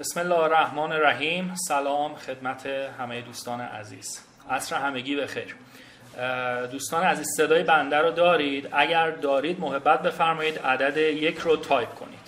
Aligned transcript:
بسم 0.00 0.20
الله 0.20 0.38
الرحمن 0.38 0.92
الرحیم. 0.92 1.54
سلام 1.68 2.14
خدمت 2.14 2.66
همه 2.66 3.20
دوستان 3.20 3.60
عزیز. 3.60 4.20
عصر 4.50 4.76
همگی 4.76 5.16
بخیر. 5.16 5.56
دوستان 6.70 7.02
عزیز 7.02 7.26
صدای 7.36 7.62
بنده 7.62 7.98
رو 7.98 8.10
دارید؟ 8.10 8.68
اگر 8.72 9.10
دارید 9.10 9.60
محبت 9.60 10.02
بفرمایید 10.02 10.58
عدد 10.58 10.96
یک 10.96 11.38
رو 11.38 11.56
تایپ 11.56 11.94
کنید. 11.94 12.20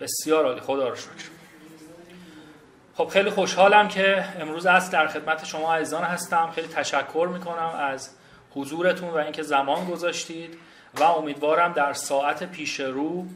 بسیار 0.00 0.44
عالی 0.44 0.60
خدا 0.60 0.88
رو 0.88 0.96
شکر. 0.96 1.28
خب 2.94 3.08
خیلی 3.08 3.30
خوشحالم 3.30 3.88
که 3.88 4.24
امروز 4.40 4.66
از 4.66 4.90
در 4.90 5.06
خدمت 5.06 5.44
شما 5.44 5.74
عزیزان 5.74 6.04
هستم. 6.04 6.50
خیلی 6.54 6.68
تشکر 6.68 7.28
می‌کنم 7.32 7.74
از 7.78 8.10
حضورتون 8.50 9.08
و 9.08 9.16
اینکه 9.16 9.42
زمان 9.42 9.84
گذاشتید 9.84 10.58
و 10.94 11.02
امیدوارم 11.02 11.72
در 11.72 11.92
ساعت 11.92 12.44
پیش 12.44 12.80
رو 12.80 13.26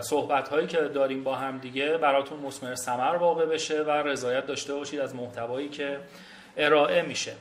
صحبت 0.00 0.48
هایی 0.48 0.66
که 0.66 0.78
داریم 0.78 1.24
با 1.24 1.34
هم 1.34 1.58
دیگه 1.58 1.96
براتون 1.96 2.38
مسمر 2.38 2.74
سمر 2.74 3.16
واقع 3.16 3.46
بشه 3.46 3.82
و 3.82 3.90
رضایت 3.90 4.46
داشته 4.46 4.74
باشید 4.74 5.00
از 5.00 5.14
محتوایی 5.14 5.68
که 5.68 5.98
ارائه 6.56 7.02
میشه. 7.02 7.32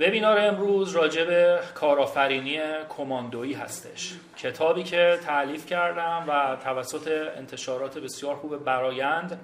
وبینار 0.00 0.38
امروز 0.38 0.92
راجع 0.92 1.24
به 1.24 1.58
کارآفرینی 1.74 2.58
کماندویی 2.88 3.54
هستش. 3.54 4.12
کتابی 4.36 4.82
که 4.82 5.18
تعلیف 5.26 5.66
کردم 5.66 6.24
و 6.28 6.56
توسط 6.64 7.08
انتشارات 7.36 7.98
بسیار 7.98 8.36
خوب 8.36 8.64
برایند 8.64 9.40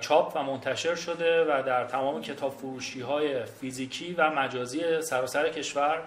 چاپ 0.00 0.36
و 0.36 0.42
منتشر 0.42 0.94
شده 0.94 1.44
و 1.44 1.62
در 1.62 1.84
تمام 1.84 2.22
کتاب 2.22 2.52
فروشی 2.52 3.00
های 3.00 3.44
فیزیکی 3.44 4.14
و 4.14 4.30
مجازی 4.30 5.02
سراسر 5.02 5.48
کشور 5.48 6.02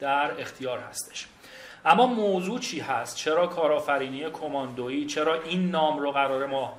در 0.00 0.40
اختیار 0.40 0.78
هستش. 0.78 1.26
اما 1.88 2.06
موضوع 2.06 2.58
چی 2.58 2.80
هست؟ 2.80 3.16
چرا 3.16 3.46
کارآفرینی 3.46 4.30
کماندویی؟ 4.30 5.06
چرا 5.06 5.42
این 5.42 5.70
نام 5.70 5.98
رو 5.98 6.12
قرار 6.12 6.46
ما 6.46 6.76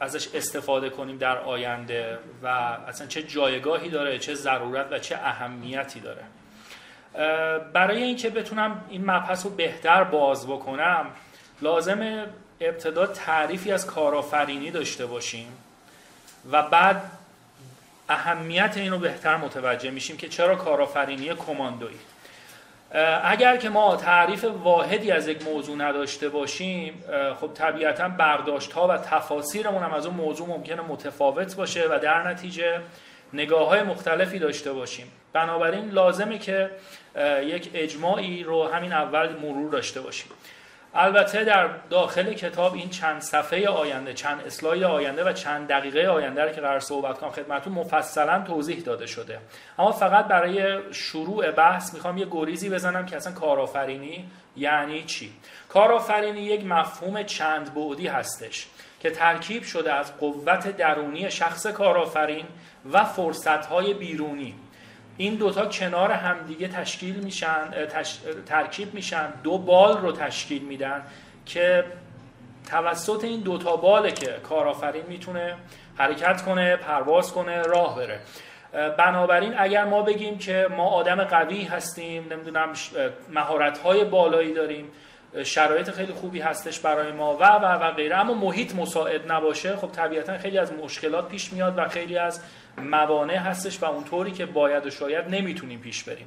ازش 0.00 0.28
استفاده 0.34 0.90
کنیم 0.90 1.18
در 1.18 1.38
آینده؟ 1.38 2.18
و 2.42 2.46
اصلا 2.88 3.06
چه 3.06 3.22
جایگاهی 3.22 3.90
داره؟ 3.90 4.18
چه 4.18 4.34
ضرورت 4.34 4.86
و 4.90 4.98
چه 4.98 5.16
اهمیتی 5.16 6.00
داره؟ 6.00 6.22
برای 7.72 8.02
اینکه 8.02 8.30
بتونم 8.30 8.84
این 8.88 9.10
مبحث 9.10 9.44
رو 9.44 9.50
بهتر 9.50 10.04
باز 10.04 10.46
بکنم 10.46 11.06
لازم 11.62 12.26
ابتدا 12.60 13.06
تعریفی 13.06 13.72
از 13.72 13.86
کارآفرینی 13.86 14.70
داشته 14.70 15.06
باشیم 15.06 15.48
و 16.52 16.62
بعد 16.62 17.02
اهمیت 18.08 18.76
این 18.76 18.92
رو 18.92 18.98
بهتر 18.98 19.36
متوجه 19.36 19.90
میشیم 19.90 20.16
که 20.16 20.28
چرا 20.28 20.56
کارآفرینی 20.56 21.34
کماندویی. 21.34 21.98
اگر 23.24 23.56
که 23.56 23.68
ما 23.68 23.96
تعریف 23.96 24.44
واحدی 24.44 25.10
از 25.10 25.28
یک 25.28 25.42
موضوع 25.42 25.76
نداشته 25.76 26.28
باشیم 26.28 27.04
خب 27.40 27.50
طبیعتا 27.54 28.08
برداشت 28.08 28.72
ها 28.72 28.88
و 28.88 28.96
تفاسیرمون 28.96 29.82
هم 29.82 29.94
از 29.94 30.06
اون 30.06 30.14
موضوع 30.14 30.48
ممکنه 30.48 30.82
متفاوت 30.82 31.56
باشه 31.56 31.88
و 31.90 31.98
در 32.02 32.28
نتیجه 32.28 32.80
نگاه 33.32 33.68
های 33.68 33.82
مختلفی 33.82 34.38
داشته 34.38 34.72
باشیم. 34.72 35.06
بنابراین 35.32 35.90
لازمه 35.90 36.38
که 36.38 36.70
یک 37.42 37.70
اجماعی 37.74 38.42
رو 38.42 38.64
همین 38.68 38.92
اول 38.92 39.28
مرور 39.28 39.70
داشته 39.70 40.00
باشیم. 40.00 40.28
البته 40.98 41.44
در 41.44 41.68
داخل 41.90 42.32
کتاب 42.32 42.74
این 42.74 42.90
چند 42.90 43.20
صفحه 43.20 43.68
آینده 43.68 44.14
چند 44.14 44.40
اسلاید 44.46 44.82
آینده 44.82 45.24
و 45.24 45.32
چند 45.32 45.68
دقیقه 45.68 46.06
آینده 46.06 46.42
رو 46.44 46.52
که 46.52 46.60
قرار 46.60 46.80
صحبت 46.80 47.18
کنم 47.18 47.30
خدمتتون 47.30 47.72
مفصلا 47.72 48.42
توضیح 48.46 48.80
داده 48.80 49.06
شده. 49.06 49.38
اما 49.78 49.92
فقط 49.92 50.24
برای 50.24 50.78
شروع 50.92 51.50
بحث 51.50 51.94
می‌خوام 51.94 52.18
یه 52.18 52.26
گریزی 52.30 52.70
بزنم 52.70 53.06
که 53.06 53.16
اصلا 53.16 53.32
کارآفرینی 53.32 54.30
یعنی 54.56 55.02
چی؟ 55.02 55.32
کارآفرینی 55.68 56.40
یک 56.40 56.64
مفهوم 56.64 57.22
چند 57.22 57.74
بعدی 57.74 58.06
هستش 58.06 58.66
که 59.00 59.10
ترکیب 59.10 59.62
شده 59.62 59.92
از 59.92 60.16
قوت 60.16 60.76
درونی 60.76 61.30
شخص 61.30 61.66
کارآفرین 61.66 62.46
و 62.92 63.04
فرصتهای 63.04 63.94
بیرونی. 63.94 64.54
این 65.16 65.34
دوتا 65.34 65.66
کنار 65.66 66.12
همدیگه 66.12 66.68
تشکیل 66.68 67.16
میشن 67.16 67.86
ترکیب 68.46 68.94
میشن 68.94 69.32
دو 69.42 69.58
بال 69.58 69.98
رو 69.98 70.12
تشکیل 70.12 70.62
میدن 70.62 71.02
که 71.46 71.84
توسط 72.70 73.24
این 73.24 73.40
دوتا 73.40 73.76
باله 73.76 74.12
که 74.12 74.26
کارآفرین 74.48 75.04
می‌تونه 75.08 75.54
حرکت 75.96 76.42
کنه 76.42 76.76
پرواز 76.76 77.32
کنه 77.32 77.62
راه 77.62 77.96
بره. 77.96 78.20
بنابراین 78.98 79.54
اگر 79.58 79.84
ما 79.84 80.02
بگیم 80.02 80.38
که 80.38 80.68
ما 80.76 80.88
آدم 80.88 81.24
قوی 81.24 81.64
هستیم 81.64 82.26
نمی‌دونم 82.30 82.72
مهارت 83.28 83.78
های 83.78 84.04
بالایی 84.04 84.54
داریم 84.54 84.88
شرایط 85.44 85.90
خیلی 85.90 86.12
خوبی 86.12 86.40
هستش 86.40 86.80
برای 86.80 87.12
ما. 87.12 87.36
و 87.36 87.44
و 87.44 87.64
و 87.64 87.90
غیره. 87.92 88.16
اما 88.16 88.34
محیط 88.34 88.74
مساعد 88.74 89.32
نباشه. 89.32 89.76
خب 89.76 89.88
طبیعتا 89.92 90.38
خیلی 90.38 90.58
از 90.58 90.72
مشکلات 90.72 91.28
پیش 91.28 91.52
میاد 91.52 91.78
و 91.78 91.88
خیلی 91.88 92.18
از 92.18 92.40
موانع 92.78 93.36
هستش 93.36 93.82
و 93.82 93.84
اونطوری 93.84 94.32
که 94.32 94.46
باید 94.46 94.86
و 94.86 94.90
شاید 94.90 95.28
نمی‌تونیم 95.28 95.80
پیش 95.80 96.04
بریم. 96.04 96.26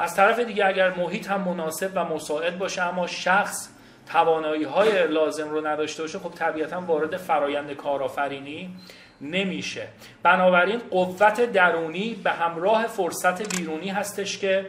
از 0.00 0.16
طرف 0.16 0.38
دیگه 0.38 0.66
اگر 0.66 0.90
محیط 0.90 1.30
هم 1.30 1.40
مناسب 1.40 1.90
و 1.94 2.04
مساعد 2.04 2.58
باشه 2.58 2.82
اما 2.82 3.06
شخص 3.06 3.68
توانایی 4.12 4.64
های 4.64 5.06
لازم 5.06 5.50
رو 5.50 5.66
نداشته 5.66 6.02
باشه 6.02 6.18
خب 6.18 6.30
طبیعتا 6.30 6.80
وارد 6.80 7.16
فرایند 7.16 7.72
کارآفرینی 7.72 8.76
نمیشه. 9.20 9.86
بنابراین 10.22 10.78
قوت 10.90 11.52
درونی 11.52 12.20
به 12.24 12.30
همراه 12.30 12.86
فرصت 12.86 13.56
بیرونی 13.56 13.88
هستش 13.88 14.38
که 14.38 14.66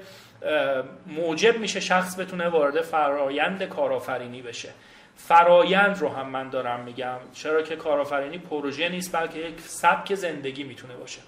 موجب 1.05 1.57
میشه 1.57 1.79
شخص 1.79 2.19
بتونه 2.19 2.49
وارد 2.49 2.81
فرایند 2.81 3.63
کارآفرینی 3.63 4.41
بشه. 4.41 4.69
فرایند 5.15 5.99
رو 5.99 6.09
هم 6.09 6.29
من 6.29 6.49
دارم 6.49 6.79
میگم. 6.79 7.17
چرا 7.33 7.61
که 7.61 7.75
کارآفرینی 7.75 8.37
پروژه 8.37 8.89
نیست 8.89 9.15
بلکه 9.15 9.39
یک 9.39 9.61
سبک 9.61 10.15
زندگی 10.15 10.63
می‌تونه 10.63 10.95
باشه. 10.95 11.21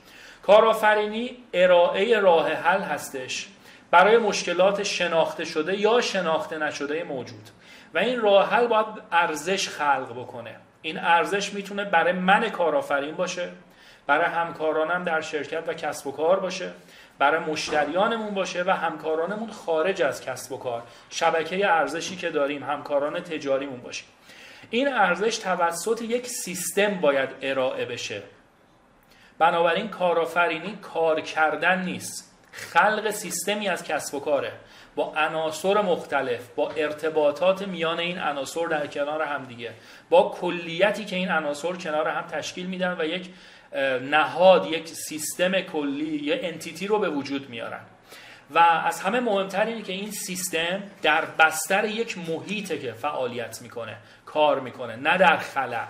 کارآفرینی 0.43 1.37
ارائه 1.53 2.19
راه 2.19 2.53
حل 2.53 2.81
هستش 2.81 3.47
برای 3.91 4.17
مشکلات 4.17 4.83
شناخته 4.83 5.45
شده 5.45 5.79
یا 5.79 6.01
شناخته 6.01 6.57
نشده 6.57 7.03
موجود. 7.03 7.49
و 7.93 7.97
این 7.97 8.21
راه 8.21 8.49
حل 8.49 8.67
باید 8.67 8.85
ارزش 9.11 9.69
خلق 9.69 10.11
بکنه. 10.11 10.55
این 10.81 10.99
ارزش 10.99 11.53
می‌تونه 11.53 11.85
برای 11.85 12.13
من 12.13 12.49
کارآفرین 12.49 13.15
باشه 13.15 13.49
برای 14.07 14.25
همکارانم 14.25 15.03
در 15.03 15.21
شرکت 15.21 15.63
و 15.67 15.73
کسب 15.73 16.07
و 16.07 16.11
کار 16.11 16.39
باشه. 16.39 16.71
برای 17.23 17.39
مشتریانمون 17.39 18.33
باشه 18.33 18.63
و 18.63 18.69
همکارانمون 18.69 19.51
خارج 19.51 20.01
از 20.01 20.21
کسب 20.21 20.51
و 20.51 20.57
کار. 20.57 20.83
شبکه 21.09 21.71
ارزشی 21.71 22.15
که 22.15 22.29
داریم 22.29 22.63
همکاران 22.63 23.19
تجاریمون 23.19 23.81
باشه 23.81 24.03
این 24.69 24.93
ارزش 24.93 25.37
توسط 25.37 26.01
یک 26.01 26.27
سیستم 26.27 27.01
باید 27.01 27.29
ارائه 27.41 27.85
بشه. 27.85 28.23
بنابراین 29.39 29.87
کارآفرینی 29.87 30.77
کار 30.81 31.21
کردن 31.21 31.81
نیست. 31.81 32.31
خلق 32.51 33.11
سیستمی 33.11 33.67
از 33.67 33.83
کسب 33.83 34.15
و 34.15 34.19
کاره. 34.19 34.51
با 34.95 35.13
عناصر 35.15 35.81
مختلف 35.81 36.47
با 36.55 36.71
ارتباطات 36.71 37.67
میان 37.67 37.99
این 37.99 38.19
عناصر 38.19 38.65
در 38.65 38.87
کنار 38.87 39.21
هم 39.21 39.45
دیگه. 39.45 39.71
با 40.09 40.37
کلیتی 40.41 41.05
که 41.05 41.15
این 41.15 41.31
عناصر 41.31 41.73
کنار 41.73 42.07
هم 42.07 42.27
تشکیل 42.27 42.65
میدن 42.65 42.95
و 42.99 43.05
یک 43.05 43.29
نهاد 44.09 44.65
یک 44.65 44.87
سیستم 44.87 45.61
کلی 45.61 46.17
یا 46.23 46.35
انتیتی 46.41 46.87
رو 46.87 46.99
به 46.99 47.09
وجود 47.09 47.49
میارن. 47.49 47.81
و 48.51 48.59
از 48.59 49.01
همه 49.01 49.19
مهمتر 49.19 49.65
اینه 49.65 49.81
که 49.81 49.93
این 49.93 50.11
سیستم 50.11 50.83
در 51.01 51.25
بستر 51.25 51.85
یک 51.85 52.17
محیطه 52.17 52.79
که 52.79 52.91
فعالیت 52.91 53.61
می‌کنه 53.61 53.95
کار 54.25 54.59
می‌کنه. 54.59 54.95
نه 54.95 55.17
در 55.17 55.37
خلا 55.37 55.87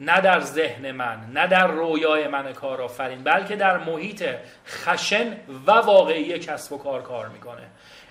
نه 0.00 0.20
در 0.20 0.40
ذهن 0.40 0.90
من 0.90 1.18
نه 1.34 1.46
در 1.46 1.66
رویای 1.66 2.28
من 2.28 2.52
کارآفرین 2.52 3.24
بلکه 3.24 3.56
در 3.56 3.78
محیط 3.78 4.24
خشن 4.66 5.36
و 5.66 5.72
واقعی 5.72 6.38
کسب 6.38 6.72
و 6.72 6.78
کار 6.78 7.02
کار 7.02 7.28
می‌کنه. 7.28 7.62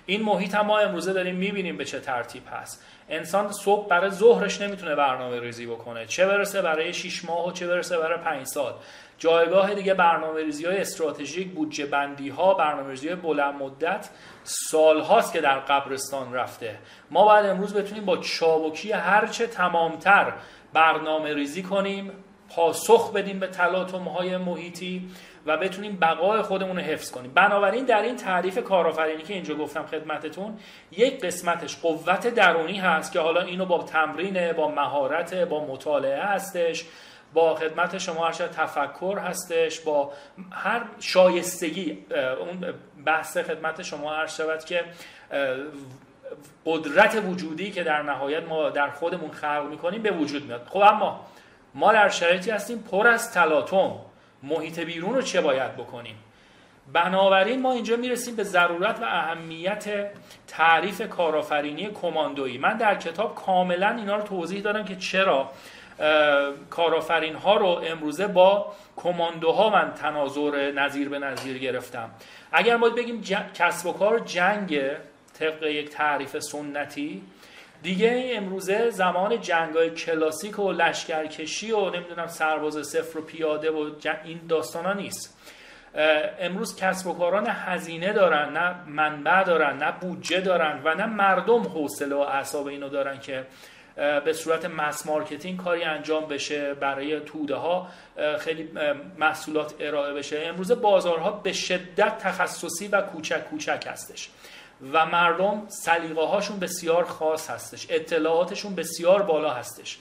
این 0.06 0.22
محیط 0.22 0.54
هم 0.54 0.66
ما 0.66 0.78
امروزه 0.78 1.12
داریم 1.12 1.34
می‌بینیم 1.34 1.76
به 1.76 1.84
چه 1.84 2.00
ترتیب 2.00 2.42
هست. 2.52 2.84
انسان 3.12 3.52
صبح 3.52 3.88
برای 3.88 4.10
ظهرش 4.10 4.60
نمی‌تونه 4.60 4.94
برنامه 4.94 5.40
ریزی 5.40 5.66
بکنه. 5.66 6.06
چه 6.06 6.26
برسه 6.26 6.62
برای 6.62 6.92
6 6.92 7.24
ماه 7.24 7.48
و 7.48 7.52
چه 7.52 7.66
برسه 7.66 7.98
برای 7.98 8.18
5 8.18 8.46
سال. 8.46 8.74
جایگاه 9.18 9.74
دیگه 9.74 9.94
برنامه 9.94 10.42
ریزی 10.42 10.66
های 10.66 10.78
استراتژیک 10.78 11.50
بودجه 11.50 11.86
بندی 11.86 12.28
ها 12.28 12.54
برنامه 12.54 12.90
ریزی 12.90 13.08
های 13.08 13.16
بلند 13.16 13.54
مدت 13.54 14.08
سال 14.44 15.00
هاست 15.00 15.32
که 15.32 15.40
در 15.40 15.58
قبرستان 15.58 16.34
رفته. 16.34 16.78
ما 17.10 17.24
باید 17.24 17.46
امروز 17.46 17.74
بتونیم 17.74 18.04
با 18.04 18.16
چابکی 18.16 18.92
هرچه 18.92 19.46
تمامتر 19.46 20.32
برنامه 20.72 21.34
ریزی 21.34 21.62
کنیم 21.62 22.12
پاسخ 22.48 23.12
بدیم 23.12 23.40
به 23.40 23.46
تلاطم 23.46 24.04
های 24.04 24.36
محیطی. 24.36 25.10
و 25.46 25.56
بتونیم 25.56 25.98
بقای 26.00 26.42
خودمون 26.42 26.76
رو 26.76 26.82
حفظ 26.82 27.10
کنیم. 27.10 27.32
بنابراین 27.34 27.84
در 27.84 28.02
این 28.02 28.16
تعریف 28.16 28.58
کارآفرینی 28.58 29.22
که 29.22 29.34
اینجا 29.34 29.54
گفتم 29.54 29.86
خدمتتون 29.86 30.58
یک 30.90 31.24
قسمتش 31.24 31.76
قوت 31.76 32.34
درونی 32.34 32.78
هست 32.78 33.12
که 33.12 33.20
حالا 33.20 33.40
اینو 33.40 33.64
با 33.64 33.82
تمرین 33.82 34.52
با 34.52 34.68
مهارت 34.68 35.34
با 35.34 35.64
مطالعه 35.64 36.22
هستش 36.22 36.84
با 37.34 37.54
خدمت 37.54 37.98
شما 37.98 38.26
هر 38.26 38.32
تفکر 38.32 39.18
هستش 39.18 39.80
با 39.80 40.12
هر 40.50 40.82
شایستگی 41.00 41.98
اون 42.40 42.74
بحث 43.04 43.36
خدمت 43.36 43.82
شما 43.82 44.14
هر 44.14 44.26
شود 44.26 44.64
که 44.64 44.84
قدرت 46.66 47.22
وجودی 47.26 47.70
که 47.70 47.82
در 47.82 48.02
نهایت 48.02 48.42
ما 48.42 48.70
در 48.70 48.90
خودمون 48.90 49.30
خلق 49.30 49.66
می‌کنیم 49.70 50.02
به 50.02 50.10
وجود 50.10 50.44
میاد. 50.44 50.66
خب 50.70 50.78
اما 50.78 51.26
ما 51.74 51.92
در 51.92 52.08
شرایطی 52.08 52.50
هستیم 52.50 52.78
پر 52.78 53.06
از 53.06 53.32
تلاطم. 53.32 53.92
محیط 54.42 54.80
بیرون 54.80 55.14
رو 55.14 55.22
چه 55.22 55.40
باید 55.40 55.76
بکنیم؟ 55.76 56.16
بنابراین 56.92 57.62
ما 57.62 57.72
اینجا 57.72 57.96
می‌رسیم 57.96 58.36
به 58.36 58.44
ضرورت 58.44 59.00
و 59.00 59.04
اهمیت 59.04 60.10
تعریف 60.48 61.08
کارآفرینی 61.08 61.86
کماندویی. 61.86 62.58
من 62.58 62.76
در 62.76 62.94
کتاب 62.94 63.34
کاملا 63.34 63.88
اینا 63.88 64.16
رو 64.16 64.22
توضیح 64.22 64.62
دادم 64.62 64.84
که 64.84 64.96
چرا 64.96 65.50
کارآفرین 66.70 67.34
ها 67.34 67.56
رو 67.56 67.66
امروزه 67.66 68.26
با 68.26 68.72
کماندوها 68.96 69.70
من 69.70 69.94
تناظر 69.94 70.72
نظیر 70.72 71.08
به 71.08 71.18
نظیر 71.18 71.58
گرفتم. 71.58 72.10
اگر 72.52 72.76
ما 72.76 72.88
بگیم 72.88 73.22
کسب 73.54 73.86
و 73.86 73.92
کار 73.92 74.18
جنگ 74.18 74.80
طبق 75.38 75.62
یک 75.62 75.90
تعریف 75.90 76.38
سنتی 76.38 77.22
دیگه 77.82 78.32
امروزه 78.34 78.90
زمان 78.90 79.40
جنگای 79.40 79.90
کلاسیک 79.90 80.58
و 80.58 80.72
لشکرکشی 80.72 81.72
و 81.72 81.90
نمی‌دونم 81.90 82.26
سرباز 82.26 82.86
صفر 82.86 83.18
و 83.18 83.22
پیاده 83.22 83.70
و 83.70 83.90
این 84.24 84.40
داستان 84.48 84.84
ها 84.84 84.92
نیست 84.92 85.38
امروز 86.40 86.76
کسب 86.76 87.06
و 87.06 87.14
کارا 87.14 87.33
نه 87.33 87.46
هزینه 87.46 88.12
دارن 88.12 88.52
نه 88.52 88.74
منبع 88.86 89.44
دارن 89.44 89.76
نه 89.76 89.92
بودجه 90.00 90.40
دارن 90.40 90.80
و 90.84 90.94
نه 90.94 91.06
مردم 91.06 91.62
حوصله 91.62 92.14
و 92.14 92.18
اعصاب 92.18 92.66
اینو 92.66 92.88
دارن 92.88 93.20
که 93.20 93.46
به 94.24 94.32
صورت 94.32 94.64
mass 94.64 95.06
marketing 95.06 95.58
کاری 95.64 95.84
انجام 95.84 96.26
بشه 96.26 96.74
برای 96.74 97.20
توده 97.20 97.54
ها 97.54 97.88
خیلی 98.38 98.70
محصولات 99.18 99.74
ارائه 99.80 100.14
بشه. 100.14 100.42
امروز 100.46 100.72
بازارها 100.72 101.30
به 101.30 101.52
شدت 101.52 102.18
تخصصی 102.18 102.88
و 102.88 103.00
کوچک 103.00 103.44
کوچک 103.44 103.84
هستش. 103.86 104.30
و 104.92 105.06
مردم 105.06 105.62
سلیقه 105.68 106.26
هاشون 106.26 106.58
بسیار 106.58 107.04
خاص 107.04 107.50
هستش. 107.50 107.86
اطلاعاتشون 107.90 108.74
بسیار 108.74 109.22
بالا 109.22 109.50
هستش. 109.50 109.98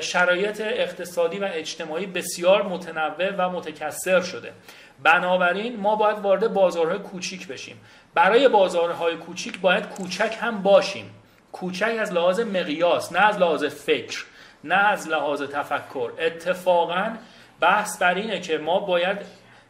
شرایط 0.00 0.60
اقتصادی 0.60 1.38
و 1.38 1.48
اجتماعی 1.52 2.06
بسیار 2.06 2.62
متنوع 2.62 3.30
و 3.38 3.50
متکثر 3.50 4.20
شده. 4.20 4.52
بنابراین 5.02 5.80
ما 5.80 5.96
باید 5.96 6.18
وارد 6.18 6.52
بازارهای 6.52 6.98
کوچیک 6.98 7.46
بشیم. 7.46 7.80
برای 8.14 8.48
بازارهای 8.48 9.16
کوچیک 9.16 9.60
باید 9.60 9.88
کوچک 9.88 10.36
هم 10.40 10.62
باشیم. 10.62 11.14
کوچک 11.52 11.96
از 12.00 12.12
لحاظ 12.12 12.40
مقیاس 12.40 13.12
نه 13.12 13.18
از 13.18 13.38
لحاظ 13.38 13.64
فکر 13.64 14.24
نه 14.64 14.74
از 14.74 15.08
لحاظ 15.08 15.42
تفکر. 15.42 16.12
اتفاقا 16.18 17.16
بحث 17.60 17.98
بر 17.98 18.14
اینه 18.14 18.40
که 18.40 18.58
ما 18.58 18.80
باید 18.80 19.18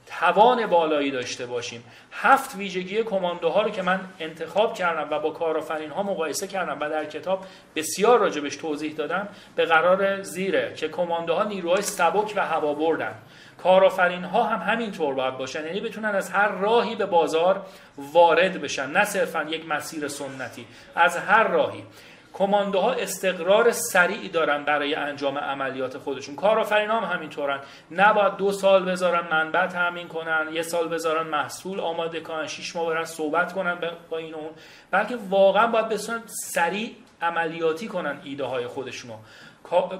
توان 0.09 0.67
بالایی 0.67 1.11
داشته 1.11 1.47
باشیم. 1.47 1.85
هفت 2.13 2.57
ویژگی 2.57 3.03
کماندوها 3.03 3.63
رو 3.63 3.71
که 3.71 3.83
من 3.83 4.01
انتخاب 4.21 4.75
کردم 4.75 5.09
و 5.11 5.19
با 5.19 5.31
کارآفرین 5.31 5.91
ها 5.91 6.03
مقایسه 6.03 6.47
کردم 6.47 6.77
و 6.81 6.91
در 6.91 7.05
کتاب 7.05 7.47
بسیار 7.77 8.19
راجبش 8.19 8.57
توضیح 8.57 8.95
دادم 8.95 9.29
به 9.57 9.65
قرار 9.65 10.23
زیره 10.23 10.75
که 10.77 10.89
کماندوها 10.89 11.45
نیروهای 11.45 11.83
سبک 11.83 12.33
و 12.37 12.47
هوا 12.47 12.75
بردن. 12.75 13.15
کارآفرین 13.63 14.25
ها 14.25 14.45
هم 14.45 14.73
همینطور 14.73 15.15
باید 15.15 15.39
باشن 15.39 15.67
یعنی 15.67 15.81
بتونن 15.81 16.09
از 16.09 16.31
هر 16.31 16.49
راهی 16.49 16.95
به 16.95 17.07
بازار 17.07 17.67
وارد 18.13 18.61
بشن 18.61 18.91
نه 18.91 19.05
صرفا 19.05 19.43
یک 19.43 19.69
مسیر 19.69 20.09
سنتی. 20.09 20.67
از 20.97 21.17
هر 21.17 21.49
راهی. 21.49 21.85
کماندوها 22.33 22.93
استقرار 22.93 23.73
سریع 23.73 24.29
دارن 24.29 24.65
برای 24.65 24.95
انجام 24.95 25.39
عملیات 25.39 25.99
خودشون. 25.99 26.37
کارآفرین 26.37 26.91
هم 26.91 27.05
همینطورن. 27.05 27.61
نباید 27.91 28.37
دو 28.37 28.53
سال 28.53 28.85
بذارن 28.85 29.29
منبع 29.31 29.67
تامین 29.67 30.09
کنن 30.09 30.49
یه 30.53 30.63
سال 30.63 30.89
بذارن 30.89 31.27
محصول 31.27 31.81
آماده 31.81 32.21
کنن 32.21 32.47
شش 32.47 32.77
ماه 32.77 32.87
برن 32.87 33.05
صحبت 33.05 33.53
کنن 33.53 33.79
با 34.11 34.19
این 34.19 34.35
اون. 34.35 34.51
بلکه 34.91 35.17
واقعا 35.29 35.67
باید 35.67 35.89
بتونن 35.89 36.23
سریع 36.27 36.91
عملیاتی 37.23 37.89
کنن 37.89 38.21
ایده 38.25 38.45
های 38.45 38.67
خودشونو 38.67 39.15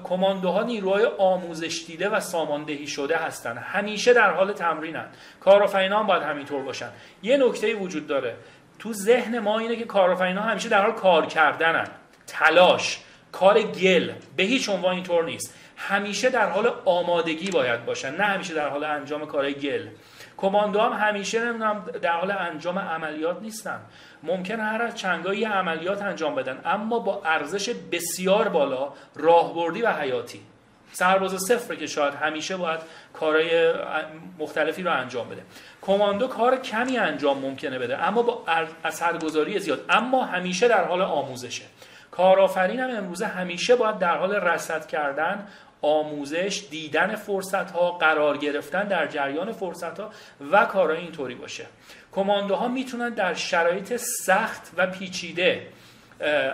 کماندوها 0.03 0.63
نیروهای 0.63 1.05
آموزش 1.17 1.83
دیده 1.87 2.09
و 2.09 2.19
ساماندهی 2.19 2.87
شده 2.87 3.17
هستن. 3.17 3.57
همیشه 3.57 4.13
در 4.13 4.31
حال 4.31 4.53
تمرینن. 4.53 5.05
کارآفرینان 5.39 6.07
باید 6.07 6.23
همینطور 6.23 6.61
باشن. 6.63 6.89
یه 7.23 7.37
نکته 7.37 7.75
وجود 7.75 8.07
داره. 8.07 8.35
تو 8.79 8.93
ذهن 8.93 9.39
ما 9.39 9.59
اینه 9.59 9.75
که 9.75 9.85
کارآفرینان 9.85 10.49
همیشه 10.49 10.69
در 10.69 10.81
حال 10.81 10.91
کار 10.91 11.25
کردنن. 11.25 11.87
تلاش 12.29 12.99
کار 13.31 13.61
گل 13.61 14.11
به 14.35 14.43
هیچ 14.43 14.69
عنوان 14.69 14.95
اینطور 14.95 15.25
نیست. 15.25 15.53
همیشه 15.77 16.29
در 16.29 16.49
حال 16.49 16.73
آمادگی 16.85 17.51
باید 17.51 17.85
باشن 17.85 18.15
نه 18.15 18.23
همیشه 18.23 18.53
در 18.53 18.69
حال 18.69 18.83
انجام 18.83 19.25
کارهای 19.25 19.53
گل. 19.53 19.87
کماندو 20.37 20.79
هم 20.79 21.07
همیشه 21.07 21.45
نمی‌دونم 21.45 21.85
در 22.01 22.11
حال 22.11 22.31
انجام 22.31 22.79
عملیات 22.79 23.41
نیستن. 23.41 23.79
ممکن 24.23 24.59
هر 24.59 24.81
از 24.81 24.95
چنگایی 24.95 25.43
عملیات 25.43 26.01
انجام 26.01 26.35
بدن 26.35 26.61
اما 26.65 26.99
با 26.99 27.21
ارزش 27.25 27.69
بسیار 27.69 28.49
بالا 28.49 28.93
راهبردی 29.15 29.81
و 29.81 29.91
حیاتی. 29.91 30.41
سرباز 30.91 31.43
صفر 31.47 31.75
که 31.75 31.87
شاید 31.87 32.13
همیشه 32.13 32.57
باید 32.57 32.79
کارهای 33.13 33.73
مختلفی 34.39 34.83
رو 34.83 34.91
انجام 34.91 35.29
بده. 35.29 35.41
کماندو 35.81 36.27
کار 36.27 36.57
کمی 36.57 36.97
انجام 36.97 37.39
ممکنه 37.39 37.79
بده 37.79 38.03
اما 38.07 38.21
با 38.21 38.43
اثرگذاری 38.83 39.59
زیاد. 39.59 39.85
اما 39.89 40.25
همیشه 40.25 40.67
در 40.67 40.83
حال 40.83 41.01
آموزشه. 41.01 41.63
کارآفرین 42.19 42.79
هم 42.79 42.97
امروزه 42.97 43.25
همیشه 43.25 43.75
باید 43.75 43.99
در 43.99 44.17
حال 44.17 44.35
رصد 44.35 44.87
کردن 44.87 45.47
آموزش 45.81 46.63
دیدن 46.71 47.15
فرصت 47.15 47.71
ها 47.71 47.91
قرار 47.91 48.37
گرفتن 48.37 48.87
در 48.87 49.07
جریان 49.07 49.51
فرصت 49.51 49.99
ها 49.99 50.09
و 50.51 50.65
کارهای 50.65 50.99
اینطوری 50.99 51.35
باشه. 51.35 51.65
کماندوها 52.11 52.67
می‌تونن 52.67 53.09
در 53.09 53.33
شرایط 53.33 53.95
سخت 53.97 54.71
و 54.77 54.87
پیچیده 54.87 55.67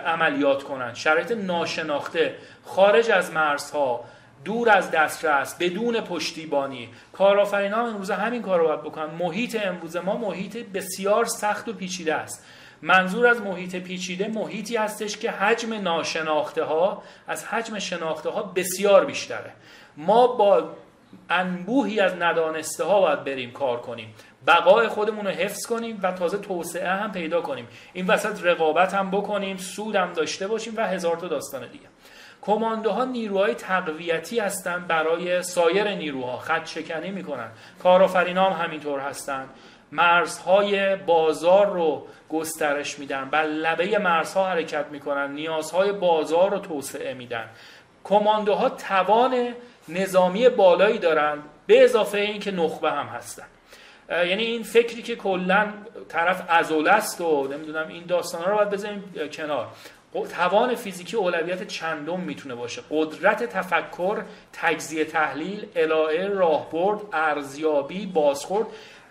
عملیات 0.06 0.62
کنن. 0.62 0.94
شرایط 0.94 1.32
ناشناخته 1.32 2.34
خارج 2.64 3.10
از 3.10 3.32
مرزها 3.32 4.04
دور 4.44 4.70
از 4.70 4.90
دسترس 4.90 5.56
بدون 5.60 6.00
پشتیبانی. 6.00 6.88
کارآفرینان 7.12 7.86
امروزه 7.86 8.14
همین 8.14 8.42
کار 8.42 8.60
رو 8.60 8.66
باید 8.66 8.80
بکنن. 8.80 9.14
محیط 9.14 9.66
امروز 9.66 9.96
ما 9.96 10.16
محیط 10.16 10.56
بسیار 10.56 11.24
سخت 11.24 11.68
و 11.68 11.72
پیچیده 11.72 12.14
است. 12.14 12.44
منظور 12.82 13.26
از 13.26 13.40
محیط 13.40 13.76
پیچیده 13.76 14.28
محیطی 14.28 14.76
هستش 14.76 15.16
که 15.16 15.30
حجم 15.30 15.74
ناشناخته 15.74 16.64
ها 16.64 17.02
از 17.28 17.44
حجم 17.44 17.78
شناخته 17.78 18.30
ها 18.30 18.42
بسیار 18.42 19.04
بیشتره. 19.04 19.52
ما 19.96 20.26
با 20.26 20.70
انبوهی 21.30 22.00
از 22.00 22.14
ندانسته 22.14 22.84
ها 22.84 23.00
باید 23.00 23.24
بریم 23.24 23.50
کار 23.50 23.80
کنیم. 23.80 24.14
بقای 24.46 24.88
خودمون 24.88 25.26
رو 25.26 25.30
حفظ 25.30 25.66
کنیم 25.66 26.00
و 26.02 26.12
تازه 26.12 26.38
توسعه 26.38 26.88
هم 26.88 27.12
پیدا 27.12 27.40
کنیم. 27.40 27.68
این 27.92 28.06
وسط 28.06 28.44
رقابت 28.44 28.94
هم 28.94 29.10
بکنیم 29.10 29.56
سود 29.56 29.96
هم 29.96 30.12
داشته 30.12 30.46
باشیم 30.46 30.74
و 30.76 30.86
هزار 30.86 31.16
تا 31.16 31.28
داستان 31.28 31.66
دیگه. 31.66 31.86
کماندوها 32.42 33.04
نیروهای 33.04 33.54
تقویتی 33.54 34.38
هستند 34.38 34.86
برای 34.86 35.42
سایر 35.42 35.94
نیروها. 35.94 36.36
خط 36.36 36.66
شکنی 36.66 37.10
می‌کنن. 37.10 37.48
کارآفرینا 37.82 38.50
هم 38.50 38.64
همینطور 38.64 39.00
هستند 39.00 39.48
مرزهای 39.92 40.96
بازار 40.96 41.66
رو 41.66 42.06
گسترش 42.28 42.98
میدن. 42.98 43.30
بر 43.30 43.42
لبه 43.42 43.98
مرزها 43.98 44.48
حرکت 44.48 44.86
می‌کنن. 44.90 45.32
نیازهای 45.32 45.92
بازار 45.92 46.50
رو 46.50 46.58
توسعه 46.58 47.14
میدن. 47.14 47.48
کماندوها 48.04 48.68
توان 48.68 49.54
نظامی 49.88 50.48
بالایی 50.48 50.98
دارند 50.98 51.42
به 51.66 51.84
اضافه 51.84 52.18
این 52.18 52.40
که 52.40 52.50
نخبه 52.50 52.90
هم 52.90 53.06
هستن. 53.06 53.46
یعنی 54.10 54.44
این 54.44 54.62
فکری 54.62 55.02
که 55.02 55.16
کلا 55.16 55.72
طرف 56.08 56.42
ازوله 56.48 56.90
است 56.90 57.20
و 57.20 57.48
نمی‌دونم 57.48 57.88
این 57.88 58.04
داستان 58.06 58.44
رو 58.44 58.56
باید 58.56 58.70
بذاریم 58.70 59.12
کنار. 59.32 59.66
توان 60.36 60.74
فیزیکی 60.74 61.16
اولویت 61.16 61.66
چندم 61.66 62.20
می‌تونه 62.20 62.54
باشه. 62.54 62.82
قدرت 62.90 63.42
تفکر 63.42 64.22
تجزیه 64.52 65.04
تحلیل 65.04 65.66
الهه 65.76 66.26
راهبرد 66.26 67.00
ارزیابی 67.12 68.06
بازخورد. 68.06 68.66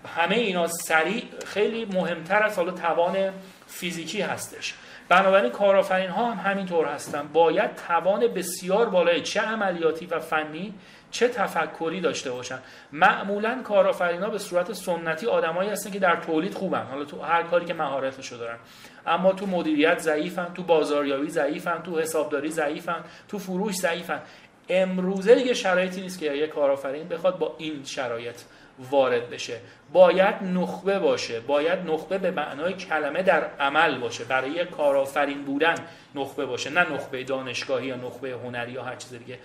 همه 0.05 0.35
اینا 0.35 0.67
سریع 0.67 1.23
خیلی 1.45 1.85
مهمتر 1.85 2.43
از 2.43 2.55
حالا 2.57 2.71
توان 2.71 3.31
فیزیکی 3.67 4.21
هستش. 4.21 4.73
بنابراین 5.09 5.51
کارآفرین 5.51 6.09
ها 6.09 6.31
هم 6.31 6.51
همینطور 6.51 6.87
هستن. 6.87 7.29
باید 7.33 7.75
توان 7.87 8.27
بسیار 8.27 8.89
بالای 8.89 9.21
چه 9.21 9.41
عملیاتی 9.41 10.05
و 10.05 10.19
فنی 10.19 10.73
چه 11.11 11.27
تفکری 11.27 12.01
داشته 12.01 12.31
باشن. 12.31 12.59
معمولا 12.91 13.61
کارآفرین 13.63 14.23
ها 14.23 14.29
به 14.29 14.37
صورت 14.37 14.73
سنتی 14.73 15.27
آدمایی 15.27 15.69
هستن 15.69 15.91
که 15.91 15.99
در 15.99 16.15
تولید 16.15 16.53
خوبن. 16.53 16.83
حالا 16.83 17.05
تو 17.05 17.21
هر 17.21 17.43
کاری 17.43 17.65
که 17.65 17.73
مهارتشو 17.73 18.37
دارن. 18.37 18.57
اما 19.07 19.33
تو 19.33 19.45
مدیریت 19.45 19.99
ضعیفن 19.99 20.53
تو 20.53 20.63
بازاریابی 20.63 21.29
ضعیفن 21.29 21.81
تو 21.83 21.99
حسابداری 21.99 22.51
ضعیفن 22.51 23.03
تو 23.27 23.39
فروش 23.39 23.75
ضعیفن. 23.75 24.21
امروزه 24.69 25.35
دیگه 25.35 25.53
شرایطی 25.53 26.01
نیست 26.01 26.19
که 26.19 26.33
یک 26.33 26.49
کارآفرین 26.49 27.07
بخواد 27.07 27.37
با 27.37 27.55
این 27.57 27.83
شرایط 27.83 28.35
وارد 28.79 29.29
بشه. 29.29 29.59
باید 29.93 30.35
نخبه 30.43 30.99
باشه. 30.99 31.39
باید 31.39 31.79
نخبه 31.91 32.17
به 32.17 32.31
معنای 32.31 32.73
کلمه 32.73 33.23
در 33.23 33.43
عمل 33.59 33.97
باشه. 33.97 34.23
برای 34.23 34.65
کارآفرین 34.65 35.43
بودن 35.43 35.75
نخبه 36.15 36.45
باشه. 36.45 36.69
نه 36.69 36.93
نخبه 36.93 37.23
دانشگاهی 37.23 37.87
یا 37.87 37.95
نخبه 37.95 38.31
هنری 38.43 38.71
یا 38.71 38.83
هر 38.83 38.95
چیز 38.95 39.13
دیگه. 39.13 39.39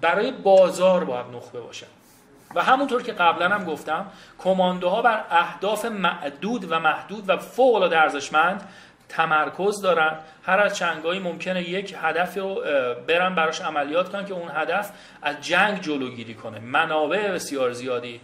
برای 0.00 0.32
بازار 0.32 1.04
باید 1.04 1.26
نخبه 1.26 1.60
باشه. 1.60 1.86
و 2.54 2.62
همونطور 2.62 3.02
که 3.02 3.12
قبلا 3.12 3.48
هم 3.48 3.64
گفتم 3.64 4.06
کماندوها 4.38 5.02
بر 5.02 5.24
اهداف 5.30 5.84
معدود 5.84 6.72
و 6.72 6.78
محدود 6.78 7.24
و 7.28 7.36
فوق 7.36 7.74
العاده 7.74 7.98
ارزشمند 7.98 8.68
تمرکز 9.08 9.80
دارن. 9.80 10.18
هر 10.42 10.60
از 10.60 10.76
چنگایی 10.76 11.20
ممکنه 11.20 11.68
یک 11.68 11.96
هدف 12.02 12.36
رو 12.36 12.62
برن 13.06 13.34
براش 13.34 13.60
عملیات 13.60 14.08
کنن 14.08 14.24
که 14.24 14.34
اون 14.34 14.50
هدف 14.54 14.90
از 15.22 15.40
جنگ 15.40 15.80
جلوگیری 15.80 16.34
کنه. 16.34 16.58
منابع 16.58 17.32
بسیار 17.32 17.72
زیادی 17.72 18.20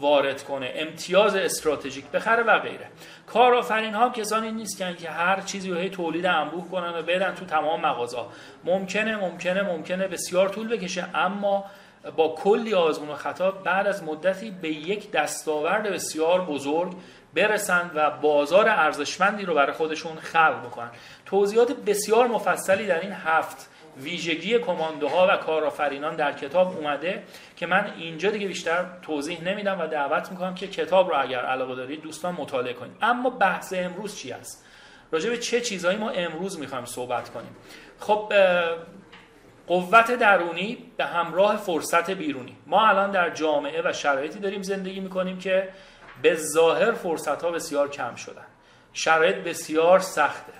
وارد 0.00 0.42
کنه. 0.42 0.72
امتیاز 0.74 1.36
استراتژیک 1.36 2.04
بخره 2.04 2.42
و 2.42 2.58
غیره 2.58 2.86
کارآفرین 3.26 3.94
ها 3.94 4.10
کسانی 4.10 4.52
نیستن 4.52 4.94
که 4.94 5.10
هر 5.10 5.40
چیزی 5.40 5.70
رو 5.70 5.76
هی 5.76 5.90
تولید 5.90 6.26
انبوه 6.26 6.70
کنن 6.70 6.98
و 6.98 7.02
بدن 7.02 7.34
تو 7.34 7.44
تمام 7.44 7.80
مغازه 7.80 8.18
ممکنه 8.64 9.16
ممکنه 9.16 9.62
ممکنه 9.62 10.08
بسیار 10.08 10.48
طول 10.48 10.68
بکشه 10.68 11.08
اما 11.14 11.64
با 12.16 12.28
کلی 12.28 12.74
آزمون 12.74 13.08
و 13.08 13.14
خطا 13.14 13.50
بعد 13.50 13.86
از 13.86 14.04
مدتی 14.04 14.50
به 14.50 14.68
یک 14.68 15.10
دستاورد 15.10 15.82
بسیار 15.82 16.40
بزرگ 16.40 16.92
برسند 17.34 17.90
و 17.94 18.10
بازار 18.10 18.68
ارزشمندی 18.68 19.44
رو 19.44 19.54
برای 19.54 19.72
خودشون 19.72 20.16
خلق 20.16 20.66
بکنن. 20.66 20.90
توضیحات 21.26 21.72
بسیار 21.72 22.26
مفصلی 22.26 22.86
در 22.86 23.00
این 23.00 23.12
هفت 23.12 23.70
ویژگی 24.02 24.58
کماندوها 24.58 25.26
و 25.30 25.36
کارآفرینان 25.36 26.16
در 26.16 26.32
کتاب 26.32 26.76
اومده 26.76 27.22
که 27.56 27.66
من 27.66 27.92
اینجا 27.96 28.30
دیگه 28.30 28.48
بیشتر 28.48 28.86
توضیح 29.02 29.42
نمیدم 29.42 29.80
و 29.80 29.86
دعوت 29.86 30.30
می‌کنم 30.30 30.54
که 30.54 30.68
کتاب 30.68 31.08
رو 31.10 31.22
اگر 31.22 31.40
علاقه 31.40 31.74
دارید 31.74 32.02
دوستان 32.02 32.34
مطالعه 32.34 32.72
کنید. 32.72 32.96
اما 33.02 33.30
بحث 33.30 33.72
امروز 33.76 34.16
چی 34.16 34.32
است؟ 34.32 34.64
راجع 35.10 35.30
به 35.30 35.38
چه 35.38 35.60
چیزهایی 35.60 35.98
ما 35.98 36.10
امروز 36.10 36.58
می‌خوایم 36.58 36.84
صحبت 36.84 37.30
کنیم؟ 37.30 37.56
خب 38.00 38.32
قوت 39.66 40.10
درونی 40.10 40.78
به 40.96 41.04
همراه 41.04 41.56
فرصت 41.56 42.10
بیرونی. 42.10 42.56
ما 42.66 42.86
الان 42.86 43.10
در 43.10 43.30
جامعه 43.30 43.82
و 43.84 43.92
شرایطی 43.92 44.38
داریم 44.38 44.62
زندگی 44.62 45.00
می‌کنیم 45.00 45.38
که 45.38 45.68
به 46.22 46.34
ظاهر 46.34 46.92
فرصت 46.92 47.42
ها 47.42 47.50
بسیار 47.50 47.90
کم 47.90 48.14
شدن. 48.14 48.46
شرایط 48.92 49.36
بسیار 49.36 49.98
سخته. 49.98 50.52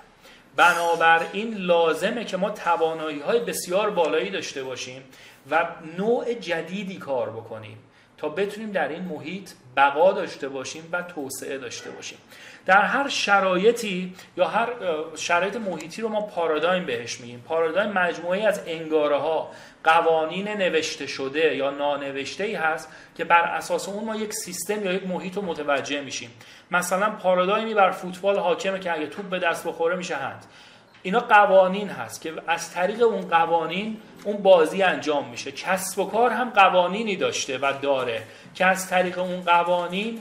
بنابراین 0.57 1.55
لازمه 1.55 2.25
که 2.25 2.37
ما 2.37 2.51
توانایی 2.51 3.21
های 3.21 3.41
بسیار 3.41 3.91
بالایی 3.91 4.31
داشته 4.31 4.65
باشیم 4.65 5.03
و 5.51 5.67
نوع 5.99 6.35
جدیدی 6.35 6.97
کار 6.97 7.31
بکنیم 7.31 7.79
تا 8.19 8.29
بتونیم 8.29 8.71
در 8.73 8.89
این 8.89 9.03
محیط 9.03 9.51
بقا 9.77 10.13
داشته 10.13 10.49
باشیم 10.49 10.89
و 10.93 11.03
توسعه 11.03 11.59
داشته 11.59 11.91
باشیم. 11.91 12.19
در 12.67 12.83
هر 12.83 13.09
شرایطی 13.09 14.15
یا 14.37 14.49
هر 14.49 14.69
شرایط 15.17 15.57
محیطی 15.57 16.03
رو 16.03 16.09
ما 16.09 16.21
پارادایم 16.21 16.87
بهش 16.87 17.21
میگیم. 17.21 17.41
پارادایم 17.41 17.93
مجموعه 17.93 18.45
از 18.45 18.61
انگاره 18.67 19.17
ها 19.17 19.51
قوانین 19.87 20.49
نوشته 20.49 21.07
شده 21.07 21.57
یا 21.57 21.71
نانوشته 21.71 22.45
ای 22.45 22.55
هست 22.55 22.89
که 23.17 23.25
بر 23.25 23.43
اساس 23.43 23.89
اون 23.89 24.05
ما 24.05 24.17
یک 24.17 24.33
سیستم 24.33 24.85
یا 24.85 24.93
یک 24.93 25.07
محیط 25.07 25.37
رو 25.37 25.43
متوجه 25.43 26.01
میشیم. 26.01 26.31
مثلا 26.71 27.11
پارادایمی 27.11 27.75
بر 27.75 27.91
فوتبال 27.91 28.39
حاکمه 28.39 28.79
که 28.79 28.93
اگه 28.93 29.07
توپ 29.07 29.25
به 29.25 29.39
دست 29.39 29.67
بخوره 29.69 29.97
میشه 29.97 30.17
هند. 30.17 30.45
اینا 31.03 31.21
قوانین 31.21 31.89
هست 31.89 32.21
که 32.21 32.33
از 32.47 32.73
طریق 32.75 33.03
اون 33.03 33.29
قوانین 33.29 33.97
اون 34.25 34.37
بازی 34.37 34.83
انجام 34.83 35.29
میشه. 35.29 35.53
کسب 35.53 35.99
و 35.99 36.11
کار 36.11 36.31
هم 36.31 36.51
قوانینی 36.51 37.17
داشته 37.17 37.59
و 37.59 37.73
داره 37.83 38.23
که 38.55 38.67
از 38.67 38.91
طریق 38.91 39.19
اون 39.19 39.41
قوانین 39.41 40.21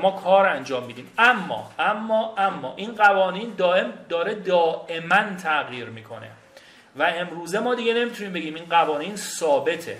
ما 0.00 0.10
کار 0.10 0.46
انجام 0.46 0.84
میدیم. 0.84 1.12
اما 1.18 1.70
اما 1.78 2.34
اما 2.38 2.74
این 2.76 2.94
قوانین 2.94 3.54
دائم 3.56 3.92
داره 4.08 4.34
دائما 4.34 5.36
تغییر 5.42 5.86
می‌کنه. 5.86 6.30
و 6.96 7.02
امروزه 7.02 7.58
ما 7.58 7.74
دیگه 7.74 7.94
نمی‌تونیم 7.94 8.32
بگیم 8.32 8.54
این 8.54 8.64
قوانین 8.70 9.16
ثابته. 9.16 9.98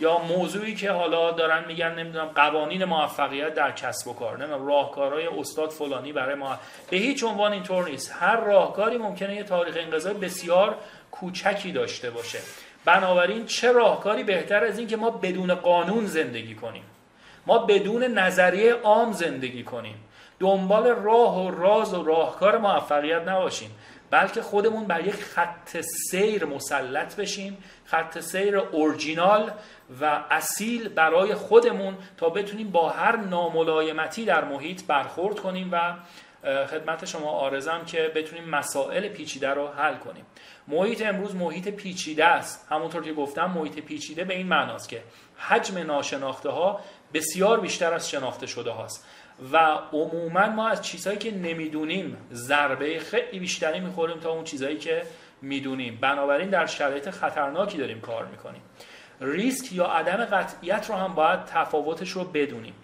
یا 0.00 0.18
موضوعی 0.18 0.74
که 0.74 0.90
حالا 0.90 1.30
دارن 1.30 1.64
میگن 1.66 1.94
نمی‌دونم 1.94 2.26
قوانین 2.34 2.84
موفقیت 2.84 3.54
در 3.54 3.72
کسب 3.72 4.08
و 4.08 4.14
کار 4.14 4.38
نمی‌دونم 4.38 4.66
راهکارهای 4.66 5.26
استاد 5.26 5.70
فلانی 5.70 6.12
برای 6.12 6.34
ما. 6.34 6.58
به 6.90 6.96
هیچ 6.96 7.24
عنوان 7.24 7.52
اینطور 7.52 7.88
نیست. 7.88 8.16
هر 8.20 8.36
راهکاری 8.36 8.98
ممکنه 8.98 9.34
یه 9.34 9.42
تاریخ 9.42 9.76
انقضای 9.80 10.14
بسیار 10.14 10.76
کوچکی 11.10 11.72
داشته 11.72 12.10
باشه. 12.10 12.38
بنابراین 12.84 13.46
چه 13.46 13.72
راهکاری 13.72 14.22
بهتر 14.22 14.64
از 14.64 14.78
این 14.78 14.88
که 14.88 14.96
ما 14.96 15.10
بدون 15.10 15.54
قانون 15.54 16.06
زندگی 16.06 16.54
کنیم؟ 16.54 16.84
ما 17.46 17.58
بدون 17.58 18.04
نظریه 18.04 18.74
عام 18.74 19.12
زندگی 19.12 19.62
کنیم. 19.62 19.94
دنبال 20.40 20.86
راه 20.86 21.46
و 21.46 21.50
راز 21.50 21.94
و 21.94 22.04
راهکار 22.04 22.58
موفقیت 22.58 23.28
نباشیم. 23.28 23.70
بلکه 24.10 24.42
خودمون 24.42 24.86
بر 24.86 25.06
یک 25.06 25.14
خط 25.14 25.80
سیر 26.10 26.44
مسلط 26.44 27.16
بشیم 27.16 27.58
خط 27.84 28.20
سیر 28.20 28.58
اورجینال 28.58 29.50
و 30.00 30.24
اصیل 30.30 30.88
برای 30.88 31.34
خودمون 31.34 31.96
تا 32.16 32.30
بتونیم 32.30 32.70
با 32.70 32.88
هر 32.88 33.16
ناملایمتی 33.16 34.24
در 34.24 34.44
محیط 34.44 34.82
برخورد 34.86 35.40
کنیم 35.40 35.68
و 35.72 35.94
خدمت 36.44 37.04
شما 37.04 37.30
آرزم 37.30 37.84
که 37.84 38.12
بتونیم 38.14 38.48
مسائل 38.48 39.08
پیچیده 39.08 39.48
رو 39.48 39.68
حل 39.68 39.94
کنیم. 39.94 40.26
محیط 40.68 41.06
امروز 41.06 41.34
محیط 41.34 41.68
پیچیده 41.68 42.24
است. 42.24 42.66
همونطور 42.70 43.02
که 43.02 43.12
گفتم 43.12 43.50
محیط 43.50 43.78
پیچیده 43.78 44.24
به 44.24 44.34
این 44.34 44.46
معناست 44.46 44.88
که 44.88 45.02
حجم 45.38 45.78
ناشناخته 45.78 46.48
ها 46.48 46.80
بسیار 47.14 47.60
بیشتر 47.60 47.94
از 47.94 48.10
شناخته 48.10 48.46
شده 48.46 48.70
هاست. 48.70 49.06
و 49.52 49.56
عموما 49.92 50.46
ما 50.46 50.68
از 50.68 50.82
چیزهایی 50.82 51.18
که 51.18 51.30
نمی‌دونیم 51.30 52.16
ضربه 52.32 52.98
خیلی 52.98 53.38
بیشتری 53.38 53.80
می‌خوریم 53.80 54.20
تا 54.20 54.30
اون 54.30 54.44
چیزهایی 54.44 54.76
که 54.76 55.02
می‌دونیم. 55.42 55.98
بنابراین 56.00 56.48
در 56.48 56.66
شرایط 56.66 57.10
خطرناکی 57.10 57.78
داریم 57.78 58.00
کار 58.00 58.26
می‌کنیم. 58.26 58.62
ریسک 59.20 59.72
یا 59.72 59.84
عدم 59.84 60.24
قطعیت 60.24 60.86
رو 60.88 60.94
هم 60.94 61.14
باید 61.14 61.44
تفاوتش 61.44 62.10
رو 62.10 62.24
بدونیم. 62.24 62.74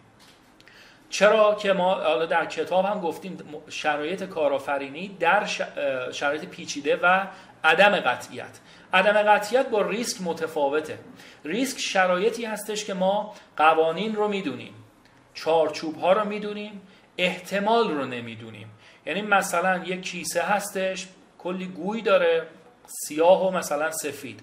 چرا 1.11 1.55
که 1.55 1.73
ما 1.73 1.95
حالا 1.95 2.27
در 2.27 2.47
کتاب 2.47 2.85
هم 2.85 3.01
گفتیم 3.01 3.39
شرایط 3.69 4.25
کارآفرینی 4.25 5.17
در 5.21 5.45
شرایط 6.13 6.45
پیچیده 6.45 6.97
و 7.03 7.27
عدم 7.65 8.01
قطعیت. 8.01 8.61
عدم 8.93 9.13
قطعیت 9.13 9.69
با 9.69 9.83
ریسک 9.83 10.23
متفاوته. 10.23 10.99
ریسک 11.45 11.79
شرایطی 11.81 12.45
هستش 12.45 12.85
که 12.85 12.95
ما 12.95 13.35
قوانین 13.57 14.15
رو 14.15 14.29
می‌دونیم. 14.29 14.75
چارچوب 15.35 15.97
ها 15.99 16.13
رو 16.13 16.25
می‌دونیم 16.25 16.83
احتمال 17.19 17.91
رو 17.91 18.05
نمی‌دونیم. 18.05 18.71
یعنی 19.07 19.23
مثلا 19.23 19.85
یک 19.85 20.03
کیسه 20.03 20.43
هستش 20.43 21.07
کلی 21.39 21.67
گوی 21.67 22.03
داره 22.03 22.47
سیاه 22.87 23.49
و 23.49 23.51
مثلا 23.51 23.91
سفید. 23.91 24.41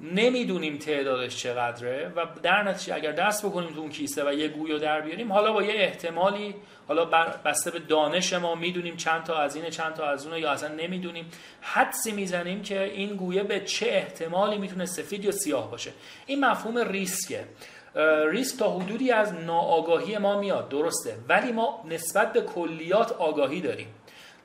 نمی‌دونیم 0.00 0.78
تعدادش 0.78 1.36
چقدره 1.36 2.12
و 2.16 2.26
در 2.42 2.62
نتیجه 2.62 2.94
اگر 2.94 3.12
دست 3.12 3.46
بکنیم 3.46 3.74
تو 3.74 3.80
اون 3.80 3.90
کیسه 3.90 4.28
و 4.28 4.32
یه 4.32 4.48
گوی 4.48 4.72
رو 4.72 4.78
در 4.78 5.00
بیاریم 5.00 5.32
حالا 5.32 5.52
با 5.52 5.62
یه 5.62 5.74
احتمالی 5.74 6.54
حالا 6.88 7.04
بسته 7.44 7.70
به 7.70 7.78
دانش 7.78 8.32
ما 8.32 8.54
می‌دونیم 8.54 8.96
چند 8.96 9.24
تا 9.24 9.38
از 9.38 9.56
اینه 9.56 9.70
چند 9.70 9.94
تا 9.94 10.06
از 10.06 10.26
اونه 10.26 10.40
یا 10.40 10.50
اصلا 10.50 10.74
نمی‌دونیم. 10.74 11.30
حدسی 11.60 12.12
می‌زنیم 12.12 12.62
که 12.62 12.82
این 12.82 13.16
گویه 13.16 13.42
به 13.42 13.60
چه 13.60 13.86
احتمالی 13.86 14.58
می‌تونه 14.58 14.86
سفید 14.86 15.24
یا 15.24 15.30
سیاه 15.30 15.70
باشه. 15.70 15.92
این 16.26 16.44
مفهوم 16.44 16.78
ریسکه. 16.78 17.44
ریسک 18.30 18.58
تا 18.58 18.70
حدودی 18.70 19.10
از 19.10 19.32
ناآگاهی 19.34 20.18
ما 20.18 20.38
میاد. 20.40 20.68
درسته. 20.68 21.16
ولی 21.28 21.52
ما 21.52 21.84
نسبت 21.90 22.32
به 22.32 22.40
کلیات 22.40 23.12
آگاهی 23.12 23.60
داریم. 23.60 23.88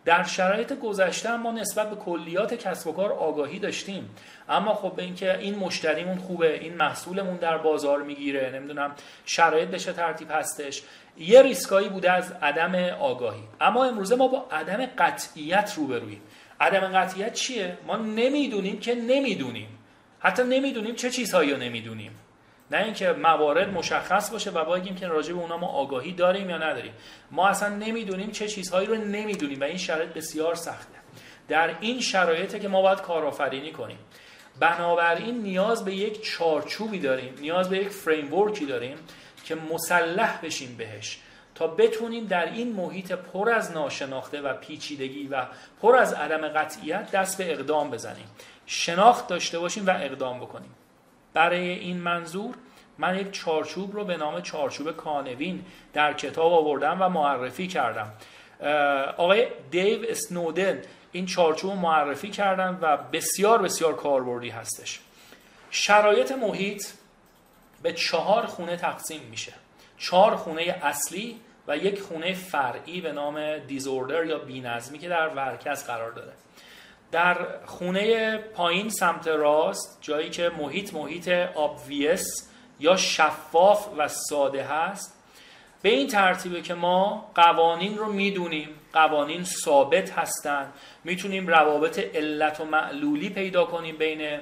در 0.05 0.23
شرایط 0.23 0.73
گذشته 0.73 1.37
ما 1.37 1.51
نسبت 1.51 1.89
به 1.89 1.95
کلیات 1.95 2.53
کسب 2.53 2.87
و 2.87 2.91
کار 2.91 3.11
آگاهی 3.11 3.59
داشتیم. 3.59 4.09
اما 4.49 4.73
خب 4.73 4.95
به 4.95 5.03
اینکه 5.03 5.37
این 5.37 5.55
مشتریمون 5.55 6.17
خوبه 6.17 6.59
این 6.59 6.73
محصولمون 6.73 7.35
در 7.35 7.57
بازار 7.57 8.01
می‌گیره 8.01 8.51
نمی‌دونم 8.55 8.91
شرایط 9.25 9.69
بشه 9.69 9.93
ترتیب 9.93 10.27
هستش. 10.31 10.81
یه 11.17 11.41
ریسکایی 11.41 11.89
بوده 11.89 12.11
از 12.11 12.31
عدم 12.41 12.75
آگاهی. 12.99 13.43
اما 13.61 13.85
امروزه 13.85 14.15
ما 14.15 14.27
با 14.27 14.45
عدم 14.51 14.85
قطعیت 14.97 15.73
روبرویم 15.77 16.21
عدم 16.61 16.79
قطعیت 16.79 17.33
چیه؟ 17.33 17.77
ما 17.87 17.95
نمی‌دونیم 17.95 18.79
که 18.79 18.95
نمی‌دونیم. 18.95 19.67
حتی 20.19 20.43
نمی‌دونیم 20.43 20.95
چه 20.95 21.09
چیزهایی 21.09 21.51
رو 21.51 21.57
نمی‌دونیم. 21.57 22.11
نه 22.71 22.83
اینکه 22.83 23.11
موارد 23.11 23.69
مشخص 23.69 24.31
باشه 24.31 24.51
و 24.51 24.65
بگیم 24.65 24.95
که 24.95 25.07
راجع 25.07 25.33
به 25.33 25.39
اونا 25.39 25.57
ما 25.57 25.67
آگاهی 25.67 26.13
داریم 26.13 26.49
یا 26.49 26.57
نداریم. 26.57 26.93
ما 27.31 27.47
اصلا 27.47 27.75
نمی‌دونیم 27.75 28.31
چه 28.31 28.47
چیزهایی 28.47 28.87
رو 28.87 28.95
نمی‌دونیم 28.95 29.61
و 29.61 29.63
این 29.63 29.77
شرایط 29.77 30.09
بسیار 30.09 30.55
سخته. 30.55 30.99
در 31.47 31.75
این 31.79 31.99
شرایطه 31.99 32.59
که 32.59 32.67
ما 32.67 32.81
باید 32.81 33.01
کارآفرینی 33.01 33.71
کنیم. 33.71 33.97
بنابراین 34.59 35.41
نیاز 35.41 35.85
به 35.85 35.95
یک 35.95 36.23
چارچوبی 36.23 36.99
داریم 36.99 37.35
نیاز 37.41 37.69
به 37.69 37.77
یک 37.77 37.89
فریمورکی 37.89 38.65
داریم 38.65 38.97
که 39.45 39.55
مسلح 39.55 40.39
بشیم 40.43 40.75
بهش 40.77 41.19
تا 41.55 41.67
بتونیم 41.67 42.25
در 42.25 42.45
این 42.45 42.73
محیط 42.73 43.11
پر 43.11 43.49
از 43.49 43.71
ناشناخته 43.71 44.41
و 44.41 44.53
پیچیدگی 44.53 45.27
و 45.27 45.45
پر 45.81 45.95
از 45.95 46.13
عدم 46.13 46.47
قطعیت 46.47 47.11
دست 47.11 47.37
به 47.37 47.51
اقدام 47.51 47.91
بزنیم. 47.91 48.27
شناخت 48.65 49.27
داشته 49.27 49.59
باشیم 49.59 49.87
و 49.87 49.89
اقدام 49.89 50.39
بکنیم. 50.39 50.75
برای 51.33 51.69
این 51.69 51.97
منظور 51.97 52.55
من 52.97 53.19
یک 53.19 53.31
چارچوب 53.31 53.95
رو 53.95 54.05
به 54.05 54.17
نام 54.17 54.41
چارچوب 54.41 54.91
کانوین 54.91 55.65
در 55.93 56.13
کتاب 56.13 56.53
آوردم 56.53 56.97
و 57.01 57.09
معرفی 57.09 57.67
کردم. 57.67 58.13
آقای 59.17 59.47
دیو 59.71 60.05
اسنودن 60.09 60.81
این 61.11 61.25
چارچوب 61.25 61.73
معرفی 61.73 62.29
کردن 62.29 62.79
و 62.81 62.97
بسیار 62.97 63.61
بسیار 63.61 63.95
کاربردی 63.95 64.49
هستش. 64.49 64.99
شرایط 65.71 66.31
محیط 66.31 66.87
به 67.81 67.93
چهار 67.93 68.45
خونه 68.45 68.77
تقسیم 68.77 69.21
میشه. 69.21 69.53
چهار 69.97 70.35
خونه 70.35 70.61
اصلی 70.61 71.39
و 71.67 71.77
یک 71.77 72.01
خونه 72.01 72.33
فرعی 72.33 73.01
به 73.01 73.11
نام 73.11 73.57
دیزوردر 73.57 74.25
یا 74.25 74.37
بینظمی 74.37 74.99
که 74.99 75.09
در 75.09 75.27
ورکز 75.27 75.85
قرار 75.85 76.11
داره. 76.11 76.31
در 77.11 77.37
خونه 77.65 78.37
پایین 78.37 78.89
سمت 78.89 79.27
راست 79.27 79.97
جایی 80.01 80.29
که 80.29 80.51
محیط 80.57 80.93
محیط 80.93 81.27
آبویس 81.55 82.49
یا 82.79 82.97
شفاف 82.97 83.89
و 83.97 84.07
ساده 84.07 84.63
هست 84.63 85.15
به 85.81 85.89
این 85.89 86.07
ترتیبه 86.07 86.61
که 86.61 86.73
ما 86.73 87.31
قوانین 87.35 87.97
رو 87.97 88.11
می‌دونیم 88.11 88.69
قوانین 88.93 89.43
ثابت 89.43 90.11
هستند 90.11 90.73
می‌تونیم 91.03 91.47
روابط 91.47 92.15
علت 92.15 92.59
و 92.59 92.65
معلولی 92.65 93.29
پیدا 93.29 93.65
کنیم 93.65 93.97
بین 93.97 94.39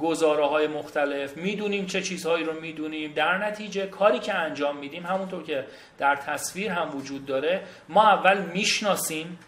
گزاره 0.00 0.46
های 0.46 0.66
مختلف. 0.66 1.36
می‌دونیم 1.36 1.86
چه 1.86 2.02
چیزهایی 2.02 2.44
رو 2.44 2.60
می‌دونیم. 2.60 3.12
در 3.12 3.38
نتیجه 3.38 3.86
کاری 3.86 4.18
که 4.18 4.34
انجام 4.34 4.76
میدیم 4.76 5.06
همونطور 5.06 5.42
که 5.42 5.66
در 5.98 6.16
تصویر 6.16 6.70
هم 6.70 6.96
وجود 6.96 7.26
داره 7.26 7.62
ما 7.88 8.02
اول 8.02 8.38
می‌شناسیم 8.42 9.38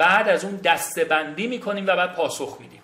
بعد 0.00 0.28
از 0.28 0.44
اون 0.44 0.56
دسته 0.56 1.04
بندی 1.04 1.46
می‌کنیم 1.46 1.84
و 1.86 1.96
بعد 1.96 2.12
پاسخ 2.12 2.56
میدیم. 2.60 2.82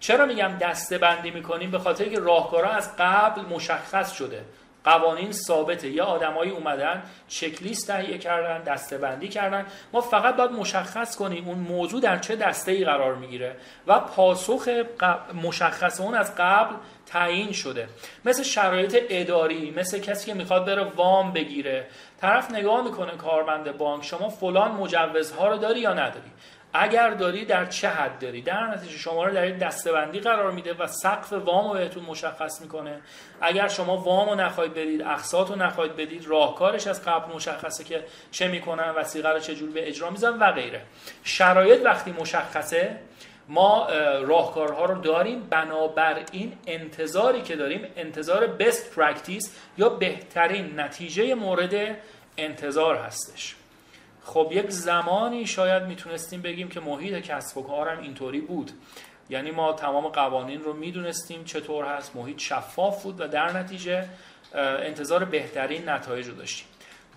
چرا 0.00 0.26
میگم 0.26 0.52
دسته 0.60 0.98
بندی 0.98 1.30
می‌کنیم؟ 1.30 1.70
به 1.70 1.78
خاطر 1.78 2.04
که 2.04 2.20
راهکارها 2.20 2.70
از 2.70 2.96
قبل 2.98 3.40
مشخص 3.40 4.12
شده. 4.12 4.44
قوانین 4.84 5.32
ثابته. 5.32 5.88
یا 5.88 6.04
آدمایی 6.04 6.50
اومدن 6.50 7.02
چکلیست 7.28 7.86
تهیه 7.86 8.18
کردن 8.18 8.62
دسته 8.62 8.98
بندی 8.98 9.28
کردن. 9.28 9.66
ما 9.92 10.00
فقط 10.00 10.36
باید 10.36 10.50
مشخص 10.50 11.16
کنیم 11.16 11.48
اون 11.48 11.58
موضوع 11.58 12.00
در 12.00 12.18
چه 12.18 12.36
دسته 12.36 12.72
ای 12.72 12.84
قرار 12.84 13.14
می‌گیره 13.14 13.56
و 13.86 14.00
پاسخ 14.00 14.68
مشخص 15.42 16.00
اون 16.00 16.14
از 16.14 16.32
قبل 16.38 16.74
تعیین 17.06 17.52
شده. 17.52 17.88
مثل 18.24 18.42
شرایط 18.42 18.96
اداری 19.08 19.70
مثل 19.76 19.98
کسی 19.98 20.26
که 20.26 20.34
می‌خواد 20.34 20.66
بره 20.66 20.84
وام 20.84 21.32
بگیره. 21.32 21.86
طرف 22.20 22.50
نگاه 22.50 22.84
می‌کنه 22.84 23.16
کارمند 23.16 23.78
بانک 23.78 24.04
شما 24.04 24.28
فلان 24.28 24.70
مجوزها 24.70 25.48
رو 25.48 25.56
داری 25.56 25.80
یا 25.80 25.92
نداری. 25.92 26.30
اگر 26.78 27.10
داری 27.10 27.44
در 27.44 27.66
چه 27.66 27.88
حد 27.88 28.18
داری؟ 28.18 28.42
در 28.42 28.66
نتیجه 28.66 28.98
شما 28.98 29.24
رو 29.24 29.34
در 29.34 29.48
یک 29.48 29.58
دستبندی 29.58 30.20
قرار 30.20 30.50
میده 30.50 30.74
و 30.74 30.86
سقف 30.86 31.32
وام 31.32 31.68
رو 31.68 31.78
بهتون 31.78 32.04
مشخص 32.04 32.60
می‌کنه. 32.60 33.00
اگر 33.40 33.68
شما 33.68 33.96
وام 33.96 34.28
رو 34.28 34.34
نخواهید 34.34 34.74
بدید 34.74 35.02
اقساط 35.02 35.50
رو 35.50 35.56
نخواهید 35.56 35.96
بدید 35.96 36.26
راهکارش 36.26 36.86
از 36.86 37.04
قبل 37.04 37.34
مشخصه 37.34 37.84
که 37.84 38.04
چه 38.30 38.48
می‌کنن 38.48 38.90
وثیقه 38.90 39.28
رو 39.28 39.38
چجور 39.38 39.70
به 39.70 39.88
اجرا 39.88 40.10
میزن 40.10 40.38
و 40.38 40.52
غیره. 40.52 40.82
شرایط 41.24 41.80
وقتی 41.84 42.12
مشخصه 42.12 42.98
ما 43.48 43.88
راهکارها 44.22 44.84
رو 44.84 45.00
داریم. 45.00 45.42
بنابراین 45.50 46.52
انتظاری 46.66 47.42
که 47.42 47.56
داریم 47.56 47.88
انتظار 47.96 48.46
best 48.46 48.94
practice 48.94 49.56
یا 49.78 49.88
بهترین 49.88 50.80
نتیجه 50.80 51.34
مورد 51.34 51.96
انتظار 52.38 52.96
هستش. 52.96 53.55
خب 54.26 54.48
یک 54.52 54.70
زمانی 54.70 55.46
شاید 55.46 55.82
می‌تونستیم 55.82 56.42
بگیم 56.42 56.68
که 56.68 56.80
محیط 56.80 57.14
کسب 57.14 57.58
و 57.58 57.62
کارم 57.62 58.00
اینطوری 58.00 58.40
بود. 58.40 58.70
یعنی 59.30 59.50
ما 59.50 59.72
تمام 59.72 60.08
قوانین 60.08 60.60
رو 60.60 60.72
می‌دونستیم 60.72 61.44
چطور 61.44 61.84
هست 61.84 62.16
محیط 62.16 62.38
شفاف 62.38 63.02
بود 63.02 63.20
و 63.20 63.28
در 63.28 63.58
نتیجه 63.58 64.08
انتظار 64.54 65.24
بهترین 65.24 65.88
نتایج 65.88 66.26
رو 66.26 66.34
داشتیم. 66.34 66.66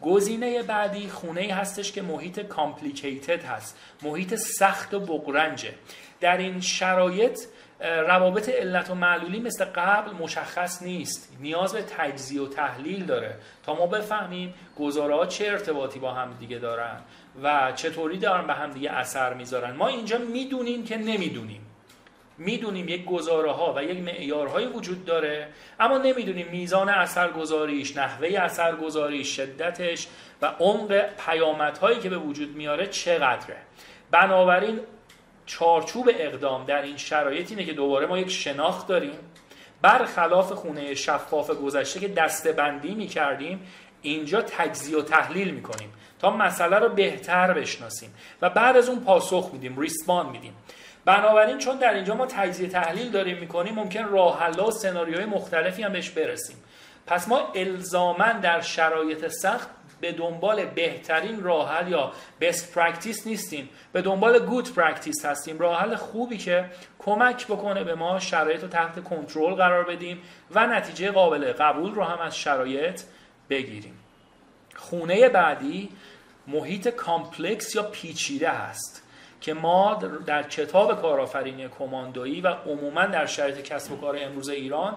گزینه 0.01 0.63
بعدی 0.63 1.09
خونه 1.09 1.53
هستش 1.53 1.91
که 1.91 2.01
محیط 2.01 2.39
کامپلیکیتد 2.39 3.43
هست. 3.43 3.77
محیط 4.01 4.35
سخت 4.35 4.93
و 4.93 4.99
بقرنجه 4.99 5.73
در 6.19 6.37
این 6.37 6.61
شرایط 6.61 7.39
روابط 7.79 8.49
علت 8.49 8.89
و 8.89 8.95
معلولی 8.95 9.39
مثل 9.39 9.65
قبل 9.65 10.11
مشخص 10.11 10.83
نیست. 10.83 11.37
نیاز 11.41 11.73
به 11.73 11.81
تجزیه 11.81 12.41
و 12.41 12.47
تحلیل 12.47 13.05
داره. 13.05 13.35
تا 13.65 13.75
ما 13.75 13.87
بفهمیم 13.87 14.53
گزاره 14.79 15.15
ها 15.15 15.25
چه 15.25 15.47
ارتباطی 15.47 15.99
با 15.99 16.11
هم 16.11 16.33
دیگه 16.39 16.57
دارن 16.57 16.97
و 17.43 17.71
چطوری 17.75 18.17
دارن 18.17 18.47
به 18.47 18.53
هم 18.53 18.71
دیگه 18.71 18.91
اثر 18.91 19.33
می‌ذارن. 19.33 19.71
ما 19.71 19.87
اینجا 19.87 20.17
می‌دونیم 20.17 20.83
که 20.83 20.97
نمی‌دونیم. 20.97 21.61
می‌دونیم 22.37 22.89
یک 22.89 23.05
گزاره 23.05 23.51
ها 23.51 23.73
و 23.77 23.83
یک 23.83 23.99
معیارهایی 23.99 24.67
وجود 24.67 25.05
داره 25.05 25.47
اما 25.79 25.97
نمی‌دونیم 25.97 26.47
میزان 26.51 26.89
اثرگذاریش 26.89 27.97
نحوه 27.97 28.27
اثرگذاریش 28.27 29.35
شدتش 29.35 30.07
و 30.41 30.45
عمق 30.45 31.05
پیامدهایی 31.25 31.99
که 31.99 32.09
به 32.09 32.17
وجود 32.17 32.55
میاره 32.55 32.87
چقدره. 32.87 33.57
بنابراین 34.11 34.79
چارچوب 35.49 36.09
اقدام 36.13 36.65
در 36.65 36.81
این 36.81 36.97
شرایط 36.97 37.51
اینه 37.51 37.65
که 37.65 37.73
دوباره 37.73 38.07
ما 38.07 38.17
یک 38.17 38.31
شناخت 38.31 38.87
داریم. 38.87 39.19
برخلاف 39.81 40.51
خونه 40.51 40.95
شفاف 40.95 41.51
گذشته 41.51 41.99
که 41.99 42.07
دسته 42.07 42.51
بندی 42.51 42.95
می 42.95 43.07
کردیم 43.07 43.67
اینجا 44.01 44.41
تجزیه 44.41 44.97
و 44.97 45.01
تحلیل 45.01 45.51
می 45.51 45.61
کنیم 45.61 45.93
تا 46.19 46.29
مسئله 46.29 46.79
رو 46.79 46.89
بهتر 46.89 47.53
بشناسیم 47.53 48.13
و 48.41 48.49
بعد 48.49 48.77
از 48.77 48.89
اون 48.89 48.99
پاسخ 48.99 49.49
میدیم 49.53 49.79
ریسپان 49.79 50.29
میدیم. 50.29 50.53
بنابراین 51.05 51.57
چون 51.57 51.77
در 51.77 51.93
اینجا 51.93 52.15
ما 52.15 52.25
تجزیه 52.25 52.67
تحلیل 52.67 53.11
داریم 53.11 53.37
می‌کنیم 53.37 53.75
ممکن 53.75 54.03
راه 54.03 54.39
حل 54.39 54.59
و 54.59 54.71
سناریوهای 54.71 55.25
مختلفی 55.25 55.83
هم 55.83 55.93
بهش 55.93 56.09
برسیم. 56.09 56.57
پس 57.07 57.27
ما 57.27 57.51
الزاما 57.55 58.33
در 58.33 58.61
شرایط 58.61 59.27
سخت 59.27 59.69
به 60.01 60.11
دنبال 60.11 60.65
بهترین 60.65 61.43
راه 61.43 61.71
حل 61.73 61.87
یا 61.91 62.11
best 62.41 62.75
practice 62.75 63.25
نیستیم. 63.25 63.69
به 63.93 64.01
دنبال 64.01 64.47
good 64.47 64.67
practice 64.67 65.25
هستیم. 65.25 65.59
راه 65.59 65.81
حل 65.81 65.95
خوبی 65.95 66.37
که 66.37 66.65
کمک 66.99 67.47
بکنه 67.47 67.83
به 67.83 67.95
ما 67.95 68.19
شرایط 68.19 68.61
رو 68.61 68.67
تحت 68.67 69.03
کنترل 69.03 69.53
قرار 69.53 69.83
بدیم 69.83 70.21
و 70.51 70.67
نتیجه 70.67 71.11
قابل 71.11 71.53
قبول 71.53 71.91
رو 71.95 72.03
هم 72.03 72.19
از 72.19 72.37
شرایط 72.37 73.01
بگیریم. 73.49 73.99
خونه 74.75 75.29
بعدی 75.29 75.89
محیط 76.47 76.87
کامپلکس 76.87 77.75
یا 77.75 77.83
پیچیده 77.83 78.49
هست 78.49 79.03
که 79.41 79.53
ما 79.53 79.95
در 80.25 80.43
کتاب 80.43 81.01
کارآفرینی 81.01 81.67
کماندویی 81.67 82.41
و 82.41 82.47
عموما 82.47 83.05
در 83.05 83.25
شرایط 83.25 83.61
کسب 83.61 83.91
و 83.91 83.97
کار 83.97 84.17
امروز 84.19 84.49
ایران 84.49 84.95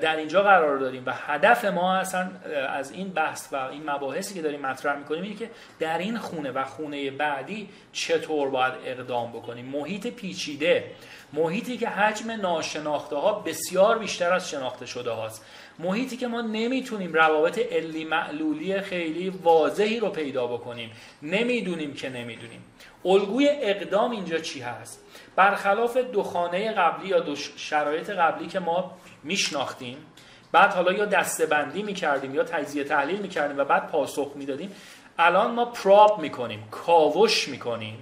در 0.00 0.16
اینجا 0.16 0.42
قرار 0.42 0.78
داریم 0.78 1.02
و 1.06 1.12
هدف 1.26 1.64
ما 1.64 1.96
اصلا 1.96 2.30
از 2.68 2.92
این 2.92 3.08
بحث 3.08 3.52
و 3.52 3.56
این 3.56 3.90
مباحثی 3.90 4.34
که 4.34 4.42
داریم 4.42 4.60
مطرح 4.60 4.98
می‌کنیم 4.98 5.22
اینه 5.22 5.36
که 5.36 5.50
در 5.78 5.98
این 5.98 6.18
خونه 6.18 6.50
و 6.50 6.64
خونه 6.64 7.10
بعدی 7.10 7.68
چطور 7.92 8.50
باید 8.50 8.72
اقدام 8.84 9.32
بکنیم. 9.32 9.64
محیط 9.64 10.06
پیچیده 10.06 10.84
محیطی 11.32 11.76
که 11.76 11.88
حجم 11.88 12.30
ناشناخته 12.30 13.16
ها 13.16 13.32
بسیار 13.32 13.98
بیشتر 13.98 14.32
از 14.32 14.50
شناخته 14.50 14.86
شده 14.86 15.10
هاست. 15.10 15.46
محیطی 15.78 16.16
که 16.16 16.26
ما 16.26 16.40
نمی‌تونیم 16.40 17.12
روابط 17.12 17.58
علی 17.72 18.04
معلولی 18.04 18.80
خیلی 18.80 19.30
واضحی 19.30 20.00
رو 20.00 20.08
پیدا 20.08 20.46
بکنیم. 20.46 20.90
نمی‌دونیم 21.22 21.94
که 21.94 22.08
نمی‌دونیم. 22.08 22.64
الگوی 23.04 23.48
اقدام 23.48 24.10
اینجا 24.10 24.38
چی 24.38 24.60
هست؟ 24.60 25.04
برخلاف 25.36 25.96
دو 25.96 26.22
خانه 26.22 26.72
قبلی 26.72 27.08
یا 27.08 27.20
دو 27.20 27.36
شرایط 27.56 28.10
قبلی 28.10 28.46
که 28.46 28.58
ما 28.58 28.98
میشناختیم 29.22 29.96
بعد 30.52 30.72
حالا 30.72 30.92
یا 30.92 31.04
دسته 31.04 31.46
بندی 31.46 31.82
می‌کردیم 31.82 32.34
یا 32.34 32.44
تجزیه 32.44 32.84
تحلیل 32.84 33.20
می‌کردیم 33.20 33.58
و 33.58 33.64
بعد 33.64 33.86
پاسخ 33.86 34.32
می‌دادیم 34.34 34.72
الان 35.18 35.50
ما 35.50 35.64
پراب 35.64 36.20
می‌کنیم 36.20 36.68
کاوش 36.70 37.48
می‌کنیم. 37.48 37.98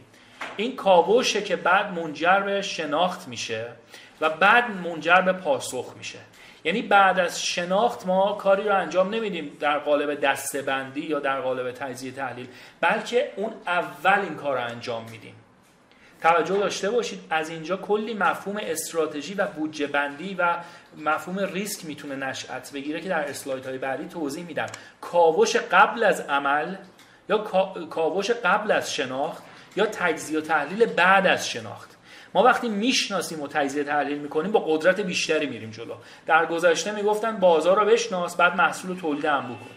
این 0.56 0.76
کاوشه 0.76 1.42
که 1.42 1.56
بعد 1.56 1.98
منجر 1.98 2.40
به 2.40 2.62
شناخت 2.62 3.28
میشه 3.28 3.72
و 4.20 4.30
بعد 4.30 4.70
منجر 4.70 5.20
به 5.20 5.32
پاسخ 5.32 5.94
میشه. 5.98 6.18
یعنی 6.64 6.82
بعد 6.82 7.18
از 7.18 7.42
شناخت 7.42 8.06
ما 8.06 8.32
کاری 8.32 8.62
رو 8.68 8.74
انجام 8.74 9.14
نمیدیم 9.14 9.56
در 9.60 9.78
قالب 9.78 10.20
دسته 10.20 10.62
بندی 10.62 11.00
یا 11.00 11.18
در 11.18 11.40
قالب 11.40 11.72
تجزیه 11.72 12.12
تحلیل 12.12 12.48
بلکه 12.80 13.32
اون 13.36 13.52
اول 13.66 14.18
این 14.20 14.34
کار 14.34 14.56
رو 14.56 14.64
انجام 14.64 15.10
میدیم. 15.10 15.34
توجه 16.22 16.56
داشته 16.56 16.90
باشید 16.90 17.20
از 17.30 17.50
اینجا 17.50 17.76
کلی 17.76 18.14
مفهوم 18.14 18.56
استراتژی 18.62 19.34
و 19.34 19.46
بودجه 19.46 19.86
بندی 19.86 20.34
و 20.34 20.56
مفهوم 20.98 21.38
ریسک 21.38 21.84
می‌تونه 21.84 22.16
نشأت 22.16 22.72
بگیره 22.72 23.00
که 23.00 23.08
در 23.08 23.28
اسلاید 23.28 23.66
های 23.66 23.78
بعدی 23.78 24.08
توضیح 24.08 24.44
میدم. 24.44 24.66
کاوش 25.00 25.56
قبل 25.56 26.04
از 26.04 26.20
عمل 26.20 26.76
یا 27.28 27.38
کاوش 27.90 28.30
قبل 28.30 28.70
از 28.70 28.94
شناخت 28.94 29.42
یا 29.76 29.86
تجزیه 29.86 30.38
و 30.38 30.42
تحلیل 30.42 30.86
بعد 30.86 31.26
از 31.26 31.48
شناخت. 31.48 31.96
ما 32.34 32.42
وقتی 32.42 32.68
می‌شناسیم 32.68 33.40
و 33.40 33.48
تجزیه 33.48 33.84
تحلیل 33.84 34.18
می‌کنیم 34.18 34.52
با 34.52 34.60
قدرت 34.60 35.00
بیشتری 35.00 35.46
میریم 35.46 35.70
جلو. 35.70 35.94
در 36.26 36.46
گذشته 36.46 36.92
می‌گفتن 36.92 37.36
بازار 37.36 37.80
رو 37.80 37.86
بشناس 37.86 38.36
بعد 38.36 38.56
محصول 38.56 38.96
تولید 38.96 39.26
انبوه 39.26 39.58
کن. 39.58 39.70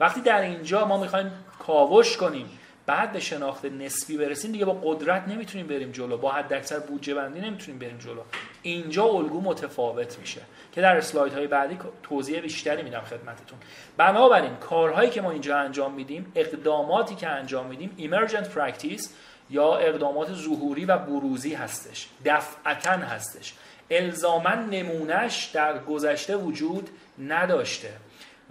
وقتی 0.00 0.20
در 0.20 0.42
اینجا 0.42 0.84
ما 0.84 1.00
می‌خوایم 1.00 1.32
کاوش 1.58 2.16
کنیم 2.16 2.46
بعد 2.86 3.12
به 3.12 3.20
شناخت 3.20 3.64
نسبی 3.64 4.16
برسیم 4.16 4.52
دیگه 4.52 4.64
با 4.64 4.72
قدرت 4.72 5.28
نمی‌تونیم 5.28 5.66
بریم 5.66 5.92
جلو. 5.92 6.16
با 6.16 6.32
حد 6.32 6.52
اکثر 6.52 6.78
بودجه 6.78 7.14
بندی 7.14 7.40
نمی‌تونیم 7.40 7.78
بریم 7.78 7.98
جلو. 7.98 8.20
اینجا 8.62 9.04
الگو 9.04 9.40
متفاوت 9.40 10.18
میشه 10.18 10.40
که 10.72 10.80
در 10.80 10.96
اسلاید 10.96 11.32
های 11.32 11.46
بعدی 11.46 11.78
توضیح 12.02 12.40
بیشتری 12.40 12.82
میدم 12.82 13.00
خدمتتون. 13.00 13.58
بنابراین 13.96 14.54
کارهایی 14.56 15.10
که 15.10 15.20
ما 15.20 15.30
اینجا 15.30 15.58
انجام 15.58 15.94
میدیم 15.94 16.32
اقداماتی 16.34 17.14
که 17.14 17.28
انجام 17.28 17.66
میدیم 17.66 17.94
emergent 17.96 18.48
practice 18.48 19.14
یا 19.50 19.76
اقدامات 19.76 20.32
ظهوری 20.32 20.84
و 20.84 20.98
بروزی 20.98 21.54
هستش. 21.54 22.08
دفعتا 22.24 22.90
هستش. 22.90 23.54
الزاما 23.90 24.54
نمونهش 24.54 25.44
در 25.44 25.78
گذشته 25.78 26.36
وجود 26.36 26.90
نداشته. 27.18 27.92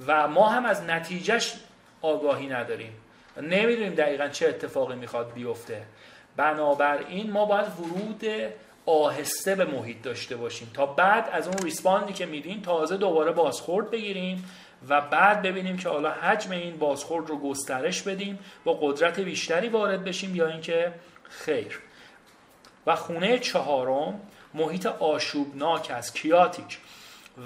و 0.07 0.27
ما 0.27 0.49
هم 0.49 0.65
از 0.65 0.83
نتیجهش 0.83 1.53
آگاهی 2.01 2.47
نداریم. 2.47 2.93
نمی‌دونیم 3.41 3.93
دقیقا 3.93 4.27
چه 4.27 4.47
اتفاقی 4.47 4.95
می‌خواد 4.95 5.33
بیفته. 5.33 5.81
بنابراین 6.35 7.31
ما 7.31 7.45
باید 7.45 7.67
ورود 7.79 8.23
آهسته 8.85 9.55
به 9.55 9.65
محیط 9.65 10.01
داشته 10.01 10.35
باشیم. 10.35 10.71
تا 10.73 10.85
بعد 10.85 11.29
از 11.31 11.47
اون 11.47 11.57
ریسپاندی 11.57 12.13
که 12.13 12.25
میدیم 12.25 12.61
تازه 12.61 12.97
دوباره 12.97 13.31
بازخورد 13.31 13.91
بگیریم 13.91 14.49
و 14.89 15.01
بعد 15.01 15.41
ببینیم 15.41 15.77
که 15.77 15.89
حالا 15.89 16.11
حجم 16.11 16.51
این 16.51 16.77
بازخورد 16.77 17.29
رو 17.29 17.37
گسترش 17.39 18.01
بدیم 18.01 18.39
با 18.63 18.73
قدرت 18.73 19.19
بیشتری 19.19 19.69
وارد 19.69 20.03
بشیم 20.03 20.35
یا 20.35 20.47
اینکه 20.47 20.93
خیر. 21.29 21.79
و 22.85 22.95
خونه 22.95 23.39
چهارم 23.39 24.21
محیط 24.53 24.85
آشوبناک 24.85 25.91
از 25.95 26.13
chaotic. 26.13 26.77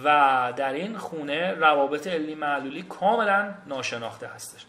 و 0.03 0.53
در 0.55 0.73
این 0.73 0.97
خونه 0.97 1.51
روابط 1.51 2.07
علی 2.07 2.35
معلولی 2.35 2.83
کاملا 2.83 3.53
ناشناخته 3.67 4.27
هستش. 4.27 4.65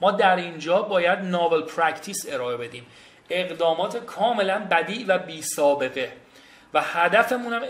ما 0.00 0.10
در 0.10 0.36
اینجا 0.36 0.82
باید 0.82 1.18
novel 1.18 1.62
practice 1.62 2.26
ارائه 2.28 2.56
بدیم. 2.56 2.86
اقدامات 3.30 3.96
کاملا 3.96 4.58
بدیع 4.70 5.04
و 5.04 5.18
بی 5.18 5.42
سابقه 5.42 6.12
و 6.74 6.82
هدفمون 6.82 7.52
هم 7.52 7.62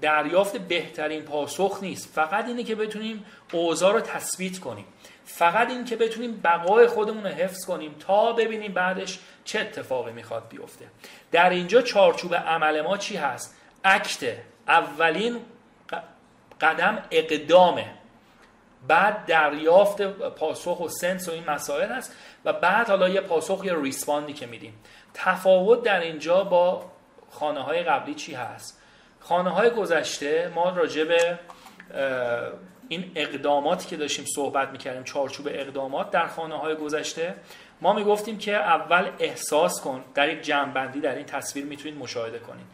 دریافت 0.00 0.56
بهترین 0.56 1.22
پاسخ 1.22 1.78
نیست. 1.82 2.08
فقط 2.14 2.46
اینه 2.46 2.64
که 2.64 2.74
بتونیم 2.74 3.24
اوضاع 3.52 3.92
رو 3.92 4.00
تثبیت 4.00 4.58
کنیم. 4.58 4.84
فقط 5.24 5.68
این 5.68 5.84
که 5.84 5.96
بتونیم 5.96 6.40
بقای 6.44 6.86
خودمون 6.86 7.24
رو 7.24 7.30
حفظ 7.30 7.66
کنیم 7.66 7.94
تا 8.06 8.32
ببینیم 8.32 8.72
بعدش 8.72 9.18
چه 9.44 9.60
اتفاقی 9.60 10.12
می‌خواد 10.12 10.48
بیفته. 10.48 10.86
در 11.32 11.50
اینجا 11.50 11.82
چارچوب 11.82 12.34
عمل 12.34 12.80
ما 12.80 12.96
چی 12.96 13.16
هست؟ 13.16 13.56
اکت 13.84 14.36
اولین 14.68 15.40
قدم 16.60 17.02
اقدامه. 17.10 17.86
بعد 18.88 19.26
دریافت 19.26 20.02
پاسخ 20.28 20.80
و 20.80 20.88
سنس 20.88 21.28
و 21.28 21.32
این 21.32 21.50
مسائل 21.50 21.92
هست 21.92 22.16
و 22.44 22.52
بعد 22.52 22.88
حالا 22.88 23.08
یه 23.08 23.20
پاسخ 23.20 23.60
یا 23.64 23.80
ریسپاندی 23.80 24.32
که 24.32 24.46
میدیم. 24.46 24.74
تفاوت 25.14 25.82
در 25.82 26.00
اینجا 26.00 26.44
با 26.44 26.84
خانه 27.30 27.60
های 27.60 27.82
قبلی 27.82 28.14
چی 28.14 28.34
هست؟ 28.34 28.82
خانه 29.28 29.50
های 29.50 29.70
گذشته 29.70 30.52
ما 30.54 30.70
راجع 30.70 31.04
به 31.04 31.38
این 32.88 33.12
اقداماتی 33.14 33.88
که 33.88 33.96
داشتیم 33.96 34.24
صحبت 34.34 34.68
می‌کردیم 34.68 35.04
چارچوب 35.04 35.48
اقدامات 35.50 36.10
در 36.10 36.26
خانه 36.26 36.58
های 36.58 36.74
گذشته 36.74 37.34
ما 37.80 37.92
می‌گفتیم 37.92 38.38
که 38.38 38.54
اول 38.56 39.10
احساس 39.18 39.80
کن 39.80 40.04
در 40.14 40.28
یک 40.28 40.42
جمعبندی 40.42 41.00
در 41.00 41.14
این 41.14 41.26
تصویر 41.26 41.64
می‌تونید 41.64 41.98
مشاهده 41.98 42.38
کنید. 42.38 42.66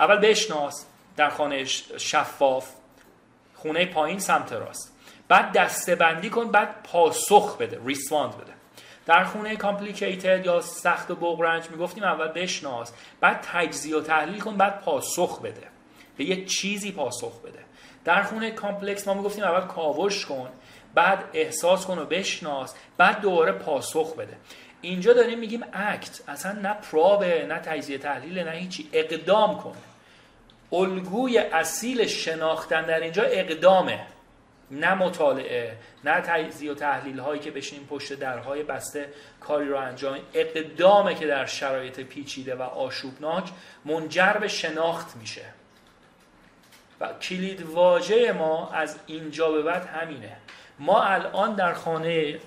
اول 0.00 0.16
بشناس 0.16 0.86
در 1.16 1.28
خانه 1.28 1.64
شفاف 1.98 2.70
خونه 3.54 3.86
پایین 3.86 4.18
سمت 4.18 4.52
راست. 4.52 4.96
بعد 5.28 5.52
دسته 5.52 5.94
بندی 5.94 6.30
کن 6.30 6.50
بعد 6.50 6.82
پاسخ 6.82 7.56
بده 7.56 7.80
respond 7.84 8.36
بده. 8.36 8.52
در 9.06 9.24
خونه 9.24 9.56
complicated 9.56 10.46
یا 10.46 10.60
سخت 10.60 11.10
و 11.10 11.14
بغرنج 11.14 11.70
می‌گفتیم 11.70 12.04
اول 12.04 12.28
بشناس 12.28 12.92
بعد 13.20 13.46
تجزیه 13.52 13.96
و 13.96 14.00
تحلیل 14.00 14.40
کن 14.40 14.56
بعد 14.56 14.80
پاسخ 14.80 15.42
بده. 15.42 15.68
به 16.18 16.24
یه 16.24 16.44
چیزی 16.44 16.92
پاسخ 16.92 17.40
بده. 17.40 17.58
در 18.04 18.22
خونه 18.22 18.50
complex 18.50 19.08
ما 19.08 19.14
می‌گفتیم 19.14 19.44
اول 19.44 19.66
کاوش 19.66 20.26
کن 20.26 20.48
بعد 20.94 21.24
احساس 21.32 21.86
کن 21.86 21.98
و 21.98 22.04
بشناس 22.04 22.74
بعد 22.96 23.20
دوباره 23.20 23.52
پاسخ 23.52 24.14
بده. 24.16 24.36
اینجا 24.80 25.12
داریم 25.12 25.38
میگیم 25.38 25.64
act 25.72 26.20
اصلا 26.28 26.52
نه 26.52 26.74
probe 26.74 27.34
ه 27.34 27.46
نه 27.46 27.58
تجزیه 27.58 27.98
تحلیل 27.98 28.38
نه 28.38 28.50
هیچی. 28.50 28.88
اقدام 28.92 29.58
کن. 29.58 29.76
الگوی 30.72 31.38
اصیل 31.38 32.06
شناختن 32.06 32.86
در 32.86 33.00
اینجا 33.00 33.22
اقدامه. 33.22 34.00
نه 34.70 34.94
مطالعه 34.94 35.76
نه 36.04 36.20
تجزیه 36.20 36.72
و 36.72 36.74
تحلیل 36.74 37.18
هایی 37.18 37.40
که 37.40 37.50
بشینیم 37.50 37.86
پشت 37.86 38.12
درهای 38.12 38.62
بسته 38.62 39.08
کاری 39.40 39.68
رو 39.68 39.78
انجام 39.78 40.18
اقدامه 40.34 41.14
که 41.14 41.26
در 41.26 41.46
شرایط 41.46 42.00
پیچیده 42.00 42.54
و 42.54 42.62
آشوبناک 42.62 43.50
منجر 43.84 44.32
به 44.32 44.48
شناخت 44.48 45.16
میشه. 45.16 45.42
و 47.00 47.12
کلید 47.12 47.62
واژه 47.62 48.32
ما 48.32 48.70
از 48.70 48.98
اینجا 49.06 49.50
به 49.50 49.62
بعد 49.62 49.86
همینه. 49.86 50.36
ما 50.78 51.02
الان 51.02 51.54
در 51.54 51.72
خانه 51.72 52.38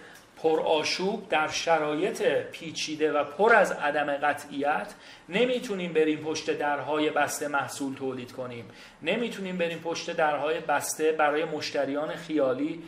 پر 0.44 0.60
آشوب 0.60 1.30
در 1.30 1.48
شرایط 1.48 2.22
پیچیده 2.52 3.12
و 3.12 3.24
پر 3.24 3.56
از 3.56 3.72
عدم 3.72 4.18
قطعیت 4.18 4.94
نمی‌تونیم 5.30 5.94
بریم 5.94 6.20
پشت 6.20 6.58
درهای 6.58 7.10
بسته 7.10 7.48
محصول 7.48 7.96
تولید 7.96 8.32
کنیم. 8.32 8.66
نمی‌تونیم 9.02 9.58
بریم 9.58 9.80
پشت 9.80 10.14
درهای 10.14 10.60
بسته 10.60 11.12
برای 11.12 11.46
مشتریان 11.46 12.16
خیالی 12.16 12.84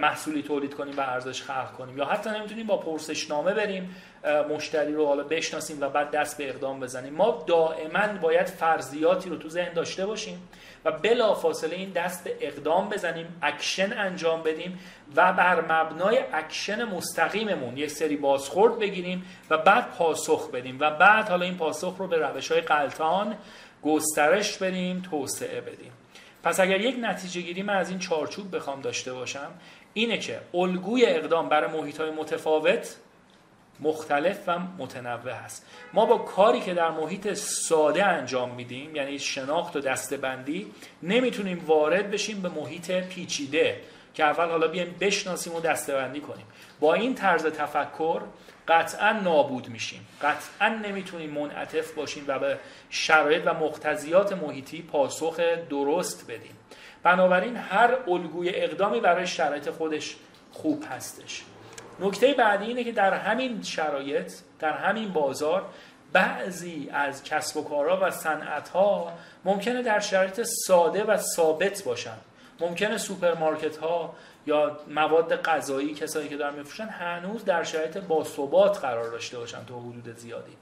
محصولی 0.00 0.42
تولید 0.42 0.74
کنیم 0.74 0.96
و 0.96 1.00
ارزش 1.00 1.42
خلق 1.42 1.72
کنیم. 1.72 1.98
یا 1.98 2.04
حتی 2.04 2.30
نمی‌تونیم 2.30 2.66
با 2.66 2.76
پرسشنامه 2.76 3.54
بریم 3.54 3.96
مشتری 4.24 4.92
رو 4.92 5.06
حالا 5.06 5.22
بشناسیم 5.22 5.80
و 5.80 5.88
بعد 5.88 6.10
دست 6.10 6.38
به 6.38 6.48
اقدام 6.48 6.80
بزنیم. 6.80 7.14
ما 7.14 7.44
دائما 7.46 8.18
باید 8.22 8.46
فرضیاتی 8.46 9.30
رو 9.30 9.36
تو 9.36 9.48
ذهن 9.48 9.72
داشته 9.72 10.06
باشیم 10.06 10.48
و 10.84 10.92
بلا 10.92 11.34
فاصله 11.34 11.76
این 11.76 11.90
دست 11.90 12.24
به 12.24 12.36
اقدام 12.40 12.88
بزنیم 12.88 13.38
اکشن 13.42 13.92
انجام 13.98 14.42
بدیم 14.42 14.78
و 15.16 15.32
بر 15.32 15.60
مبنای 15.60 16.18
اکشن 16.32 16.84
مستقیممون 16.84 17.76
یک 17.76 17.90
سری 17.90 18.16
بازخورد 18.16 18.78
بگیریم 18.78 19.24
و 19.50 19.58
بعد 19.58 19.90
پاسخ 19.90 20.50
بدیم 20.50 20.76
و 20.80 20.90
بعد 20.90 21.28
حالا 21.28 21.44
این 21.44 21.56
پاسخ 21.56 21.96
رو 21.98 22.06
به 22.06 22.16
روش 22.16 22.52
های 22.52 22.60
غلتان 22.60 23.36
گسترش 23.82 24.58
بدیم 24.58 25.02
توسعه 25.10 25.60
بدیم. 25.60 25.92
پس 26.42 26.60
اگر 26.60 26.80
یک 26.80 26.96
نتیجه 27.00 27.40
گیری 27.40 27.62
من 27.62 27.76
از 27.76 27.90
این 27.90 27.98
چارچوب 27.98 28.56
بخوام 28.56 28.80
داشته 28.80 29.12
باشم 29.12 29.50
اینه 29.94 30.18
که 30.18 30.40
الگوی 30.54 31.06
اقدام 31.06 31.48
برای 31.48 31.80
محیط 31.80 32.00
های 32.00 32.10
متفاوت 32.10 32.96
مختلف 33.82 34.38
و 34.46 34.58
متنوع 34.58 35.32
هست. 35.32 35.66
ما 35.92 36.06
با 36.06 36.18
کاری 36.18 36.60
که 36.60 36.74
در 36.74 36.90
محیط 36.90 37.32
ساده 37.32 38.04
انجام 38.04 38.54
میدیم 38.54 38.96
یعنی 38.96 39.18
شناخت 39.18 39.76
و 39.76 39.80
دستبندی 39.80 40.72
نمی‌تونیم 41.02 41.64
وارد 41.66 42.10
بشیم 42.10 42.42
به 42.42 42.48
محیط 42.48 42.90
پیچیده 42.90 43.80
که 44.14 44.24
اول 44.24 44.50
حالا 44.50 44.68
بیایم 44.68 44.96
بشناسیم 45.00 45.54
و 45.54 45.60
دستبندی 45.60 46.20
کنیم. 46.20 46.46
با 46.80 46.94
این 46.94 47.14
طرز 47.14 47.46
تفکر 47.46 48.22
قطعا 48.68 49.12
نابود 49.12 49.68
میشیم. 49.68 50.06
قطعا 50.22 50.68
نمی‌تونیم 50.68 51.30
منعطف 51.30 51.92
باشیم 51.92 52.24
و 52.26 52.38
به 52.38 52.58
شرایط 52.90 53.42
و 53.46 53.54
مقتضیات 53.54 54.32
محیطی 54.32 54.82
پاسخ 54.82 55.40
درست 55.70 56.24
بدیم. 56.30 56.56
بنابراین 57.02 57.56
هر 57.56 57.96
الگوی 58.08 58.50
اقدامی 58.54 59.00
برای 59.00 59.26
شرایط 59.26 59.70
خودش 59.70 60.16
خوب 60.52 60.84
هستش. 60.90 61.42
نکته 62.02 62.34
بعدی 62.34 62.64
اینه 62.64 62.84
که 62.84 62.92
در 62.92 63.14
همین 63.14 63.62
شرایط 63.62 64.32
در 64.58 64.72
همین 64.72 65.12
بازار 65.12 65.64
بعضی 66.12 66.90
از 66.92 67.24
کسب 67.24 67.56
و 67.56 67.64
کارها 67.64 68.06
و 68.06 68.10
صنعتها 68.10 69.12
ممکنه 69.44 69.82
در 69.82 70.00
شرایط 70.00 70.42
ساده 70.42 71.04
و 71.04 71.16
ثابت 71.16 71.82
باشن. 71.82 72.16
ممکنه 72.60 72.98
سوپرمارکت 72.98 73.76
ها 73.76 74.14
یا 74.46 74.78
مواد 74.94 75.42
غذایی 75.42 75.94
کسایی 75.94 76.28
که 76.28 76.36
دارن 76.36 76.54
میفروشن 76.54 76.86
هنوز 76.86 77.44
در 77.44 77.64
شرایط 77.64 77.98
باثبات 77.98 78.78
قرار 78.78 79.10
داشته 79.10 79.38
باشن 79.38 79.64
تا 79.64 79.78
حدود 79.78 80.16
زیادی. 80.16 80.52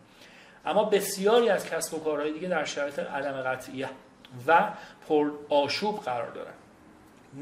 اما 0.66 0.84
بسیاری 0.84 1.48
از 1.48 1.66
کسب 1.66 1.94
و 1.94 2.00
کارهای 2.00 2.32
دیگه 2.32 2.48
در 2.48 2.64
شرایط 2.64 2.98
عدم 2.98 3.42
قطعیت 3.42 3.88
و 4.46 4.70
پر 5.08 5.30
آشوب 5.48 6.00
قرار 6.00 6.30
دارن. 6.30 6.52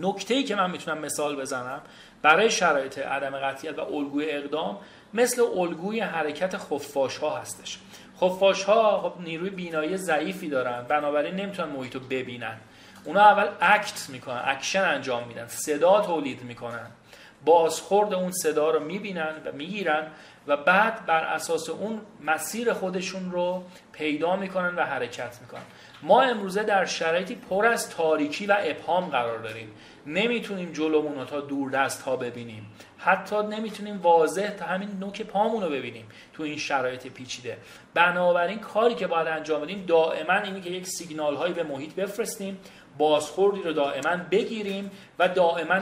نکته 0.00 0.34
ای 0.34 0.44
که 0.44 0.56
من 0.56 0.70
می‌تونم 0.70 0.98
مثال 0.98 1.36
بزنم 1.36 1.80
برای 2.22 2.50
شرایط 2.50 2.98
عدم 2.98 3.36
قطعیت 3.36 3.78
و 3.78 3.80
الگوی 3.80 4.30
اقدام 4.30 4.78
مثل 5.14 5.42
الگوی 5.56 6.00
حرکت 6.00 6.56
خفاش 6.56 7.16
ها 7.16 7.36
هستش. 7.36 7.78
خفاش 8.20 8.64
ها 8.64 9.00
خب 9.00 9.20
نیروی 9.20 9.50
بینایی 9.50 9.96
ضعیفی 9.96 10.48
دارن 10.48 10.82
بنابراین 10.82 11.34
نمی‌تونن 11.34 11.68
محیط 11.68 11.94
رو 11.94 12.00
ببینن. 12.00 12.56
اونا 13.04 13.20
اول 13.20 13.48
act 13.60 14.06
می‌کنن 14.08 14.42
اکشن 14.44 14.82
انجام 14.82 15.28
میدن 15.28 15.46
صدا 15.46 16.00
تولید 16.00 16.42
می‌کنن. 16.42 16.86
بازخورد 17.44 18.14
اون 18.14 18.32
صدا 18.32 18.70
رو 18.70 18.80
می‌بینن 18.80 19.34
و 19.44 19.52
می‌گیرن 19.52 20.06
و 20.46 20.56
بعد 20.56 21.06
بر 21.06 21.24
اساس 21.24 21.70
اون 21.70 22.00
مسیر 22.20 22.72
خودشون 22.72 23.30
رو 23.30 23.64
پیدا 23.92 24.36
می‌کنن 24.36 24.74
و 24.76 24.84
حرکت 24.84 25.38
می‌کنن. 25.40 25.62
ما 26.02 26.22
امروزه 26.22 26.62
در 26.62 26.84
شرایطی 26.84 27.34
پر 27.34 27.66
از 27.66 27.90
تاریکی 27.90 28.46
و 28.46 28.56
ابهام 28.60 29.04
قرار 29.04 29.38
داریم. 29.38 29.70
نمی‌تونیم 30.08 30.72
جلومون 30.72 31.14
رو 31.14 31.24
تا 31.24 31.40
دور 31.40 31.70
دست 31.70 32.02
ها 32.02 32.16
ببینیم. 32.16 32.66
حتی 32.98 33.36
نمی‌تونیم 33.36 34.00
واضح 34.02 34.50
تا 34.50 34.64
همین 34.64 34.88
نوک 35.00 35.22
پامون 35.22 35.62
رو 35.62 35.70
ببینیم 35.70 36.06
تو 36.32 36.42
این 36.42 36.56
شرایط 36.56 37.06
پیچیده. 37.06 37.58
بنابراین 37.94 38.58
کاری 38.58 38.94
که 38.94 39.06
باید 39.06 39.28
انجام 39.28 39.60
بدیم 39.60 39.84
دائما 39.86 40.32
اینی 40.32 40.60
که 40.60 40.70
یک 40.70 40.86
سیگنال 40.86 41.36
هایی 41.36 41.54
به 41.54 41.62
محیط 41.62 41.94
بفرستیم 41.94 42.58
بازخوردی 42.98 43.62
رو 43.62 43.72
دائما 43.72 44.16
بگیریم 44.30 44.90
و 45.18 45.28
دائما 45.28 45.80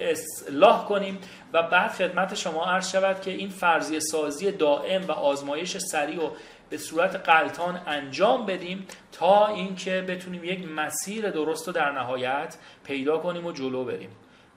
اصلاح 0.00 0.84
کنیم 0.84 1.18
و 1.52 1.62
بعد 1.62 1.90
خدمت 1.90 2.34
شما 2.34 2.64
عرض 2.64 2.90
شود 2.90 3.20
که 3.20 3.30
این 3.30 3.48
فرضیه 3.48 4.00
سازی 4.00 4.52
دائم 4.52 5.04
و 5.04 5.12
آزمایش 5.12 5.78
سریع 5.78 6.26
و 6.26 6.30
به 6.70 6.78
صورت 6.78 7.16
قلطان 7.16 7.80
انجام 7.86 8.46
بدیم 8.46 8.86
تا 9.12 9.46
اینکه 9.46 10.04
بتونیم 10.08 10.44
یک 10.44 10.68
مسیر 10.68 11.30
درست 11.30 11.66
رو 11.66 11.72
در 11.72 11.92
نهایت 11.92 12.56
پیدا 12.84 13.18
کنیم 13.18 13.46
و 13.46 13.52
جلو 13.52 13.84
بریم. 13.84 14.10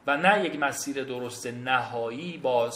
و 0.07 0.17
نه 0.17 0.45
یک 0.45 0.59
مسیر 0.59 1.03
درست 1.03 1.47
نهایی 1.47 2.37
با 2.37 2.69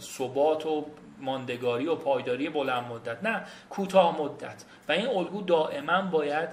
ثبات 0.00 0.66
و 0.66 0.86
ماندگاری 1.20 1.86
و 1.86 1.94
پایداری 1.94 2.48
بلند 2.48 2.84
مدت 2.84 3.22
نه 3.22 3.44
کوتاه 3.70 4.20
مدت. 4.20 4.64
و 4.88 4.92
این 4.92 5.06
الگو 5.06 5.42
دائما 5.42 6.02
باید 6.02 6.48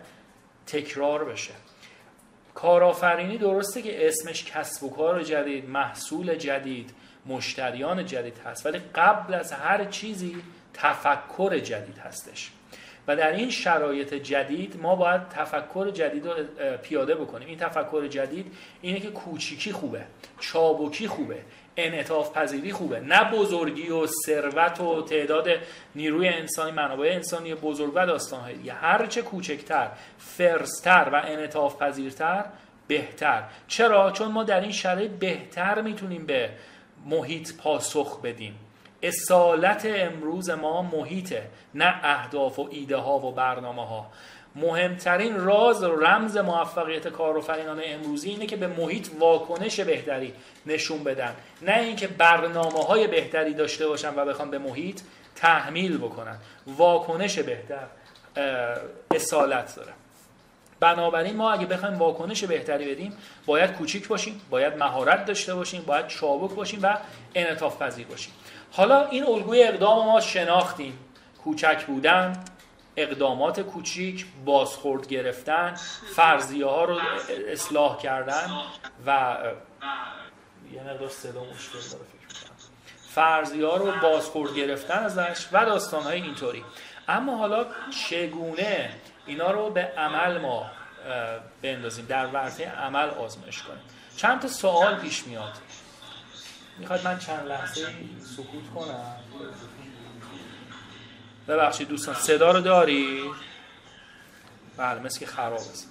تکرار 0.68 1.26
بشه. 1.26 1.54
کارآفرینی 2.54 3.38
درسته 3.38 3.82
که 3.82 4.08
اسمش 4.08 4.46
کسب 4.46 4.84
و 4.84 4.90
کار 4.90 5.24
جدید 5.24 5.70
محصول 5.70 6.36
جدید 6.36 6.94
مشتریان 7.26 8.06
جدید 8.06 8.38
هست 8.46 8.66
ولی 8.66 8.80
قبل 8.96 9.34
از 9.34 9.52
هر 9.52 9.86
چیزی 9.86 10.38
تفکر 10.74 11.60
جدید 11.60 11.98
هستش. 11.98 12.52
و 13.08 13.16
در 13.16 13.32
این 13.32 13.50
شرایط 13.50 14.14
جدید 14.14 14.80
ما 14.82 14.96
باید 14.96 15.30
تفکر 15.30 15.92
جدید 15.92 16.26
رو 16.26 16.34
پیاده 16.78 17.16
بکنیم. 17.16 17.48
این 17.48 17.58
تفکر 17.58 18.08
جدید 18.08 18.54
اینه 18.82 19.00
که 19.00 19.10
کوچیکی 19.10 19.72
خوبه 19.72 20.02
چابکی 20.40 21.08
خوبه. 21.08 21.42
انعطاف 21.78 22.38
پذیری 22.38 22.72
خوبه. 22.72 23.00
نه 23.00 23.32
بزرگی 23.32 23.90
و 23.90 24.08
ثروت 24.26 24.82
و 24.82 25.02
تعداد 25.02 25.48
نیروی 25.96 26.28
انسانی 26.28 26.72
منابع 26.72 27.10
انسانی 27.14 27.56
بزرگ 27.56 27.92
و 27.96 28.06
داستان 28.06 28.66
یه 28.66 28.74
هرچه 28.74 29.22
کوچکتر 29.22 29.88
فرستر 30.18 31.10
و 31.14 31.16
انعطاف 31.26 31.76
پذیرتر 31.76 32.46
بهتر. 32.88 33.44
چرا؟ 33.68 34.12
چون 34.12 34.32
ما 34.32 34.44
در 34.44 34.62
این 34.62 34.72
شرایط 34.72 35.12
بهتر 35.12 35.82
می‌تونیم 35.82 36.26
به 36.26 36.50
محیط 37.06 37.58
پاسخ 37.58 38.22
بدیم. 38.22 38.56
اصالت 39.04 39.86
امروز 39.86 40.50
ما 40.50 40.82
محیطه 40.82 41.44
نه 41.76 42.00
اهداف 42.04 42.60
و 42.60 42.68
ایده 42.72 42.98
ها 42.98 43.20
و 43.20 43.32
برنامه 43.32 43.88
ها 43.88 44.12
مهمترین 44.56 45.38
راز 45.38 45.84
و 45.84 45.96
رمز 45.96 46.38
موفقیت 46.38 47.08
کارآفرینان 47.08 47.82
امروزی 47.86 48.30
اینه 48.30 48.46
که 48.46 48.56
به 48.56 48.68
محیط 48.68 49.08
واکنش 49.20 49.80
بهتری 49.80 50.34
نشون 50.66 51.04
بدن. 51.04 51.36
نه 51.62 51.80
اینکه 51.80 52.08
برنامه 52.08 52.84
های 52.84 53.08
بهتری 53.08 53.54
داشته 53.54 53.88
باشن 53.88 54.16
و 54.16 54.26
بخوان 54.26 54.52
به 54.52 54.58
محیط 54.58 55.02
تحمیل 55.36 55.98
بکنن. 55.98 56.38
واکنش 56.68 57.40
بهتر 57.40 57.88
اصالت 59.12 59.76
داره. 59.76 59.94
بنابراین 60.80 61.36
ما 61.36 61.52
اگه 61.52 61.66
بخوایم 61.66 61.98
واکنش 61.98 62.44
بهتری 62.44 62.96
بدیم 62.96 63.18
باید 63.46 63.72
کوچیک 63.72 64.08
باشیم 64.08 64.42
باید 64.50 64.78
مهارت 64.78 65.26
داشته 65.26 65.56
باشیم 65.56 65.82
باید 65.82 66.08
چابک 66.08 66.56
باشیم 66.56 66.80
و 66.84 66.98
انعطاف 67.36 67.82
پذیر 67.82 68.08
باشیم. 68.08 68.34
حالا 68.72 69.08
این 69.08 69.28
الگوی 69.28 69.64
اقدام 69.64 70.06
ما 70.06 70.20
شناختیم. 70.20 71.00
کوچک 71.44 71.86
بودن 71.86 72.44
اقدامات 72.98 73.60
کوچیک 73.60 74.26
بازخورد 74.46 75.08
گرفتن 75.08 75.76
فرضیه 76.16 76.66
ها 76.66 76.86
رو 76.86 77.00
اصلاح 77.48 77.98
کردن 78.02 78.50
و 79.06 79.38
یه 80.74 80.84
مقدار 80.84 81.10
صدا 81.10 81.44
مشکل 81.44 81.80
داره 81.92 82.04
فکر 82.04 82.52
فرضیه 83.10 83.68
ها 83.68 83.78
رو 83.78 83.92
بازخورد 84.02 84.56
گرفتن 84.56 85.00
ازش 85.00 85.48
و 85.52 85.66
داستان 85.66 86.04
های 86.04 86.22
اینطوری. 86.22 86.64
اما 87.08 87.38
حالا 87.38 87.66
چگونه 88.10 88.90
اینا 89.26 89.52
رو 89.52 89.70
به 89.70 89.82
عمل 89.82 90.38
ما 90.38 90.72
بندازیم؟ 91.62 92.06
در 92.06 92.28
ورطه 92.28 92.72
عمل 92.72 93.10
آزمایش 93.10 93.62
کنیم. 93.62 93.84
چند 94.18 94.42
تا 94.42 94.48
سوال 94.48 94.96
پیش 94.96 95.28
میاد. 95.28 95.54
می‌خواد 96.78 97.08
من 97.08 97.20
چند 97.20 97.48
لحظه 97.48 97.88
سکوت 98.38 98.74
کنم؟ 98.76 99.16
ببخشید 101.52 101.88
دوستان 101.88 102.16
صدا 102.16 102.52
رو 102.52 102.62
داری؟ 102.62 103.32
بله 104.78 105.00
مثل 105.00 105.20
که 105.20 105.26
خراب 105.26 105.54
است. 105.54 105.88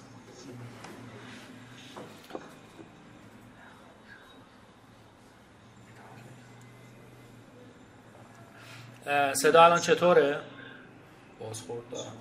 صدا 9.33 9.65
الان 9.65 9.79
چطوره؟ 9.79 10.39
بازخورد 11.39 11.83
دارم. 11.91 12.13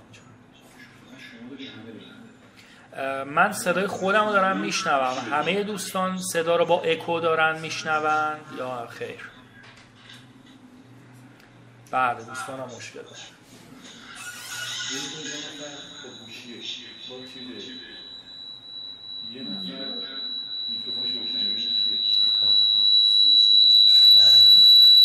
من 3.25 3.53
صدای 3.53 3.87
خودم 3.87 4.27
رو 4.27 4.33
دارم 4.33 4.61
میشنوم. 4.61 5.15
همه 5.31 5.63
دوستان 5.63 6.19
صدا 6.33 6.57
رو 6.57 6.65
با 6.65 6.81
اکو 6.81 7.21
دارن 7.21 7.59
میشنون 7.59 8.37
یا 8.59 8.87
خیر؟ 8.87 9.30
بله 11.91 12.25
دوستان 12.25 12.61
هم 12.61 12.77
مشکل 12.77 13.03
دارن 13.03 13.41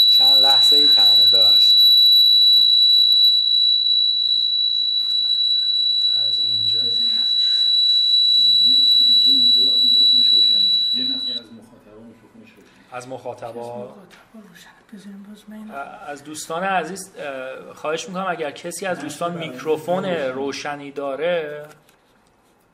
چند 0.10 0.42
لحظه 0.42 0.76
ای 0.76 0.88
تحمل 0.88 1.30
ببخشید 1.34 1.76
از 6.28 6.40
اینجا 6.40 6.82
یه 10.94 11.04
نفر 11.04 11.32
از 11.32 11.54
مخاطبا 11.54 12.04
میکروفونش 12.04 12.50
از 12.92 13.05
مخاطبا. 13.16 13.96
از 16.08 16.24
دوستان 16.24 16.64
عزیز 16.64 17.16
خواهش 17.76 18.08
می‌کنم 18.08 18.26
اگر 18.30 18.52
کسی 18.52 18.86
از 18.86 19.00
دوستان 19.00 19.38
میکروفون 19.38 20.06
روشنی 20.06 20.92
داره. 20.92 21.66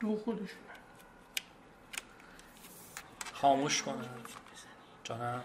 دو 0.00 0.16
خودشون. 0.16 0.46
خاموش 3.32 3.82
کنه 3.82 3.94
جانم. 5.04 5.40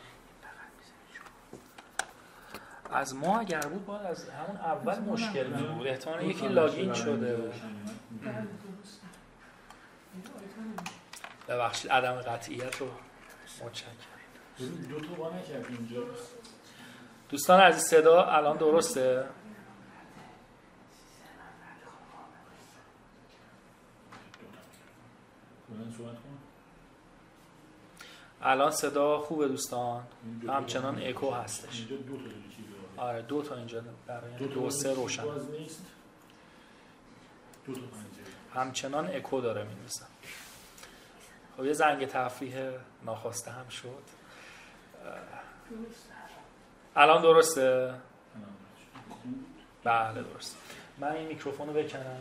از 2.93 3.15
ما 3.15 3.39
اگر 3.39 3.61
بود 3.61 3.85
باید 3.85 4.05
از 4.05 4.29
همون 4.29 4.57
اول 4.57 4.99
مشکل 4.99 5.47
می 5.47 5.63
بود. 5.63 5.87
احتمال 5.87 6.23
یکی 6.23 6.47
لاگین 6.47 6.93
شده. 6.93 7.51
ببخشید 11.47 11.91
عدم 11.91 12.13
قطعیت 12.13 12.77
رو 12.77 12.87
متشکرم. 13.65 14.16
دو 14.59 14.99
تا 14.99 15.31
اینجا. 15.69 16.03
دوستان 17.29 17.59
عزیز 17.59 17.83
صدا 17.83 18.23
الان 18.23 18.57
درسته؟ 18.57 19.27
الان 28.41 28.71
صدا 28.71 29.19
خوبه 29.19 29.47
دوستان؟ 29.47 30.03
همچنان 30.47 31.01
اکو 31.03 31.31
هستش. 31.31 31.87
آره 32.97 33.21
دو 33.21 33.41
تا 33.41 33.55
اینجا 33.55 33.83
برای 34.07 34.47
دو 34.47 34.69
سه 34.69 34.93
روشن. 34.93 35.23
همچنان 38.53 39.15
اکو 39.15 39.41
داره 39.41 39.63
می‌نویسم 39.63 40.07
خب 41.57 41.65
یه 41.65 41.73
زنگ 41.73 42.05
تفریح 42.05 42.71
ناخواسته 43.05 43.51
هم 43.51 43.69
شد. 43.69 44.16
الان 46.95 47.21
درسته؟ 47.21 47.93
بله 49.83 50.23
درست 50.33 50.57
من 50.97 51.11
این 51.11 51.27
میکروفون 51.27 51.67
رو 51.67 51.73
بکنم. 51.73 52.17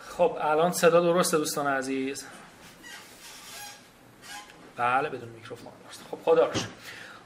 خب 0.00 0.36
الان 0.40 0.72
صدا 0.72 1.00
درسته 1.00 1.36
دوستان 1.36 1.66
عزیز؟ 1.66 2.26
بله 4.76 5.08
بدون 5.08 5.28
میکروفون. 5.28 5.72
درست 5.84 6.04
خب 6.10 6.18
خدا 6.24 6.50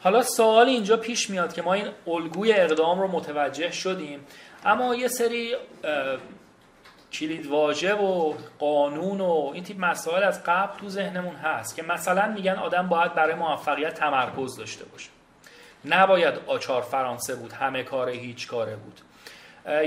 حالا 0.01 0.23
سوال 0.23 0.67
اینجا 0.67 0.97
پیش 0.97 1.31
میاد 1.31 1.53
که 1.53 1.63
ما 1.63 1.75
این 1.75 1.89
الگوی 2.07 2.53
اقدام 2.53 3.01
رو 3.01 3.09
متوجه 3.09 3.71
شدیم 3.71 4.27
اما 4.65 4.95
یه 4.95 5.09
سری 5.09 5.57
کلید 7.13 7.47
واژه 7.47 7.95
و 7.95 8.35
قانون 8.59 9.21
و 9.21 9.51
این 9.55 9.65
تیپ 9.65 9.77
مسائل 9.81 10.23
از 10.23 10.45
قبل 10.45 10.79
تو 10.79 10.89
ذهنمون 10.89 11.35
هست 11.37 11.77
که 11.77 11.83
مثلا 11.83 12.27
میگن 12.27 12.53
آدم 12.53 12.89
باید 12.89 13.15
برای 13.15 13.35
موفقیت 13.35 13.95
تمرکز 13.95 14.57
داشته 14.57 14.85
باشه. 14.85 15.11
نباید 15.85 16.35
آچار 16.47 16.83
فرانسه 16.83 17.35
بود 17.35 17.53
همه 17.53 17.83
کاره 17.83 18.13
هیچ 18.13 18.49
کاره 18.49 18.77
بود. 18.77 19.01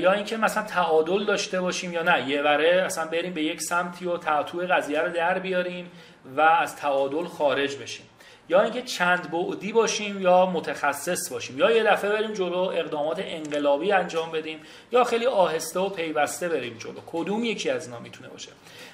یا 0.01 0.11
اینکه 0.11 0.37
مثلا 0.37 0.63
تعادل 0.63 1.25
داشته 1.25 1.61
باشیم 1.61 1.93
یا 1.93 2.03
نه. 2.03 2.29
یه 2.29 2.41
وره 2.41 2.83
اصلا 2.85 3.05
بریم 3.05 3.33
به 3.33 3.43
یک 3.43 3.61
سمتی 3.61 4.05
و 4.05 4.17
تعطوی 4.17 4.67
قضیه 4.67 5.01
رو 5.01 5.09
در 5.09 5.39
بیاریم 5.39 5.91
و 6.37 6.41
از 6.41 6.75
تعادل 6.75 7.25
خارج 7.25 7.75
بشیم. 7.75 8.08
یا 8.49 8.61
اینکه 8.61 8.81
چند 8.81 9.31
بعدی 9.31 9.71
باشیم 9.71 10.21
یا 10.21 10.45
متخصص 10.45 11.31
باشیم. 11.31 11.57
یا 11.57 11.71
یه 11.71 11.83
دفعه 11.83 12.09
بریم 12.09 12.33
جلو 12.33 12.57
اقدامات 12.57 13.19
انقلابی 13.19 13.91
انجام 13.91 14.31
بدیم 14.31 14.59
یا 14.91 15.03
خیلی 15.03 15.25
آهسته 15.25 15.79
و 15.79 15.89
پیوسته 15.89 16.49
بریم 16.49 16.77
جلو. 16.77 16.99
کدوم 17.07 17.43
یکی 17.43 17.69
از 17.69 17.85
اینا 17.85 17.99
می‌تونه 17.99 18.29
باشه؟ 18.29 18.51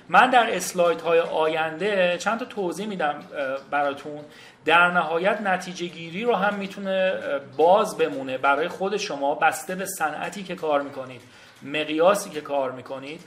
من 0.10 0.30
در 0.30 0.56
اسلاید 0.56 1.02
های 1.02 1.20
آینده 1.20 2.18
چند 2.18 2.40
تا 2.40 2.46
توضیح 2.46 2.88
میدم 2.88 3.24
براتون. 3.72 4.26
در 4.66 4.92
نهایت 4.92 5.42
نتیجه 5.42 5.88
گیری 5.88 6.24
رو 6.24 6.36
هم 6.36 6.54
می‌تونه 6.54 7.22
باز 7.58 7.98
بمونه. 7.98 8.38
برای 8.38 8.68
خود 8.68 8.98
شما 8.98 9.36
بسته 9.36 9.76
به 9.76 9.86
صنعتی 9.86 10.44
که 10.44 10.56
کار 10.56 10.82
می‌کنید 10.82 11.22
مقیاسی 11.64 12.30
که 12.30 12.42
کار 12.42 12.72
می‌کنید 12.72 13.22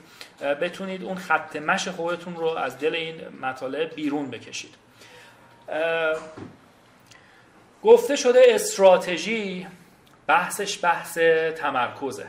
بتونید 0.61 1.03
اون 1.03 1.15
خط 1.15 1.55
مش 1.55 1.87
خودتون 1.87 2.35
رو 2.35 2.47
از 2.47 2.79
دل 2.79 2.95
این 2.95 3.15
مطالب 3.41 3.95
بیرون 3.95 4.31
بکشید. 4.31 4.75
گفته 7.83 8.15
شده 8.15 8.41
استراتژی 8.47 9.67
بحثش 10.27 10.83
بحث 10.83 11.17
تمرکزه. 11.55 12.27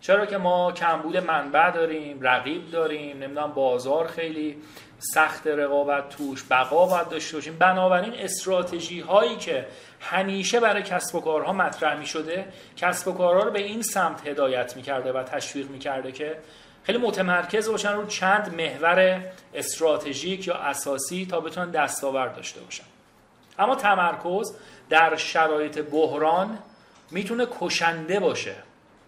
چرا 0.00 0.26
که 0.26 0.38
ما 0.38 0.72
کمبود 0.72 1.16
منبع 1.16 1.70
داریم 1.70 2.18
رقیب 2.20 2.70
داریم 2.70 3.18
نمی‌دونم 3.18 3.52
بازار 3.52 4.06
خیلی 4.06 4.56
سخت 4.98 5.46
رقابت 5.46 6.08
توش 6.08 6.44
بقا 6.50 6.86
باید 6.86 7.08
داشته 7.08 7.36
باشیم. 7.36 7.58
بنابراین 7.58 8.14
استراتژی 8.14 9.00
هایی 9.00 9.36
که 9.36 9.66
همیشه 10.00 10.60
برای 10.60 10.82
کسب 10.82 11.14
و 11.14 11.20
کارها 11.20 11.52
مطرح 11.52 11.98
می 11.98 12.06
شده 12.06 12.44
کسب 12.76 13.08
و 13.08 13.12
کارها 13.12 13.42
رو 13.42 13.50
به 13.50 13.60
این 13.60 13.82
سمت 13.82 14.26
هدایت 14.26 14.76
می 14.76 14.82
کرده 14.82 15.12
و 15.12 15.22
تشویق 15.22 15.70
می 15.70 15.78
کرده 15.78 16.12
که 16.12 16.38
خیلی 16.88 16.98
متمرکز 16.98 17.68
باشن 17.68 17.92
رو 17.92 18.06
چند 18.06 18.54
محور 18.54 19.22
استراتژیک 19.54 20.46
یا 20.46 20.54
اساسی 20.54 21.26
تا 21.30 21.40
بتونن 21.40 21.70
دستاورد 21.70 22.36
داشته 22.36 22.60
باشن. 22.60 22.84
اما 23.58 23.74
تمرکز 23.74 24.56
در 24.90 25.16
شرایط 25.16 25.78
بحران 25.78 26.58
می‌تونه 27.10 27.46
کشنده 27.60 28.20
باشه. 28.20 28.54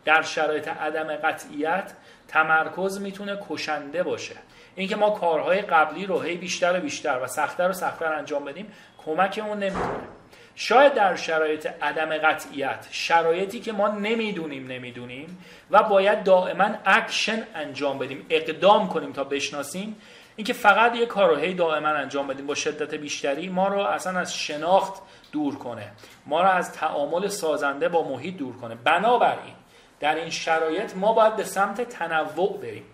در 0.04 0.22
شرایط 0.22 0.68
عدم 0.68 1.16
قطعیت 1.16 1.92
تمرکز 2.28 3.00
می‌تونه 3.00 3.38
کشنده 3.48 4.02
باشه. 4.02 4.36
اینکه 4.74 4.96
ما 4.96 5.10
کارهای 5.10 5.60
قبلی 5.60 6.06
رو 6.06 6.20
هی 6.20 6.36
بیشتر 6.36 6.78
و 6.78 6.80
بیشتر 6.80 7.20
و 7.22 7.26
سختتر 7.26 7.70
و 7.70 7.72
سختتر 7.72 8.12
انجام 8.12 8.44
بدیم 8.44 8.72
کمکمون 9.04 9.58
نمی‌کنه 9.58 10.19
شاید 10.54 10.94
در 10.94 11.16
شرایط 11.16 11.68
عدم 11.82 12.18
قطعیت 12.18 12.86
شرایطی 12.90 13.60
که 13.60 13.72
ما 13.72 13.88
نمی‌دونیم 13.88 14.66
نمی‌دونیم 14.66 15.44
و 15.70 15.82
باید 15.82 16.24
دائما 16.24 16.70
اکشن 16.84 17.42
انجام 17.54 17.98
بدیم 17.98 18.26
اقدام 18.30 18.88
کنیم 18.88 19.12
تا 19.12 19.24
بشناسیم. 19.24 19.96
اینکه 20.36 20.52
فقط 20.52 20.96
یه 20.96 21.06
کار 21.06 21.30
رو 21.30 21.36
هی 21.36 21.54
دائما 21.54 21.88
انجام 21.88 22.26
بدیم 22.26 22.46
با 22.46 22.54
شدت 22.54 22.94
بیشتری 22.94 23.48
ما 23.48 23.68
رو 23.68 23.78
اصلا 23.78 24.18
از 24.18 24.34
شناخت 24.34 25.02
دور 25.32 25.58
کنه. 25.58 25.92
ما 26.26 26.42
رو 26.42 26.48
از 26.48 26.72
تعامل 26.72 27.28
سازنده 27.28 27.88
با 27.88 28.08
محیط 28.08 28.36
دور 28.36 28.56
کنه. 28.56 28.74
بنابراین 28.74 29.54
در 30.00 30.14
این 30.14 30.30
شرایط 30.30 30.96
ما 30.96 31.12
باید 31.12 31.36
به 31.36 31.44
سمت 31.44 31.80
تنوع 31.80 32.58
بریم 32.62 32.84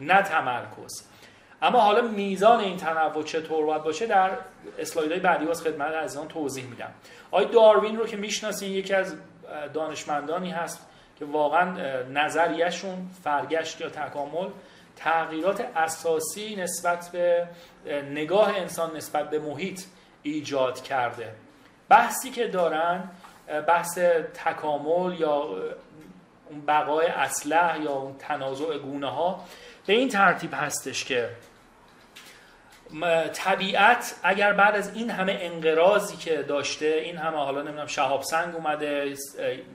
نه 0.00 0.22
تمرکز. 0.22 1.13
اما 1.64 1.80
حالا 1.80 2.00
میزان 2.00 2.60
این 2.60 2.76
تنوع 2.76 3.22
چطور 3.22 3.66
باید 3.66 3.82
باشه 3.82 4.06
در 4.06 4.30
اسلایدهای 4.78 5.20
بعدی 5.20 5.48
از 5.48 5.62
خدمت 5.62 6.16
آن 6.16 6.28
توضیح 6.28 6.64
میدم. 6.64 6.90
آقای 7.30 7.46
داروین 7.46 7.96
رو 7.96 8.06
که 8.06 8.16
می‌شناسین 8.16 8.72
یکی 8.72 8.94
از 8.94 9.14
دانشمندانی 9.74 10.50
هست 10.50 10.86
که 11.18 11.24
واقعا 11.24 11.70
نظریهشون 12.12 13.10
فرگشت 13.24 13.80
یا 13.80 13.88
تکامل 13.88 14.48
تغییرات 14.96 15.66
اساسی 15.76 16.56
نسبت 16.56 17.10
به 17.12 17.48
نگاه 18.10 18.56
انسان 18.56 18.96
نسبت 18.96 19.30
به 19.30 19.38
محیط 19.38 19.80
ایجاد 20.22 20.82
کرده. 20.82 21.34
بحثی 21.88 22.30
که 22.30 22.46
دارن 22.46 23.10
بحث 23.66 23.98
تکامل 24.44 25.20
یا 25.20 25.36
اون 26.50 26.60
بقای 26.66 27.06
اسلح 27.06 27.78
یا 27.82 27.92
اون 27.92 28.14
تنازع 28.18 28.78
گونه 28.78 29.10
ها 29.10 29.44
به 29.86 29.92
این 29.92 30.08
ترتیب 30.08 30.50
هستش 30.54 31.04
که 31.04 31.28
طبیعت 33.32 34.14
اگر 34.22 34.52
بعد 34.52 34.76
از 34.76 34.94
این 34.94 35.10
همه 35.10 35.38
انقراضی 35.40 36.16
که 36.16 36.42
داشته 36.42 36.86
این 36.86 37.16
همه 37.16 37.36
حالا 37.36 37.62
نمی‌دونم 37.62 37.86
شهاب 37.86 38.22
سنگ 38.22 38.54
اومده 38.54 39.14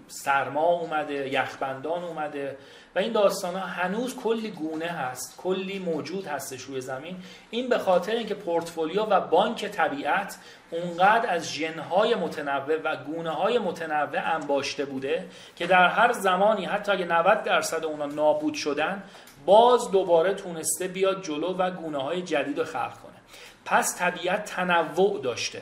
سرما 0.07 0.65
اومده 0.65 1.29
یخبندان 1.33 2.03
اومده 2.03 2.57
و 2.95 2.99
این 2.99 3.11
داستان 3.11 3.55
ها 3.55 3.65
هنوز 3.65 4.15
کلی 4.15 4.51
گونه 4.51 4.85
هست 4.85 5.37
کلی 5.37 5.79
موجود 5.79 6.27
هستش 6.27 6.61
روی 6.61 6.81
زمین 6.81 7.15
این 7.49 7.69
به 7.69 7.77
خاطر 7.77 8.11
اینکه 8.11 8.35
پورتفولیو 8.35 9.03
و 9.03 9.19
بانک 9.19 9.65
طبیعت 9.65 10.37
اونقدر 10.71 11.29
از 11.29 11.53
ژنهای 11.53 12.15
متنوع 12.15 12.81
و 12.83 12.95
گونه 12.95 13.29
های 13.29 13.59
متنوع 13.59 14.35
انباشته 14.35 14.85
بوده 14.85 15.25
که 15.55 15.67
در 15.67 15.87
هر 15.87 16.11
زمانی 16.11 16.65
حتی 16.65 16.91
اگه 16.91 17.05
90 17.05 17.43
درصد 17.43 17.85
اونا 17.85 18.05
نابود 18.05 18.53
شدن 18.53 19.03
باز 19.45 19.91
دوباره 19.91 20.33
تونسته 20.33 20.87
بیاد 20.87 21.23
جلو 21.23 21.57
و 21.57 21.71
گونه 21.71 21.97
های 21.97 22.21
جدید 22.21 22.57
رو 22.57 22.65
خلق 22.65 22.93
کنه. 22.93 23.08
پس 23.65 23.97
طبیعت 23.97 24.45
تنوع 24.45 25.21
داشته. 25.21 25.61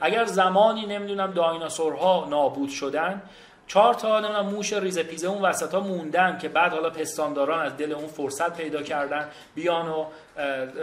اگر 0.00 0.24
زمانی 0.24 0.86
نمی‌دونم 0.86 1.32
دایناسورها 1.32 2.26
نابود 2.30 2.68
شدن 2.68 3.22
چهار 3.66 3.94
تا 3.94 4.20
نمی‌دونم 4.20 4.46
موش 4.46 4.72
ریز 4.72 4.98
پیزه 4.98 5.28
اون 5.28 5.42
وسط 5.42 5.74
ها 5.74 5.80
موندن 5.80 6.38
که 6.38 6.48
بعد 6.48 6.72
حالا 6.72 6.90
پستانداران 6.90 7.66
از 7.66 7.76
دل 7.76 7.92
اون 7.92 8.06
فرصت 8.06 8.56
پیدا 8.56 8.82
کردن 8.82 9.28
بیان 9.54 9.88
و 9.88 10.04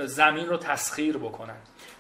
زمین 0.06 0.50
رو 0.50 0.58
تسخیر 0.58 1.18
بکنن. 1.18 1.56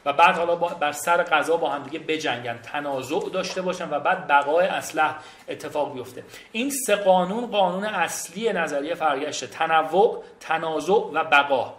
و 0.05 0.13
بعد 0.13 0.37
حالا 0.37 0.55
بر 0.55 0.91
سر 0.91 1.23
غذا 1.23 1.57
با 1.57 1.69
هم 1.69 1.83
دیگه 1.83 1.99
بجنگن 1.99 2.57
تنازع 2.57 3.29
داشته 3.33 3.61
باشن 3.61 3.89
و 3.89 3.99
بعد 3.99 4.27
بقای 4.27 4.67
اسلح 4.67 5.15
اتفاق 5.47 5.93
بیفته. 5.93 6.23
این 6.51 6.69
سه 6.85 6.95
قانون 6.95 7.47
قانون 7.47 7.85
اصلی 7.85 8.53
نظریه 8.53 8.95
فرگشته. 8.95 9.47
تنوع 9.47 10.23
تنازع 10.39 10.93
و 10.93 11.23
بقا. 11.23 11.73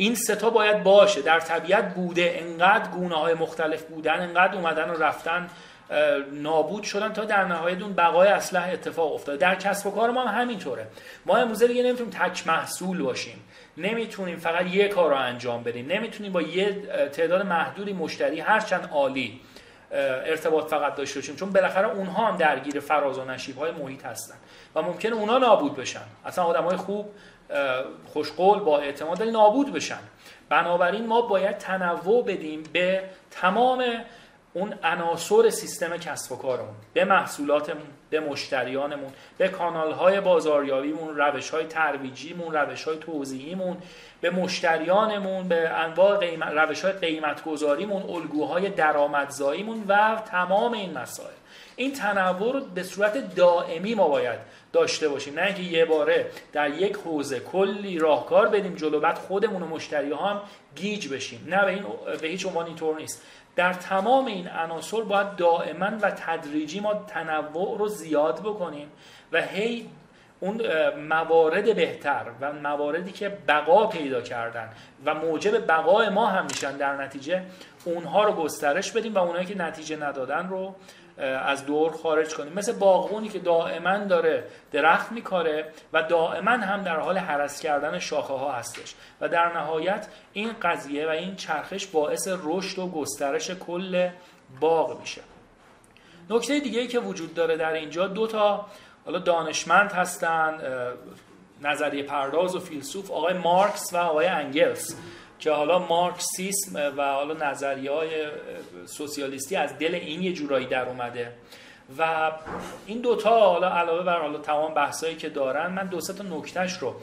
این 0.00 0.14
ستا 0.14 0.50
باید 0.50 0.82
باشه. 0.82 1.22
در 1.22 1.40
طبیعت 1.40 1.94
بوده. 1.94 2.36
انقدر 2.36 2.90
گونه 2.90 3.14
های 3.14 3.34
مختلف 3.34 3.82
بودن 3.82 4.20
انقدر 4.20 4.54
اومدن 4.54 4.90
و 4.90 4.94
رفتن 4.94 5.48
نابود 6.32 6.82
شدن 6.82 7.12
تا 7.12 7.24
در 7.24 7.44
نهایت 7.44 7.82
اون 7.82 7.92
بقای 7.92 8.28
اسلحه 8.28 8.72
اتفاق 8.72 9.14
افتاده. 9.14 9.38
در 9.38 9.54
کسب 9.54 9.86
و 9.86 9.90
کار 9.90 10.10
ما 10.10 10.24
هم 10.24 10.40
همینطوره. 10.40 10.86
ما 11.26 11.36
امروزه 11.36 11.66
دیگه 11.66 11.82
نمی‌تونیم 11.82 12.12
تک 12.12 12.46
محصول 12.46 13.02
باشیم. 13.02 13.44
نمی‌تونیم 13.76 14.36
فقط 14.36 14.66
یه 14.66 14.88
کار 14.88 15.10
رو 15.10 15.16
انجام 15.16 15.62
بدیم. 15.62 15.86
نمی‌تونیم 15.86 16.32
با 16.32 16.42
یه 16.42 16.72
تعداد 17.12 17.46
محدودی 17.46 17.92
مشتری 17.92 18.40
هرچند 18.40 18.88
عالی 18.92 19.40
ارتباط 19.92 20.70
فقط 20.70 20.94
داشته 20.94 21.20
باشیم. 21.20 21.36
چون 21.36 21.52
بالاخره 21.52 21.88
اونها 21.88 22.26
هم 22.26 22.36
درگیر 22.36 22.80
فراز 22.80 23.18
و 23.18 23.24
نشیب 23.24 23.58
های 23.58 23.70
محیط 23.70 24.06
هستن 24.06 24.34
و 24.74 24.82
ممکنه 24.82 25.14
اونها 25.14 25.38
نابود 25.38 25.76
بشن. 25.76 26.04
اصلا 26.24 26.44
آدم 26.44 26.64
های 26.64 26.76
خوب 26.76 27.10
خوشقول 28.12 28.58
با 28.58 28.78
اعتماد 28.78 29.22
نابود 29.22 29.72
بشن. 29.72 30.00
بنابراین 30.48 31.06
ما 31.06 31.20
باید 31.20 31.58
تنوع 31.58 32.24
بدیم 32.24 32.62
به 32.72 33.02
تمام 33.30 33.84
اون 34.54 34.74
عناصر 34.82 35.50
سیستم 35.50 35.96
کسب 35.96 36.32
و 36.32 36.36
کارمون 36.36 36.74
به 36.92 37.04
محصولاتمون 37.04 37.86
به 38.10 38.20
مشتریانمون 38.20 39.12
به 39.38 39.48
کانال 39.48 39.92
های 39.92 40.20
بازاریابیمون 40.20 41.16
روش 41.16 41.50
های 41.50 41.64
ترویجیمون 41.64 42.54
روش 42.54 42.84
های 42.84 42.96
توضیحیمون 42.96 43.76
به 44.20 44.30
مشتریانمون 44.30 45.48
به 45.48 45.68
انواع 45.68 46.16
قیمت، 46.16 46.48
روش 46.48 46.84
های 46.84 46.92
قیمت 46.92 47.44
گذاریمون 47.44 48.02
الگوهای 48.02 48.68
درآمدزاییمون 48.68 49.84
و 49.88 50.22
تمام 50.30 50.72
این 50.72 50.98
مسائل. 50.98 51.34
این 51.76 51.92
تنوع 51.92 52.52
رو 52.52 52.60
به 52.60 52.82
صورت 52.82 53.34
دائمی 53.34 53.94
ما 53.94 54.08
باید 54.08 54.38
داشته 54.72 55.08
باشیم. 55.08 55.34
نه 55.34 55.42
اینکه 55.42 55.62
یه 55.62 55.84
باره 55.84 56.26
در 56.52 56.70
یک 56.70 56.96
حوزه 56.96 57.40
کلی 57.40 57.98
راهکار 57.98 58.48
بدیم 58.48 58.74
جلو 58.74 59.00
بعد 59.00 59.18
خودمون 59.18 59.62
و 59.62 59.66
مشتری 59.66 60.12
هم 60.12 60.40
گیج 60.76 61.08
بشیم. 61.08 61.46
نه 61.48 61.64
به, 61.64 61.70
این 61.70 61.84
به 62.20 62.28
هیچ 62.28 62.46
عنوان 62.46 62.66
اینطور 62.66 62.96
نیست. 62.96 63.22
در 63.56 63.72
تمام 63.72 64.26
این 64.26 64.48
عناصر 64.48 65.00
باید 65.00 65.36
دائما 65.36 65.90
و 66.02 66.10
تدریجی 66.10 66.80
ما 66.80 66.94
تنوع 66.94 67.78
رو 67.78 67.88
زیاد 67.88 68.40
بکنیم 68.40 68.88
و 69.32 69.42
هی 69.42 69.88
اون 70.40 70.62
موارد 70.94 71.76
بهتر 71.76 72.24
و 72.40 72.52
مواردی 72.52 73.12
که 73.12 73.28
بقا 73.48 73.86
پیدا 73.86 74.20
کردن 74.20 74.68
و 75.04 75.14
موجب 75.14 75.66
بقای 75.66 76.08
ما 76.08 76.26
هم 76.26 76.44
میشن 76.44 76.76
در 76.76 76.96
نتیجه 76.96 77.42
اونها 77.84 78.24
رو 78.24 78.32
گسترش 78.32 78.92
بدیم 78.92 79.14
و 79.14 79.18
اونایی 79.18 79.46
که 79.46 79.58
نتیجه 79.58 79.96
ندادن 79.96 80.48
رو 80.48 80.74
از 81.18 81.66
دور 81.66 81.92
خارج 81.92 82.34
کنیم. 82.34 82.52
مثل 82.52 82.72
باغبونی 82.72 83.28
که 83.28 83.38
دائما 83.38 83.98
داره 83.98 84.44
درخت 84.72 85.12
میکاره 85.12 85.72
و 85.92 86.02
دائما 86.02 86.50
هم 86.50 86.82
در 86.82 87.00
حال 87.00 87.18
حرس 87.18 87.60
کردن 87.60 87.98
شاخه 87.98 88.34
ها 88.34 88.52
هستش. 88.52 88.94
و 89.20 89.28
در 89.28 89.52
نهایت 89.52 90.08
این 90.32 90.50
قضیه 90.62 91.06
و 91.06 91.10
این 91.10 91.36
چرخش 91.36 91.86
باعث 91.86 92.28
رشد 92.42 92.78
و 92.78 92.88
گسترش 92.88 93.50
کل 93.50 94.08
باغ 94.60 95.00
میشه. 95.00 95.22
نکته 96.30 96.60
دیگه 96.60 96.80
ای 96.80 96.86
که 96.86 96.98
وجود 96.98 97.34
داره 97.34 97.56
در 97.56 97.72
اینجا 97.72 98.06
دو 98.06 98.26
تا 98.26 98.66
حالا 99.04 99.18
دانشمند 99.18 99.92
هستن 99.92 100.58
نظریه 101.62 102.02
پرداز 102.02 102.56
و 102.56 102.60
فیلسوف 102.60 103.10
آقای 103.10 103.34
مارکس 103.34 103.92
و 103.92 103.96
آقای 103.96 104.26
انگلس. 104.26 104.96
که 105.38 105.52
حالا 105.52 105.78
مارکسیسم 105.78 106.92
و 106.96 107.12
حالا 107.12 107.50
نظریه 107.50 107.92
های 107.92 108.26
سوسیالیستی 108.86 109.56
از 109.56 109.78
دل 109.78 109.94
این 109.94 110.22
یه 110.22 110.32
جورایی 110.32 110.66
در 110.66 110.88
اومده. 110.88 111.32
و 111.98 112.32
این 112.86 113.00
دوتا 113.00 113.40
حالا 113.40 113.68
علاوه 113.68 114.02
بر 114.02 114.20
حالا 114.20 114.38
تمام 114.38 114.74
بحثایی 114.74 115.16
که 115.16 115.28
دارن 115.28 115.72
من 115.72 115.86
دو 115.86 116.00
تا 116.00 116.24
نکتهش 116.24 116.72
رو 116.72 116.94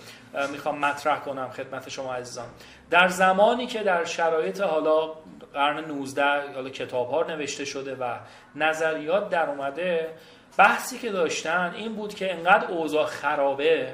می‌خوام 0.52 0.80
مطرح 0.80 1.20
کنم 1.20 1.50
خدمت 1.50 1.90
شما 1.90 2.14
عزیزان. 2.14 2.48
در 2.90 3.08
زمانی 3.08 3.68
که 3.68 3.84
در 3.84 4.06
شرایط 4.06 4.62
حالا 4.62 5.14
قرن 5.54 5.86
19 5.86 6.24
حالا 6.56 6.70
کتاب 6.70 7.12
ها 7.12 7.24
نوشته 7.24 7.66
شده 7.66 7.96
و 7.96 8.16
نظریات 8.56 9.30
در 9.30 9.50
اومده 9.50 10.10
بحثی 10.58 10.98
که 10.98 11.12
داشتن 11.12 11.74
این 11.78 11.96
بود 11.96 12.14
که 12.14 12.34
انقدر 12.34 12.68
اوضاع 12.68 13.06
خرابه 13.06 13.94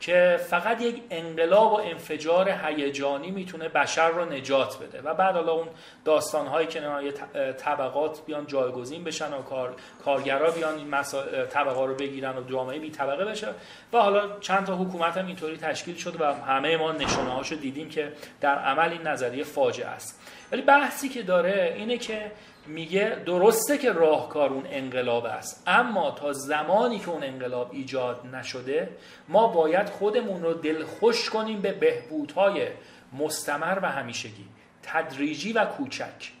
که 0.00 0.40
فقط 0.50 0.80
یک 0.80 1.02
انقلاب 1.10 1.72
و 1.72 1.76
انفجار 1.76 2.48
هیجانی 2.48 3.30
می‌تونه 3.30 3.68
بشر 3.68 4.08
رو 4.08 4.24
نجات 4.24 4.78
بده. 4.78 5.00
و 5.00 5.14
بعد 5.14 5.34
حالا 5.34 5.52
اون 5.52 5.68
داستان 6.04 6.46
هایی 6.46 6.66
که 6.66 6.82
یه 7.02 7.12
طبقات 7.52 8.24
بیان 8.26 8.46
جایگزین 8.46 9.04
بشن 9.04 9.32
و 9.32 9.42
کار 9.42 9.74
کارگرا 10.04 10.50
بیان 10.50 10.74
این 10.74 11.02
طبقه 11.46 11.86
رو 11.86 11.94
بگیرن 11.94 12.38
و 12.38 12.50
جامعه 12.50 12.78
بی 12.78 12.90
طبقه 12.90 13.24
بشه. 13.24 13.48
و 13.92 13.98
حالا 13.98 14.38
چند 14.40 14.66
تا 14.66 14.76
حکومت 14.76 15.16
هم 15.16 15.26
اینطوری 15.26 15.56
تشکیل 15.56 15.96
شد 15.96 16.20
و 16.20 16.34
همه 16.34 16.76
ما 16.76 16.92
نشانه 16.92 17.30
هاشو 17.30 17.54
دیدیم 17.54 17.88
که 17.88 18.12
در 18.40 18.58
عمل 18.58 18.92
این 18.92 19.02
نظریه 19.02 19.44
فاجعه 19.44 19.88
است. 19.88 20.20
ولی 20.52 20.62
بحثی 20.62 21.08
که 21.08 21.22
داره 21.22 21.74
اینه 21.76 21.98
که 21.98 22.30
میگه 22.66 23.22
درسته 23.26 23.78
که 23.78 23.92
راهکار 23.92 24.50
اون 24.50 24.66
انقلاب 24.70 25.24
است. 25.24 25.62
اما 25.66 26.10
تا 26.10 26.32
زمانی 26.32 26.98
که 26.98 27.08
اون 27.08 27.24
انقلاب 27.24 27.70
ایجاد 27.72 28.26
نشده 28.32 28.88
ما 29.28 29.46
باید 29.46 29.88
خودمون 29.88 30.42
رو 30.42 30.54
دلخوش 30.54 31.30
کنیم 31.30 31.60
به 31.60 31.72
بهبودهای 31.72 32.68
مستمر 33.12 33.78
و 33.82 33.86
همیشگی 33.86 34.44
تدریجی 34.82 35.52
و 35.52 35.64
کوچک. 35.64 36.32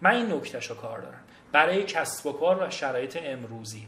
من 0.00 0.14
این 0.14 0.32
نکتهشو 0.32 0.74
کار 0.74 1.00
دارم. 1.00 1.20
برای 1.52 1.82
کسب 1.82 2.26
و 2.26 2.32
کار 2.32 2.66
و 2.66 2.70
شرایط 2.70 3.18
امروزی. 3.22 3.86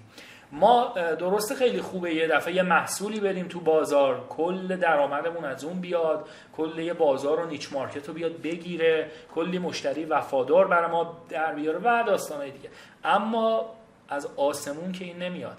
ما 0.52 0.94
درسته 1.18 1.54
خیلی 1.54 1.80
خوبه 1.80 2.14
یه 2.14 2.28
دفعه 2.28 2.54
یه 2.54 2.62
محصولی 2.62 3.20
بریم 3.20 3.48
تو 3.48 3.60
بازار 3.60 4.26
کل 4.28 4.76
درآمدمون 4.76 5.44
از 5.44 5.64
اون 5.64 5.80
بیاد 5.80 6.28
کل 6.56 6.78
یه 6.78 6.94
بازار 6.94 7.40
و 7.40 7.46
نیچ 7.46 7.72
مارکت 7.72 8.08
رو 8.08 8.14
بیاد 8.14 8.42
بگیره 8.42 9.10
کلی 9.34 9.58
مشتری 9.58 10.04
وفادار 10.04 10.68
برای 10.68 10.90
ما 10.90 11.16
در 11.28 11.54
بیاره 11.54 11.78
و 11.78 12.04
داستانهای 12.06 12.50
دیگه. 12.50 12.70
اما 13.04 13.66
از 14.08 14.28
آسمون 14.36 14.92
که 14.92 15.04
این 15.04 15.18
نمیاد. 15.18 15.58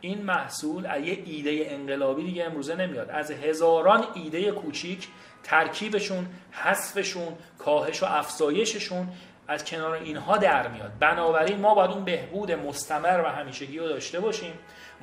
این 0.00 0.22
محصول 0.22 0.86
از 0.86 1.02
یه 1.02 1.22
ایده 1.26 1.66
انقلابی 1.66 2.24
دیگه 2.24 2.44
امروزه 2.44 2.74
نمیاد. 2.74 3.10
از 3.10 3.30
هزاران 3.30 4.04
ایده 4.14 4.50
کوچیک 4.50 5.08
ترکیبشون 5.42 6.26
حذفشون 6.50 7.32
کاهش 7.58 8.02
و 8.02 8.06
افزایششون 8.06 9.08
از 9.50 9.64
کنار 9.64 9.94
اینها 9.94 10.36
در 10.36 10.68
میاد. 10.68 10.92
بنابراین 11.00 11.60
ما 11.60 11.74
باید 11.74 11.90
اون 11.90 12.04
بهبود 12.04 12.52
مستمر 12.52 13.22
و 13.24 13.28
همیشگی 13.28 13.78
رو 13.78 13.88
داشته 13.88 14.20
باشیم. 14.20 14.52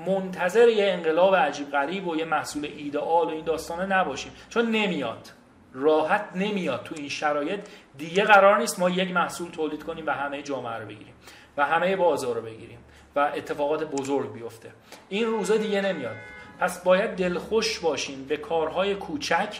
منتظر 0.05 0.67
یه 0.67 0.91
انقلاب 0.91 1.35
عجیب 1.35 1.71
غریب 1.71 2.07
و 2.07 2.15
یه 2.15 2.25
محصول 2.25 2.65
ایدئال 2.77 3.27
و 3.27 3.29
این 3.29 3.45
داستانه 3.45 3.85
نباشیم. 3.85 4.31
چون 4.49 4.71
نمیاد. 4.71 5.29
راحت 5.73 6.29
نمیاد 6.35 6.83
تو 6.83 6.95
این 6.97 7.09
شرایط. 7.09 7.59
دیگه 7.97 8.23
قرار 8.23 8.57
نیست 8.57 8.79
ما 8.79 8.89
یک 8.89 9.11
محصول 9.11 9.51
تولید 9.51 9.83
کنیم 9.83 10.05
و 10.07 10.11
همه 10.11 10.41
جامعه 10.41 10.77
رو 10.77 10.85
بگیریم 10.85 11.13
و 11.57 11.65
همه 11.65 11.95
بازار 11.95 12.35
رو 12.35 12.41
بگیریم 12.41 12.79
و 13.15 13.19
اتفاقات 13.19 13.83
بزرگ 13.83 14.33
بیفته. 14.33 14.71
این 15.09 15.25
روزا 15.25 15.57
دیگه 15.57 15.81
نمیاد. 15.81 16.15
پس 16.59 16.83
باید 16.83 17.15
دلخوش 17.15 17.79
باشیم 17.79 18.25
به 18.25 18.37
کارهای 18.37 18.95
کوچک 18.95 19.59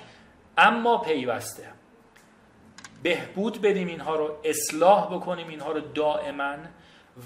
اما 0.57 0.97
پیوسته. 0.97 1.76
بهبود 3.03 3.61
بدیم 3.61 3.87
اینها 3.87 4.15
رو 4.15 4.37
اصلاح 4.43 5.15
بکنیم 5.15 5.47
اینها 5.47 5.71
رو 5.71 5.79
دائما 5.79 6.55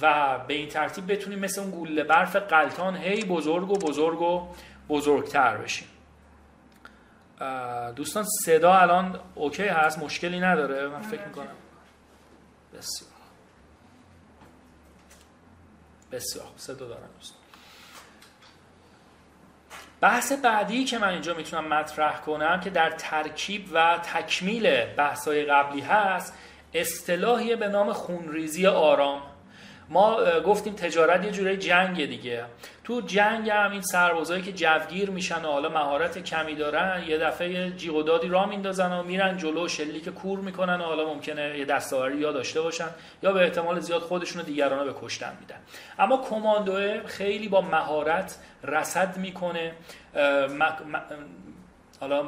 و 0.01 0.39
به 0.47 0.53
این 0.53 0.69
ترتیب 0.69 1.11
بتونیم 1.11 1.39
مثل 1.39 1.61
اون 1.61 1.71
گوله 1.71 2.03
برف 2.03 2.35
قلتان 2.35 2.95
هی 2.95 3.25
بزرگ 3.25 3.69
و 3.71 3.75
بزرگ 3.77 4.21
و 4.21 4.47
بزرگتر 4.89 5.57
بشیم. 5.57 5.87
دوستان 7.95 8.25
صدا 8.45 8.73
الان 8.73 9.19
اوکی 9.35 9.63
هست؟ 9.63 9.99
مشکلی 9.99 10.39
نداره؟ 10.39 10.87
من 10.87 11.01
فکر 11.01 11.25
می‌کنم. 11.27 11.47
بسیار. 12.73 13.11
بسیار 16.11 16.45
صدا 16.57 16.87
دارم 16.87 17.09
دوستان. 17.19 17.40
بحث 20.01 20.31
بعدی 20.31 20.83
که 20.83 20.97
من 20.97 21.07
اینجا 21.07 21.33
می‌تونم 21.33 21.67
مطرح 21.67 22.21
کنم 22.21 22.59
که 22.59 22.69
در 22.69 22.89
ترکیب 22.89 23.69
و 23.73 23.99
تکمیل 24.03 24.85
بحث‌های 24.85 25.43
قبلی 25.45 25.81
هست 25.81 26.33
اصطلاحی 26.73 27.55
به 27.55 27.67
نام 27.67 27.93
خونریزی 27.93 28.67
آرام. 28.67 29.30
ما 29.91 30.39
گفتیم 30.39 30.73
تجارت 30.73 31.25
یه 31.25 31.31
جوره 31.31 31.57
جنگ 31.57 32.05
دیگه. 32.05 32.45
تو 32.83 33.01
جنگ 33.01 33.49
هم 33.49 33.71
این 33.71 33.81
سربازایی 33.81 34.41
که 34.41 34.51
جوگیر 34.51 35.09
میشن 35.09 35.45
و 35.45 35.51
حالا 35.51 35.69
مهارت 35.69 36.23
کمی 36.23 36.55
دارن 36.55 37.03
یه 37.07 37.17
دفعه 37.17 37.71
جیغ 37.71 37.95
و 37.95 38.03
دادی 38.03 38.27
را 38.27 38.45
میندازن 38.45 38.91
و 38.91 39.03
میرن 39.03 39.37
جلو 39.37 39.67
شلیک 39.67 40.09
کور 40.09 40.39
می‌کنن 40.39 40.81
و 40.81 40.83
حالا 40.83 41.13
ممکنه 41.13 41.59
یه 41.59 41.65
دستاوری 41.65 42.17
یا 42.17 42.31
داشته 42.31 42.61
باشن 42.61 42.87
یا 43.23 43.31
به 43.31 43.39
احتمال 43.39 43.79
زیاد 43.79 44.01
خودشون 44.01 44.41
رو 44.41 44.47
دیگران 44.47 44.85
به 44.85 44.93
کشتن 45.01 45.37
میدن. 45.39 45.59
اما 45.99 46.17
کماندو 46.17 47.07
خیلی 47.07 47.47
با 47.47 47.61
مهارت 47.61 48.37
رصد 48.63 49.17
می‌کنه 49.17 49.73
حالا 51.99 52.23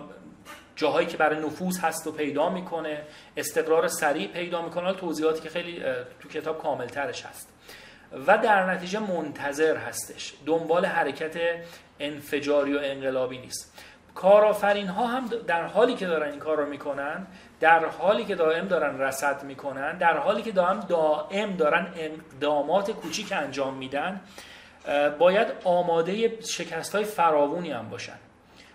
جاهایی 0.75 1.07
که 1.07 1.17
برای 1.17 1.39
نفوذ 1.39 1.79
هست 1.79 2.07
و 2.07 2.11
پیدا 2.11 2.49
می‌کنه 2.49 3.01
استقرار 3.37 3.87
سریع 3.87 4.27
پیدا 4.27 4.61
می‌کنه. 4.61 4.93
توضیحاتی 4.93 5.41
که 5.41 5.49
خیلی 5.49 5.83
تو 6.19 6.29
کتاب 6.29 6.61
کامل 6.61 6.85
ترش 6.85 7.25
هست. 7.25 7.52
و 8.27 8.37
در 8.37 8.73
نتیجه 8.73 8.99
منتظر 8.99 9.77
هستش. 9.77 10.33
دنبال 10.45 10.85
حرکت 10.85 11.35
انفجاری 11.99 12.73
و 12.73 12.79
انقلابی 12.83 13.37
نیست. 13.37 13.73
کارآفرین 14.15 14.87
ها 14.87 15.07
هم 15.07 15.29
در 15.47 15.63
حالی 15.63 15.93
که 15.93 16.05
دارن 16.05 16.29
این 16.31 16.39
کار 16.39 16.57
رو 16.57 16.65
می‌کنن 16.65 17.27
در 17.59 17.85
حالی 17.85 18.25
که 18.25 18.35
دائم 18.35 18.67
دارن 18.67 19.01
رسد 19.01 19.43
می‌کنن 19.43 19.97
در 19.97 20.17
حالی 20.17 20.41
که 20.41 20.51
دائم 20.51 20.79
دائم 20.79 21.55
دارن 21.55 21.87
اقدامات 21.95 22.91
کوچیک 22.91 23.31
انجام 23.31 23.73
میدن 23.73 24.21
باید 25.19 25.47
آماده 25.63 26.41
شکست 26.41 26.95
های 26.95 27.03
فراوونی 27.03 27.71
هم 27.71 27.89
باشن. 27.89 28.17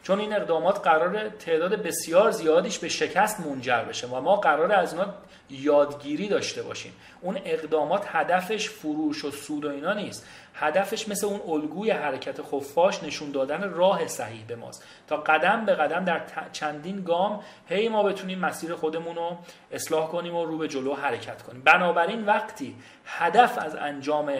چون 0.02 0.18
این 0.18 0.36
اقدامات 0.36 0.78
قرار 0.78 1.28
تعداد 1.28 1.82
بسیار 1.82 2.30
زیادیش 2.30 2.78
به 2.78 2.88
شکست 2.88 3.40
منجر 3.40 3.84
بشه 3.84 4.06
و 4.06 4.20
ما 4.20 4.36
قرار 4.36 4.72
از 4.72 4.94
اونا 4.94 5.14
یادگیری 5.50 6.28
داشته 6.28 6.62
باشیم. 6.62 6.92
اون 7.20 7.38
اقدامات 7.44 8.04
هدفش 8.06 8.68
فروش 8.68 9.24
و 9.24 9.30
سود 9.30 9.64
و 9.64 9.70
اینا 9.70 9.92
نیست. 9.92 10.26
هدفش 10.54 11.08
مثل 11.08 11.26
اون 11.26 11.40
الگوی 11.48 11.90
حرکت 11.90 12.42
خفاش 12.42 13.02
نشون 13.02 13.30
دادن 13.30 13.70
راه 13.70 14.06
صحیح 14.06 14.44
به 14.48 14.56
ماست. 14.56 14.84
تا 15.08 15.16
قدم 15.16 15.64
به 15.64 15.74
قدم 15.74 16.04
در 16.04 16.22
چندین 16.52 17.04
گام 17.04 17.40
هی 17.68 17.88
ما 17.88 18.02
بتونیم 18.02 18.38
مسیر 18.38 18.74
خودمون 18.74 19.16
رو 19.16 19.38
اصلاح 19.72 20.08
کنیم 20.08 20.34
و 20.34 20.44
رو 20.44 20.58
به 20.58 20.68
جلو 20.68 20.94
حرکت 20.94 21.42
کنیم. 21.42 21.62
بنابراین 21.62 22.26
وقتی 22.26 22.76
هدف 23.04 23.58
از 23.58 23.76
انجام 23.76 24.32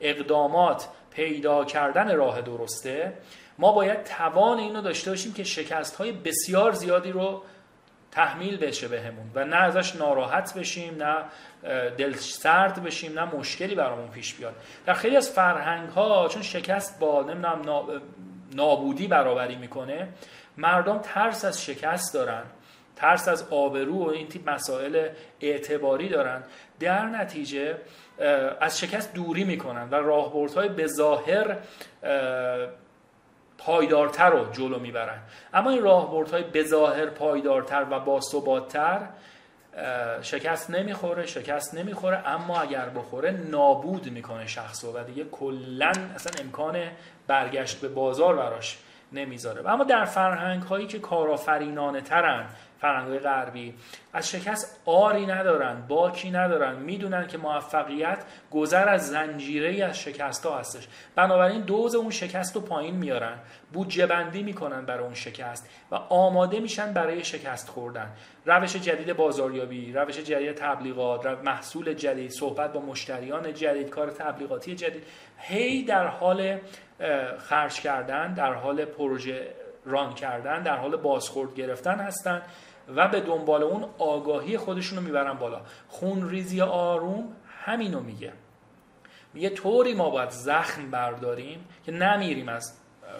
اقدامات 0.00 0.88
پیدا 1.10 1.64
کردن 1.64 2.16
راه 2.16 2.40
درسته 2.40 3.12
ما 3.58 3.72
باید 3.72 4.04
توان 4.04 4.58
اینو 4.58 4.80
داشته 4.80 5.10
باشیم 5.10 5.32
که 5.32 5.44
شکست 5.44 5.96
های 5.96 6.12
بسیار 6.12 6.72
زیادی 6.72 7.12
رو 7.12 7.42
تحمیل 8.12 8.56
بشه 8.56 8.88
بهمون 8.88 9.30
و 9.34 9.44
نه 9.44 9.56
ازش 9.56 9.96
ناراحت 9.96 10.54
بشیم 10.54 11.02
نه 11.02 11.16
دل 11.90 12.12
سرد 12.12 12.82
بشیم 12.82 13.18
نه 13.18 13.36
مشکلی 13.36 13.74
برامون 13.74 14.08
پیش 14.08 14.34
بیاد. 14.34 14.54
در 14.86 14.94
خیلی 14.94 15.16
از 15.16 15.30
فرهنگ 15.30 15.88
ها 15.88 16.28
چون 16.28 16.42
شکست 16.42 16.98
با 17.00 17.22
نمی‌دونم 17.22 17.60
نابودی 18.54 19.06
برابری 19.06 19.56
می‌کنه 19.56 20.08
مردم 20.56 20.98
ترس 20.98 21.44
از 21.44 21.64
شکست 21.64 22.14
دارن 22.14 22.42
ترس 22.96 23.28
از 23.28 23.48
آبرو 23.50 24.04
و 24.04 24.08
این 24.08 24.28
تیپ 24.28 24.50
مسائل 24.50 25.08
اعتباری 25.40 26.08
دارن. 26.08 26.42
در 26.80 27.06
نتیجه 27.06 27.76
از 28.60 28.80
شکست 28.80 29.14
دوری 29.14 29.44
می‌کنن 29.44 29.88
و 29.90 29.94
راهبردهای 29.94 30.68
به 30.68 30.86
ظاهر 30.86 31.56
پایدارتر 33.66 34.30
رو 34.30 34.52
جلو 34.52 34.78
می‌برن. 34.78 35.18
اما 35.54 35.70
این 35.70 35.82
راهبردهای 35.82 36.42
بظاهر 36.42 37.06
پایدارتر 37.06 37.86
و 37.90 38.00
باثباتتر 38.00 39.00
شکست 40.22 40.70
نمی‌خوره 40.70 41.26
شکست 41.26 41.74
نمی‌خوره 41.74 42.28
اما 42.28 42.60
اگر 42.60 42.88
بخوره 42.88 43.30
نابود 43.30 44.12
می‌کنه 44.12 44.46
شخص 44.46 44.84
و 44.84 45.04
دیگه 45.04 45.24
کلا 45.24 45.92
اصلا 46.14 46.32
امکان 46.44 46.76
برگشت 47.26 47.80
به 47.80 47.88
بازار 47.88 48.36
براش 48.36 48.78
نمی‌ذاره. 49.12 49.70
اما 49.70 49.84
در 49.84 50.04
فرهنگ 50.04 50.62
هایی 50.62 50.86
که 50.86 50.98
کارآفرینانه 50.98 52.00
ترن 52.00 52.46
فرهنگ 52.82 53.18
غربی. 53.18 53.74
از 54.12 54.30
شکست 54.30 54.80
آری 54.86 55.26
ندارن 55.26 55.82
باکی 55.88 56.30
ندارن. 56.30 56.76
می‌دونن 56.76 57.26
که 57.26 57.38
موفقیت 57.38 58.24
گذر 58.50 58.88
از 58.88 59.08
زنجیره 59.08 59.84
از 59.84 59.98
شکست 59.98 60.46
ها 60.46 60.58
هستش. 60.58 60.88
بنابراین 61.14 61.60
دوز 61.60 61.94
اون 61.94 62.10
شکست 62.10 62.54
رو 62.56 62.60
پایین 62.60 62.94
میارن 62.94 63.38
بودجه 63.72 64.06
بندی 64.06 64.42
می‌کنن 64.42 64.86
برای 64.86 65.04
اون 65.04 65.14
شکست 65.14 65.70
و 65.90 65.94
آماده 65.94 66.60
میشن 66.60 66.92
برای 66.92 67.24
شکست 67.24 67.68
خوردن. 67.68 68.12
روش 68.46 68.76
جدید 68.76 69.12
بازاریابی 69.12 69.92
روش 69.92 70.18
جدید 70.18 70.54
تبلیغات 70.54 71.26
محصول 71.26 71.94
جدید 71.94 72.30
صحبت 72.30 72.72
با 72.72 72.80
مشتریان 72.80 73.54
جدید 73.54 73.88
کار 73.88 74.10
تبلیغاتی 74.10 74.74
جدید. 74.74 75.04
هی 75.38 75.84
در 75.84 76.06
حال 76.06 76.58
خرج 77.38 77.80
کردن 77.80 78.34
در 78.34 78.52
حال 78.52 78.84
پروژه 78.84 79.48
ران 79.84 80.14
کردن 80.14 80.62
در 80.62 80.76
حال 80.76 80.96
بازخورد 80.96 81.54
گرفتن 81.54 82.00
هستن. 82.00 82.42
و 82.96 83.08
به 83.08 83.20
دنبال 83.20 83.62
اون 83.62 83.84
آگاهی 83.98 84.58
خودشون 84.58 84.98
رو 84.98 85.04
می‌برن 85.04 85.32
بالا. 85.32 85.60
خون 85.88 86.28
ریزی 86.28 86.60
آروم 86.60 87.36
همینو 87.64 88.00
میگه. 88.00 88.32
میگه 89.34 89.50
طوری 89.50 89.94
ما 89.94 90.10
باید 90.10 90.30
زخم 90.30 90.90
برداریم 90.90 91.66
که 91.86 91.92
نمیریم 91.92 92.48
از 92.48 92.72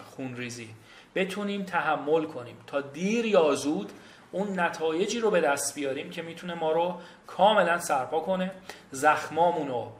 خون 0.05 0.35
ریزی. 0.35 0.69
بتونیم 1.15 1.63
تحمل 1.63 2.25
کنیم. 2.25 2.55
تا 2.67 2.81
دیر 2.81 3.25
یا 3.25 3.55
زود 3.55 3.91
اون 4.31 4.59
نتایجی 4.59 5.19
رو 5.19 5.31
به 5.31 5.41
دست 5.41 5.75
بیاریم 5.75 6.09
که 6.09 6.21
می‌تونه 6.21 6.53
ما 6.53 6.71
رو 6.71 7.01
کاملا 7.27 7.79
سرپا 7.79 8.19
کنه 8.19 8.51
زخمامون 8.91 9.67
رو 9.67 9.91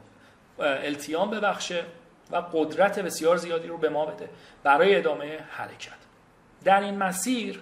التیام 0.58 1.30
ببخشه 1.30 1.84
و 2.30 2.36
قدرت 2.36 2.98
بسیار 2.98 3.36
زیادی 3.36 3.68
رو 3.68 3.78
به 3.78 3.88
ما 3.88 4.06
بده 4.06 4.28
برای 4.62 4.96
ادامه 4.96 5.38
حرکت. 5.50 5.92
در 6.64 6.80
این 6.80 6.98
مسیر 6.98 7.60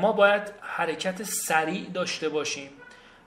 ما 0.00 0.12
باید 0.12 0.42
حرکت 0.60 1.22
سریع 1.22 1.90
داشته 1.90 2.28
باشیم 2.28 2.70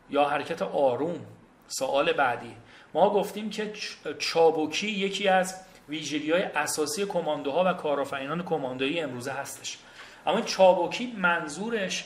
یا 0.09 0.25
حرکت 0.25 0.61
آروم. 0.61 1.25
سوال 1.67 2.13
بعدی. 2.13 2.55
ما 2.93 3.09
گفتیم 3.09 3.49
که 3.49 3.73
چابکی 4.19 4.87
یکی 4.87 5.27
از 5.27 5.55
ویژگی 5.89 6.31
های 6.31 6.43
اساسی 6.43 7.05
کماندوها 7.05 7.63
و 7.65 7.73
کارآفرینان 7.73 8.43
کماندویی 8.43 8.99
امروزه 8.99 9.31
هستش. 9.31 9.77
اما 10.25 10.41
چابکی 10.41 11.13
منظورش 11.17 12.05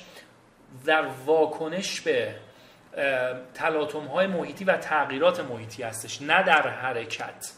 در 0.85 1.05
واکنش 1.25 2.01
به 2.01 2.35
تلاطم 3.53 4.05
های 4.05 4.27
محیطی 4.27 4.63
و 4.63 4.77
تغییرات 4.77 5.39
محیطی 5.39 5.83
هستش 5.83 6.21
نه 6.21 6.43
در 6.43 6.67
حرکت. 6.67 7.51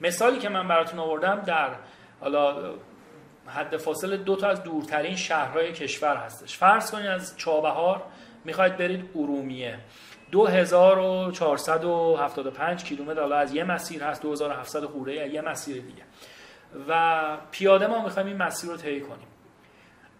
مثالی 0.00 0.38
که 0.38 0.48
من 0.48 0.68
براتون 0.68 0.98
آوردم 0.98 1.40
در 1.40 1.70
حالا 2.20 2.74
حد 3.48 3.76
فاصل 3.76 4.16
دو 4.16 4.36
تا 4.36 4.48
از 4.48 4.62
دورترین 4.62 5.16
شهرهای 5.16 5.72
کشور 5.72 6.16
هستش. 6.16 6.56
فرض 6.56 6.90
کنید 6.90 7.06
از 7.06 7.36
چابهار 7.36 8.02
می‌خواید 8.44 8.76
برید 8.76 9.10
ارومیه. 9.16 9.78
2475 10.30 12.84
کیلومتر 12.84 13.20
حالا 13.20 13.36
از 13.36 13.54
یه 13.54 13.64
مسیر 13.64 14.04
هست 14.04 14.22
2700 14.22 14.84
خورده 14.84 15.12
یه 15.12 15.40
مسیر 15.40 15.82
دیگه. 15.82 16.02
و 16.88 17.36
پیاده 17.50 17.86
ما 17.86 18.04
می‌خوایم 18.04 18.28
این 18.28 18.36
مسیر 18.36 18.70
رو 18.70 18.76
طی 18.76 19.00
کنیم. 19.00 19.28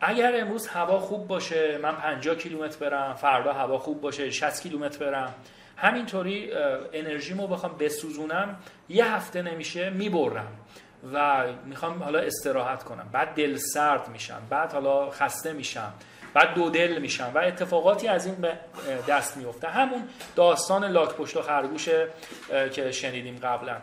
اگر 0.01 0.41
امروز 0.41 0.67
هوا 0.67 0.99
خوب 0.99 1.27
باشه 1.27 1.79
من 1.83 1.93
50 1.93 2.35
کیلومتر 2.35 2.79
برم 2.79 3.15
فردا 3.15 3.53
هوا 3.53 3.79
خوب 3.79 4.01
باشه 4.01 4.31
60 4.31 4.63
کیلومتر 4.63 4.99
برم. 4.99 5.35
همینطوری 5.77 6.51
انرژیمو 6.93 7.47
بخوام 7.47 7.77
بسوزونم 7.79 8.57
یه 8.89 9.15
هفته 9.15 9.43
نمیشه 9.43 9.91
می‌برم. 9.91 10.53
و 11.13 11.47
می‌خوام 11.65 12.03
حالا 12.03 12.19
استراحت 12.19 12.83
کنم. 12.83 13.09
بعد 13.13 13.35
دل 13.35 13.57
سرد 13.57 14.09
میشم 14.09 14.43
بعد 14.51 14.73
حالا 14.73 15.11
خسته 15.11 15.53
میشم 15.53 15.93
بعد 16.35 16.55
دو 16.55 16.71
دل 16.71 16.99
میشم 16.99 17.31
و 17.35 17.39
اتفاقاتی 17.39 18.09
از 18.09 18.27
این 18.27 18.35
به 18.35 18.59
دست 19.09 19.37
میفته. 19.37 19.69
همون 19.69 20.09
داستان 20.37 20.85
لاک 20.85 21.15
پشت 21.15 21.37
و 21.37 21.43
خرگوش 21.43 21.89
که 22.73 22.93
شنیدیم 22.93 23.39
قبلا. 23.43 23.77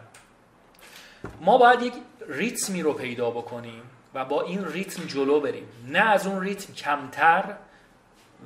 ما 1.42 1.58
باید 1.58 1.82
یک 1.82 1.94
ریتمی 2.28 2.82
رو 2.82 2.94
پیدا 2.94 3.32
بکنیم 3.32 3.82
و 4.14 4.26
با 4.26 4.42
این 4.42 4.66
ریتم 4.66 5.04
جلو 5.04 5.40
بریم. 5.40 5.68
نه 5.88 6.00
از 6.00 6.28
اون 6.28 6.42
ریتم 6.42 6.74
کمتر 6.74 7.44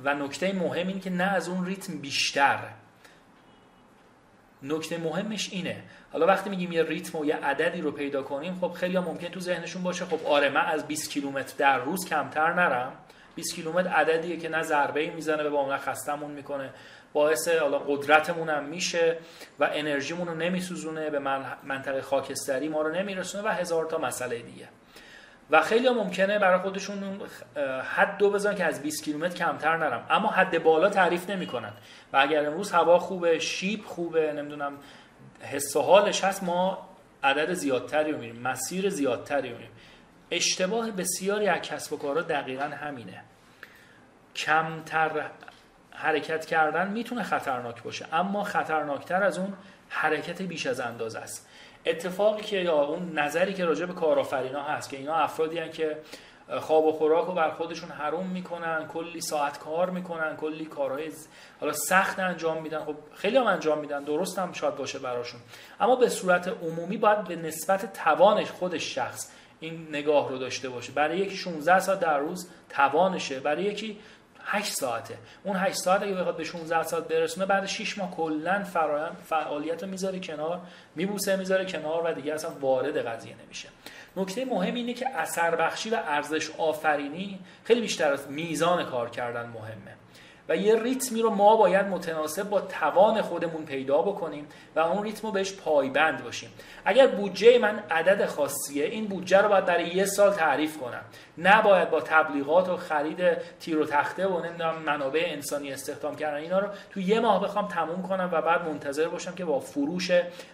و 0.04 0.14
نکته 0.14 0.52
مهم 0.52 0.88
این 0.88 1.00
که 1.00 1.10
نه 1.10 1.24
از 1.24 1.48
اون 1.48 1.66
ریتم 1.66 1.98
بیشتر. 1.98 2.58
نکته 4.62 4.98
مهمش 4.98 5.48
اینه 5.52 5.82
حالا 6.12 6.26
وقتی 6.26 6.50
میگیم 6.50 6.72
یه 6.72 6.82
ریتم 6.82 7.18
و 7.18 7.24
یه 7.24 7.36
عددی 7.36 7.80
رو 7.80 7.90
پیدا 7.90 8.22
کنیم 8.22 8.58
خب 8.60 8.72
خیلی 8.72 8.96
ها 8.96 9.02
ممکن 9.02 9.28
تو 9.28 9.40
ذهنشون 9.40 9.82
باشه 9.82 10.04
خب 10.04 10.26
آره 10.26 10.48
من 10.48 10.64
از 10.66 10.86
20 10.86 11.10
کیلومتر 11.10 11.54
در 11.58 11.78
روز 11.78 12.06
کمتر 12.08 12.52
نرم. 12.52 12.92
20 13.34 13.54
کیلومتر 13.54 13.88
عددیه 13.88 14.36
که 14.36 14.48
نه 14.48 14.62
ضربه 14.62 15.10
می‌زنه 15.10 15.42
به 15.42 15.50
با 15.50 15.76
خستمون 15.76 16.30
می‌کنه. 16.30 16.70
باعث 17.12 17.48
حالا 17.48 17.78
قدرتمون 17.78 18.48
هم 18.48 18.64
میشه 18.64 19.18
و 19.60 19.68
انرژیمون 19.72 20.28
رو 20.28 20.34
نمیسوزونه 20.34 21.10
به 21.10 21.18
منطقه 21.62 22.02
خاکستری 22.02 22.68
ما 22.68 22.82
رو 22.82 22.92
نمیرسونه 22.92 23.48
و 23.48 23.48
هزار 23.48 23.84
تا 23.84 23.98
مسئله 23.98 24.38
دیگه. 24.38 24.68
و 25.50 25.62
خیلی 25.62 25.86
ها 25.86 25.94
ممکنه 25.94 26.38
برای 26.38 26.58
خودشون 26.58 27.20
حد 27.96 28.16
دو 28.16 28.30
بزنن 28.30 28.54
که 28.54 28.64
از 28.64 28.82
20 28.82 29.04
کیلومتر 29.04 29.36
کمتر 29.36 29.76
نرم. 29.76 30.06
اما 30.10 30.28
حد 30.28 30.62
بالا 30.62 30.88
تعریف 30.88 31.30
نمی‌کنن. 31.30 31.72
و 32.12 32.16
اگر 32.16 32.46
امروز 32.46 32.70
هوا 32.70 32.98
خوبه 32.98 33.38
شیب 33.38 33.84
خوبه 33.84 34.32
نمی‌دونم 34.32 34.72
حس 35.40 35.76
و 35.76 35.82
حالش 35.82 36.24
هست 36.24 36.42
ما 36.42 36.88
عدد 37.22 37.52
زیادتری 37.52 38.12
رو 38.12 38.40
مسیر 38.40 38.90
زیادتری 38.90 39.50
رو 39.50 39.56
اشتباه 40.30 40.90
بسیاری 40.90 41.48
از 41.48 41.60
کسب 41.62 41.92
و 41.92 41.96
کارا 41.96 42.22
دقیقا 42.22 42.64
همینه. 42.64 43.22
کمتر 44.36 45.30
حرکت 45.90 46.46
کردن 46.46 46.90
می‌تونه 46.90 47.22
خطرناک 47.22 47.82
باشه 47.82 48.06
اما 48.12 48.44
خطرناکتر 48.44 49.22
از 49.22 49.38
اون 49.38 49.52
حرکت 49.88 50.42
بیش 50.42 50.66
از 50.66 50.80
اندازه 50.80 51.18
است. 51.18 51.48
اتفاقی 51.86 52.42
که 52.42 52.56
یا 52.56 52.82
اون 52.82 53.18
نظری 53.18 53.54
که 53.54 53.64
راجع 53.64 53.86
به 53.86 53.92
کارآفرینا 53.92 54.62
هست 54.62 54.90
که 54.90 54.96
اینا 54.96 55.14
افرادی 55.14 55.58
هن 55.58 55.70
که 55.70 55.96
خواب 56.58 56.84
و 56.84 56.92
خوراک 56.92 57.26
رو 57.26 57.32
بر 57.32 57.50
خودشون 57.50 57.90
حروم 57.90 58.26
می‌کنن 58.26 58.86
کلی 58.88 59.20
ساعت 59.20 59.58
کار 59.58 59.90
می‌کنن 59.90 60.36
کلی 60.36 60.64
کارهای 60.64 61.12
حالا 61.60 61.72
سخت 61.72 62.18
انجام 62.18 62.62
میدن. 62.62 62.84
خب 62.84 62.94
خیلی 63.14 63.36
هم 63.36 63.46
انجام 63.46 63.78
میدن 63.78 64.04
درست 64.04 64.38
هم 64.38 64.52
شاید 64.52 64.76
باشه 64.76 64.98
براشون. 64.98 65.40
اما 65.80 65.96
به 65.96 66.08
صورت 66.08 66.48
عمومی 66.48 66.96
باید 66.96 67.24
به 67.24 67.36
نسبت 67.36 67.92
توانش 67.92 68.50
خودش 68.50 68.94
شخص 68.94 69.30
این 69.60 69.88
نگاه 69.88 70.28
رو 70.28 70.38
داشته 70.38 70.68
باشه. 70.68 70.92
برای 70.92 71.18
یکی 71.18 71.36
16 71.36 71.80
ساعت 71.80 72.00
در 72.00 72.18
روز 72.18 72.50
توانشه 72.68 73.40
برای 73.40 73.62
یکی 73.62 73.98
8 74.44 74.72
ساعته. 74.72 75.18
اون 75.44 75.56
8 75.56 75.76
ساعت 75.76 76.02
اگه 76.02 76.14
بخواد 76.14 76.36
به 76.36 76.44
16 76.44 76.82
ساعت 76.82 77.08
برسونه 77.08 77.46
بعد 77.46 77.66
6 77.66 77.98
ماه 77.98 78.16
کلا 78.16 78.64
فرایند 78.64 79.16
فعالیت 79.24 79.82
رو 79.82 79.88
می‌ذاره 79.88 80.20
کنار 80.20 80.60
میبوسه 80.94 81.36
می‌ذاره 81.36 81.64
کنار 81.64 82.02
و 82.04 82.12
دیگه 82.14 82.34
اصلا 82.34 82.50
وارد 82.60 83.06
قضیه 83.06 83.34
نمیشه. 83.44 83.68
نکته 84.16 84.44
مهم 84.44 84.74
اینه 84.74 84.94
که 84.94 85.08
اثر 85.08 85.56
بخشی 85.56 85.90
و 85.90 85.94
ارزش 85.94 86.50
آفرینی 86.58 87.38
خیلی 87.64 87.80
بیشتر 87.80 88.12
از 88.12 88.30
میزان 88.30 88.84
کار 88.84 89.10
کردن 89.10 89.46
مهمه. 89.48 89.94
و 90.50 90.56
یه 90.56 90.82
ریتمی 90.82 91.22
رو 91.22 91.30
ما 91.30 91.56
باید 91.56 91.86
متناسب 91.86 92.48
با 92.48 92.60
توان 92.60 93.22
خودمون 93.22 93.64
پیدا 93.64 94.02
بکنیم 94.02 94.46
و 94.76 94.80
اون 94.80 95.04
ریتم 95.04 95.26
رو 95.28 95.32
بهش 95.32 95.52
پایبند 95.52 96.24
باشیم. 96.24 96.50
اگر 96.84 97.06
بودجه 97.06 97.58
من 97.58 97.82
عدد 97.90 98.26
خاصیه 98.26 98.84
این 98.84 99.06
بودجه 99.06 99.38
رو 99.38 99.48
باید 99.48 99.64
برای 99.64 99.88
یه 99.88 100.04
سال 100.04 100.32
تعریف 100.32 100.78
کنم. 100.78 101.02
نباید 101.38 101.90
با 101.90 102.00
تبلیغات 102.00 102.68
و 102.68 102.76
خرید 102.76 103.38
تیر 103.60 103.78
و 103.78 103.86
تخته 103.86 104.26
و 104.26 104.46
نمی‌دونم 104.46 104.74
منابع 104.86 105.22
انسانی 105.26 105.72
استخدام 105.72 106.16
کردن 106.16 106.36
اینا 106.36 106.58
رو 106.58 106.68
تو 106.90 107.00
یه 107.00 107.20
ماه 107.20 107.42
بخوام 107.42 107.68
تموم 107.68 108.02
کنم 108.02 108.28
و 108.32 108.42
بعد 108.42 108.68
منتظر 108.68 109.08
باشم 109.08 109.34
که 109.34 109.44
با 109.44 109.60
فروش 109.60 110.10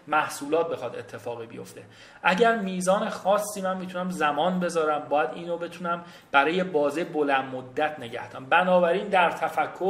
محصولات 0.06 0.70
بخواد 0.70 0.96
اتفاقی 0.96 1.46
بیفته. 1.46 1.82
اگر 2.22 2.56
میزان 2.56 3.08
خاصی 3.08 3.62
من 3.62 3.76
می‌تونم 3.76 4.10
زمان 4.10 4.60
بذارم 4.60 5.06
باید 5.08 5.30
اینو 5.34 5.56
بتونم 5.56 6.04
برای 6.32 6.64
بازه 6.64 7.04
بلند 7.04 7.54
مدت 7.54 7.98
نگه 7.98 8.28
بنابراین 8.50 9.08
در 9.08 9.30
تفکر 9.30 9.85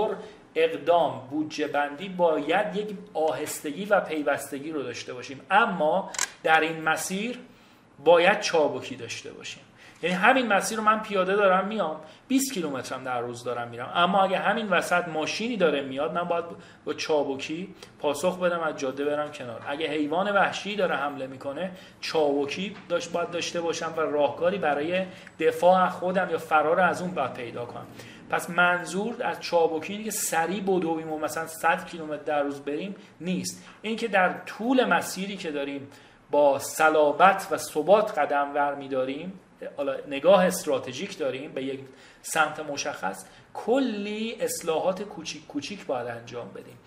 اقدام 0.55 1.29
بودجه 1.31 1.67
بندی 1.67 2.09
باید 2.09 2.77
یک 2.77 2.97
آهستگی 3.15 3.85
و 3.85 4.01
پیوستگی 4.01 4.73
رو 4.73 4.83
داشته 4.83 5.15
باشیم. 5.15 5.41
اما 5.51 6.11
در 6.43 6.61
این 6.61 6.83
مسیر 6.83 7.39
باید 8.05 8.41
چابکی 8.41 8.97
داشته 8.97 9.33
باشیم. 9.33 9.63
یعنی 10.03 10.17
همین 10.17 10.47
مسیر 10.47 10.79
رو 10.79 10.85
من 10.85 11.01
پیاده 11.01 11.37
دارم 11.37 11.67
میام. 11.67 12.01
20 12.29 12.53
کیلومترم 12.53 13.05
در 13.05 13.21
روز 13.21 13.45
دارم 13.45 13.69
میرم. 13.69 13.93
اما 13.95 14.23
اگه 14.23 14.39
همین 14.39 14.69
وسط 14.69 15.09
ماشینی 15.09 15.57
داره 15.57 15.81
میاد 15.81 16.13
من 16.13 16.25
باید 16.25 16.45
با 16.85 16.95
چابکی 16.95 17.75
پاسخ 17.99 18.39
بدم 18.39 18.61
از 18.61 18.77
جاده 18.77 19.05
برم 19.05 19.33
کنار. 19.33 19.63
اگه 19.69 19.89
حیوان 19.91 20.35
وحشی 20.35 20.77
داره 20.77 20.97
حمله 20.97 21.27
می‌کنه 21.27 21.71
چابکی 22.01 22.77
داشت 22.89 23.13
باید 23.13 23.31
داشته 23.31 23.61
باشم 23.61 23.93
و 23.97 24.01
راهکاری 24.01 24.59
برای 24.59 25.05
دفاع 25.41 25.89
خودم 25.89 26.31
یا 26.31 26.39
فرار 26.39 26.81
از 26.81 27.03
اون 27.03 27.11
باید 27.11 27.33
پیدا 27.33 27.65
کنم. 27.65 27.87
پس 28.31 28.51
منظور 28.51 29.23
از 29.23 29.41
چابکی 29.41 29.93
اینه 29.93 30.05
که 30.05 30.11
سریع 30.11 30.61
بدویم 30.61 31.13
و 31.13 31.19
مثلا 31.19 31.47
100 31.47 31.87
کیلومتر 31.87 32.23
در 32.23 32.43
روز 32.43 32.61
بریم 32.61 32.95
نیست. 33.21 33.65
اینکه 33.83 34.09
در 34.09 34.33
طول 34.47 34.85
مسیری 34.85 35.37
که 35.37 35.51
داریم 35.51 35.89
با 36.31 36.59
صلابت 36.59 37.49
و 37.51 37.57
ثبات 37.57 38.19
قدم 38.19 38.55
ور 38.55 38.75
میداریم 38.75 39.41
نگاه 40.09 40.47
استراتژیک 40.47 41.19
داریم 41.19 41.53
به 41.53 41.65
یک 41.65 41.81
سمت 42.23 42.61
مشخص 42.61 43.25
کلی 43.55 44.37
اصلاحات 44.41 45.03
کوچیک 45.03 45.47
کوچیک 45.47 45.87
باید 45.87 46.07
انجام 46.07 46.49
بدیم. 46.49 46.79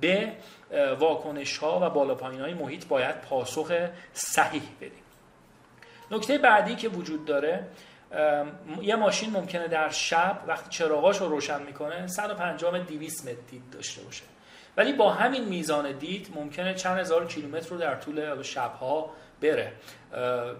به 0.00 0.32
واکنش 0.98 1.58
ها 1.58 1.80
و 1.82 1.90
بالا 1.90 2.14
پایین 2.14 2.40
های 2.40 2.54
محیط 2.54 2.86
باید 2.86 3.20
پاسخ 3.20 3.72
صحیح 4.12 4.62
بدیم. 4.80 5.02
نکته 6.10 6.38
بعدی 6.38 6.74
که 6.74 6.88
وجود 6.88 7.24
داره 7.24 7.66
یه 8.82 8.96
ماشین 8.96 9.30
ممکنه 9.30 9.68
در 9.68 9.88
شب 9.88 10.40
وقتی 10.46 10.70
چراغاش 10.70 11.18
رو 11.20 11.28
روشن 11.28 11.62
می‌کنه 11.62 12.06
150 12.06 12.78
200 12.78 13.28
متر 13.28 13.40
دید 13.50 13.70
داشته 13.70 14.02
باشه. 14.02 14.22
ولی 14.76 14.92
با 14.92 15.12
همین 15.12 15.44
میزان 15.44 15.92
دید 15.92 16.32
ممکنه 16.34 16.74
چند 16.74 16.98
هزار 16.98 17.26
کیلومتر 17.26 17.68
رو 17.70 17.76
در 17.78 17.94
طول 17.94 18.42
شبها 18.42 19.10
بره. 19.40 19.72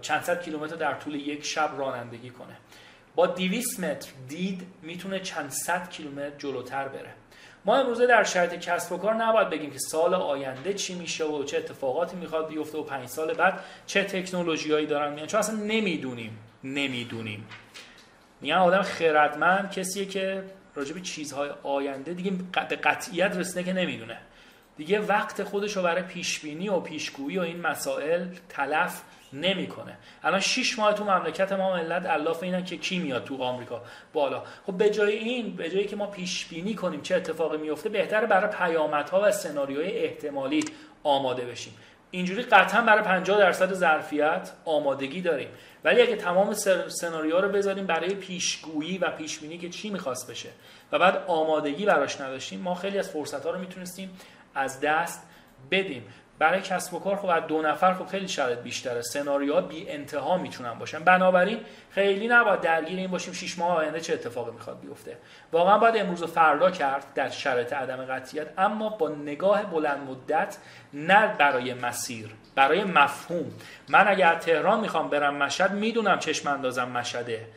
چند 0.01 0.23
صد 0.23 0.43
کیلومتر 0.43 0.75
در 0.75 0.93
طول 0.93 1.15
یک 1.15 1.45
شب 1.45 1.69
رانندگی 1.77 2.29
کنه. 2.29 2.57
با 3.15 3.27
200 3.27 3.79
متر 3.79 4.09
دید 4.27 4.67
می‌تونه 4.81 5.19
چند 5.19 5.49
صد 5.49 5.89
کیلومتر 5.89 6.37
جلوتر 6.37 6.87
بره. 6.87 7.13
ما 7.65 7.77
امروزه 7.77 8.07
در 8.07 8.23
شرط 8.23 8.53
کسب 8.53 8.91
و 8.91 8.97
کار 8.97 9.13
نباید 9.13 9.49
بگیم 9.49 9.71
که 9.71 9.79
سال 9.79 10.13
آینده 10.13 10.73
چی 10.73 10.95
میشه 10.95 11.25
و 11.25 11.43
چه 11.43 11.57
اتفاقاتی 11.57 12.15
می‌خواد 12.15 12.47
بیفته 12.47 12.77
و 12.77 12.83
پنج 12.83 13.07
سال 13.07 13.33
بعد 13.33 13.59
چه 13.85 14.03
تکنولوژیایی 14.03 14.85
دارن 14.85 15.13
میان. 15.13 15.27
چون 15.27 15.39
اصلا 15.39 15.55
نمی‌دونیم. 15.55 16.37
نمی‌دونیم. 16.63 17.47
میگن 18.41 18.55
آدم 18.55 18.81
خردمند 18.81 19.71
کسیه 19.71 20.05
که 20.05 20.43
راجع 20.75 20.93
به 20.93 21.01
چیزهای 21.01 21.49
آینده 21.63 22.13
دیگه 22.13 22.31
به 22.69 22.75
قطعیت 22.75 23.35
رسیده 23.35 23.63
که 23.63 23.73
نمی‌دونه. 23.73 24.17
دیگه 24.77 24.99
وقت 24.99 25.43
خودش 25.43 25.77
رو 25.77 25.83
برای 25.83 26.01
پیشبینی 26.03 26.69
و 26.69 26.79
پیشگویی 26.79 27.37
و 27.37 27.41
این 27.41 27.61
مسائل 27.61 28.25
تلف 28.49 29.01
نمی‌کنه. 29.33 29.97
الان 30.23 30.39
6 30.39 30.79
ماه 30.79 30.93
تو 30.93 31.03
مملکت 31.03 31.51
ما 31.51 31.73
ملت 31.73 32.05
الاف 32.05 32.43
اینن 32.43 32.65
که 32.65 32.77
کی 32.77 32.99
میاد 32.99 33.23
تو 33.23 33.43
آمریکا؟ 33.43 33.81
بالا. 34.13 34.43
خب 34.67 34.73
به 34.73 34.89
جای 34.89 35.17
این 35.17 35.55
به 35.55 35.69
جایی 35.69 35.87
که 35.87 35.95
ما 35.95 36.07
پیش 36.07 36.45
بینی 36.45 36.75
کنیم 36.75 37.01
چه 37.01 37.15
اتفاقی 37.15 37.57
میفته 37.57 37.89
بهتره 37.89 38.27
برای 38.27 38.51
پیامدها 38.51 39.21
و 39.23 39.31
سناریوهای 39.31 39.97
احتمالی 39.97 40.65
آماده 41.03 41.45
بشیم. 41.45 41.73
اینجوری 42.11 42.41
قطعا 42.41 42.81
برای 42.81 43.03
50 43.03 43.39
درصد 43.39 43.73
ظرفیت 43.73 44.51
آمادگی 44.65 45.21
داریم. 45.21 45.47
ولی 45.83 46.01
اگه 46.01 46.15
تمام 46.15 46.53
سناریوها 46.87 47.39
رو 47.39 47.49
بذاریم 47.49 47.85
برای 47.85 48.15
پیشگویی 48.15 48.97
و 48.97 49.11
پیشبینی 49.11 49.57
که 49.57 49.69
چی 49.69 49.89
می‌خواست 49.89 50.31
بشه 50.31 50.49
و 50.91 50.99
بعد 50.99 51.23
آمادگی 51.27 51.85
براش 51.85 52.21
نداشتیم 52.21 52.59
ما 52.59 52.75
خیلی 52.75 52.99
از 52.99 53.09
فرصت 53.09 53.45
ها 53.45 53.51
رو 53.51 53.59
می‌تونستیم 53.59 54.09
از 54.55 54.79
دست 54.79 55.23
بدیم. 55.71 56.03
برای 56.39 56.61
کسب 56.61 56.93
و 56.93 56.99
کار 56.99 57.15
خب 57.15 57.25
از 57.25 57.47
دو 57.47 57.61
نفر 57.61 57.93
خب 57.93 58.05
خیلی 58.05 58.27
شاید 58.27 58.63
بیشتره. 58.63 59.01
سناریوها 59.01 59.61
بی 59.61 59.89
انتها 59.89 60.37
می‌تونن 60.37 60.73
باشن. 60.73 60.99
بنابراین 60.99 61.59
خیلی 61.91 62.27
نباید 62.27 62.61
درگیر 62.61 62.97
این 62.97 63.11
باشیم 63.11 63.33
شش 63.33 63.59
ماه 63.59 63.77
آینده 63.77 63.99
چه 63.99 64.13
اتفاقی 64.13 64.51
می‌خواد 64.51 64.79
بیفته. 64.79 65.17
واقعا 65.51 65.77
باید 65.77 65.97
امروز 65.97 66.23
و 66.23 66.27
فردا 66.27 66.71
کرد 66.71 67.05
در 67.15 67.29
شرایط 67.29 67.73
عدم 67.73 68.05
قطعیت 68.05 68.47
اما 68.57 68.89
با 68.89 69.09
نگاه 69.09 69.63
بلند 69.63 70.09
مدت 70.09 70.57
نه 70.93 71.35
برای 71.37 71.73
مسیر 71.73 72.29
برای 72.55 72.83
مفهوم. 72.83 73.51
من 73.89 74.07
اگر 74.07 74.35
تهران 74.35 74.79
می‌خوام 74.79 75.09
برم 75.09 75.35
مشهد 75.35 75.71
می‌دونم 75.71 76.19
چشم 76.19 76.49
اندازم 76.49 76.87
مشهده. 76.89 77.47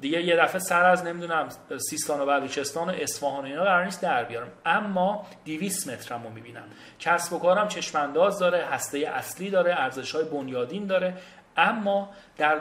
دیگه 0.00 0.22
یه 0.22 0.36
دفعه 0.36 0.58
سر 0.58 0.84
از 0.84 1.04
نمی‌دونم 1.04 1.48
سیستان 1.90 2.20
و 2.20 2.26
بلوچستان 2.26 2.90
و 2.90 2.92
اصفهان 2.92 3.44
و 3.44 3.46
اینا 3.46 3.64
قرار 3.64 3.84
نیست 3.84 4.02
در 4.02 4.24
بیارم. 4.24 4.48
اما 4.66 5.26
200 5.44 5.90
مترم 5.90 6.22
رو 6.22 6.30
می‌بینم. 6.30 6.64
کسب 7.00 7.32
و 7.32 7.38
کارم 7.38 7.68
چشمانداز 7.68 8.38
داره 8.38 8.64
هسته 8.64 8.98
اصلی 8.98 9.50
داره 9.50 9.74
ارزش 9.74 10.14
های 10.14 10.24
بنیادین 10.24 10.86
داره. 10.86 11.14
اما 11.56 12.10
در 12.38 12.60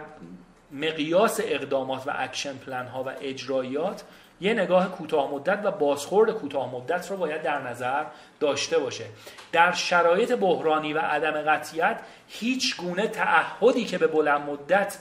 مقیاس 0.71 1.39
اقدامات 1.43 2.07
و 2.07 2.11
action 2.15 2.57
plan 2.57 2.87
ها 2.87 3.03
و 3.03 3.09
اجرایات 3.21 4.03
یه 4.41 4.53
نگاه 4.53 4.91
کوتاه 4.91 5.33
مدت 5.33 5.59
و 5.63 5.71
بازخورد 5.71 6.31
کوتاه 6.31 6.75
مدت 6.75 7.11
رو 7.11 7.17
باید 7.17 7.41
در 7.41 7.61
نظر 7.61 8.05
داشته 8.39 8.79
باشه. 8.79 9.05
در 9.51 9.71
شرایط 9.71 10.31
بحرانی 10.31 10.93
و 10.93 10.99
عدم 10.99 11.41
قطعیت 11.41 11.99
هیچ 12.27 12.77
گونه 12.77 13.07
تعهدی 13.07 13.85
که 13.85 13.97
به 13.97 14.07
بلند 14.07 14.41
مدت 14.41 14.97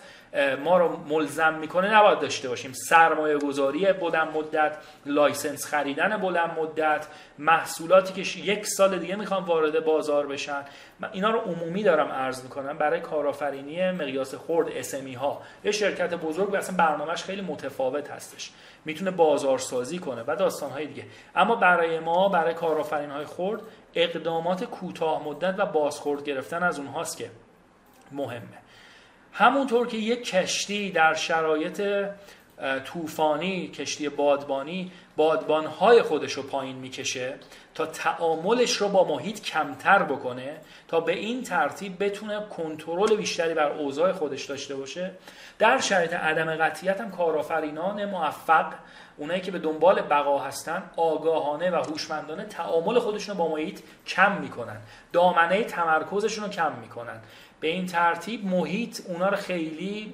ما 0.65 0.79
رو 0.79 0.97
ملزم 1.09 1.55
می‌کنه 1.55 1.95
نباید 1.95 2.19
داشته 2.19 2.49
باشیم. 2.49 2.73
سرمایه 2.73 3.39
گذاری 3.39 3.93
بلند 3.93 4.37
مدت 4.37 4.77
license 5.07 5.67
خریدن 5.67 6.17
بلند 6.17 6.59
مدت 6.59 7.07
محصولاتی 7.39 8.25
که 8.25 8.41
یک 8.41 8.67
سال 8.67 8.99
دیگه 8.99 9.17
می‌خوام 9.17 9.45
وارد 9.45 9.85
بازار 9.85 10.27
بشن. 10.27 10.63
اینا 11.13 11.31
رو 11.31 11.39
عمومی 11.39 11.83
دارم 11.83 12.09
عرض 12.09 12.43
می‌کنم 12.43 12.79
برای 12.79 13.01
کارآفرینی 13.01 13.91
مقیاس 13.91 14.35
خرد 14.35 14.69
SME 14.69 15.15
ها. 15.15 15.43
یه 15.65 15.73
شرکت 15.73 16.15
بزرگ 16.15 16.55
اصلا 16.55 16.77
برنامهش 16.77 17.23
خیلی 17.23 17.43
متفاوت 17.43 18.11
هستش. 18.11 18.51
می‌تونه 18.85 19.11
بازارسازی 19.11 19.99
کنه 19.99 20.25
و 20.27 20.37
داستان 20.37 20.71
های 20.71 20.87
دیگه. 20.87 21.05
اما 21.37 21.55
برای 21.55 21.99
ما 21.99 22.29
برای 22.29 22.55
کارآفرین 22.55 23.11
های 23.11 23.25
خرد 23.25 23.61
اقدامات 23.95 24.65
کوتاه 24.65 25.25
مدت 25.25 25.55
و 25.59 25.67
بازخورد 25.67 26.25
گرفتن 26.25 26.63
از 26.63 26.79
اونهاست 26.79 27.17
که 27.17 27.31
مهمه. 28.13 28.59
همونطور 29.33 29.87
که 29.87 29.97
یک 29.97 30.25
کشتی 30.25 30.91
در 30.91 31.15
شرایط 31.15 31.83
طوفانی 32.85 33.69
کشتی 33.69 34.09
بادبانی 34.09 34.93
بادبانهای 35.17 36.03
خودش 36.03 36.33
رو 36.33 36.43
پایین 36.43 36.77
می‌کشه 36.77 37.35
تا 37.75 37.87
تعاملش 37.87 38.77
رو 38.77 38.89
با 38.89 39.05
محیط 39.05 39.41
کمتر 39.41 40.03
بکنه 40.03 40.57
تا 40.89 41.01
به 41.01 41.13
این 41.13 41.43
ترتیب 41.43 42.05
بتونه 42.05 42.41
کنترل 42.57 43.17
بیشتری 43.17 43.55
بر 43.55 43.73
اوضاع 43.73 44.13
خودش 44.13 44.45
داشته 44.45 44.77
باشه. 44.77 45.11
در 45.59 45.81
شرایط 45.81 46.15
عدم 46.15 46.57
قطعیت 46.57 47.01
هم 47.01 47.11
کارآفرینان 47.11 48.05
موفق 48.05 48.73
اونایی 49.17 49.41
که 49.41 49.51
به 49.51 49.59
دنبال 49.59 50.01
بقا 50.01 50.39
هستن 50.39 50.83
آگاهانه 50.97 51.71
و 51.71 51.75
هوشمندانه 51.75 52.45
تعامل 52.45 52.99
خودشون 52.99 53.37
رو 53.37 53.45
با 53.45 53.51
محیط 53.51 53.81
کم 54.07 54.41
می‌کنن. 54.41 54.77
دامنه 55.13 55.65
تمرکزشون 55.65 56.45
رو 56.45 56.51
کم 56.51 56.73
می‌کنن. 56.73 57.21
به 57.61 57.69
این 57.69 57.87
ترتیب 57.87 58.47
محیط 58.47 59.01
اونا 59.07 59.29
رو 59.29 59.37
خیلی 59.37 60.13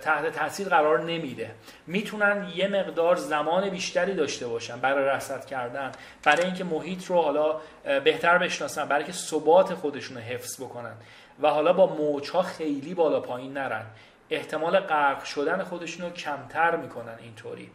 تحت 0.00 0.32
تاثیر 0.32 0.68
قرار 0.68 1.02
نمیده. 1.02 1.50
می‌تونن 1.86 2.52
یه 2.54 2.68
مقدار 2.68 3.16
زمان 3.16 3.68
بیشتری 3.68 4.14
داشته 4.14 4.46
باشن 4.46 4.80
برای 4.80 5.04
رصد 5.04 5.46
کردن 5.46 5.92
برای 6.24 6.44
اینکه 6.44 6.64
محیط 6.64 7.06
رو 7.06 7.22
حالا 7.22 7.60
بهتر 8.04 8.38
بشناسن 8.38 8.84
برای 8.84 9.02
اینکه 9.02 9.18
ثبات 9.18 9.74
خودشون 9.74 10.16
رو 10.16 10.22
حفظ 10.22 10.60
بکنن 10.60 10.94
و 11.42 11.48
حالا 11.48 11.72
با 11.72 11.86
موجها 11.86 12.42
خیلی 12.42 12.94
بالا 12.94 13.20
پایین 13.20 13.52
نرن. 13.52 13.86
احتمال 14.30 14.80
غرق 14.80 15.24
شدن 15.24 15.62
خودشون 15.62 16.06
رو 16.06 16.12
کمتر 16.12 16.76
می‌کنن 16.76 17.14
اینطوری. 17.22 17.70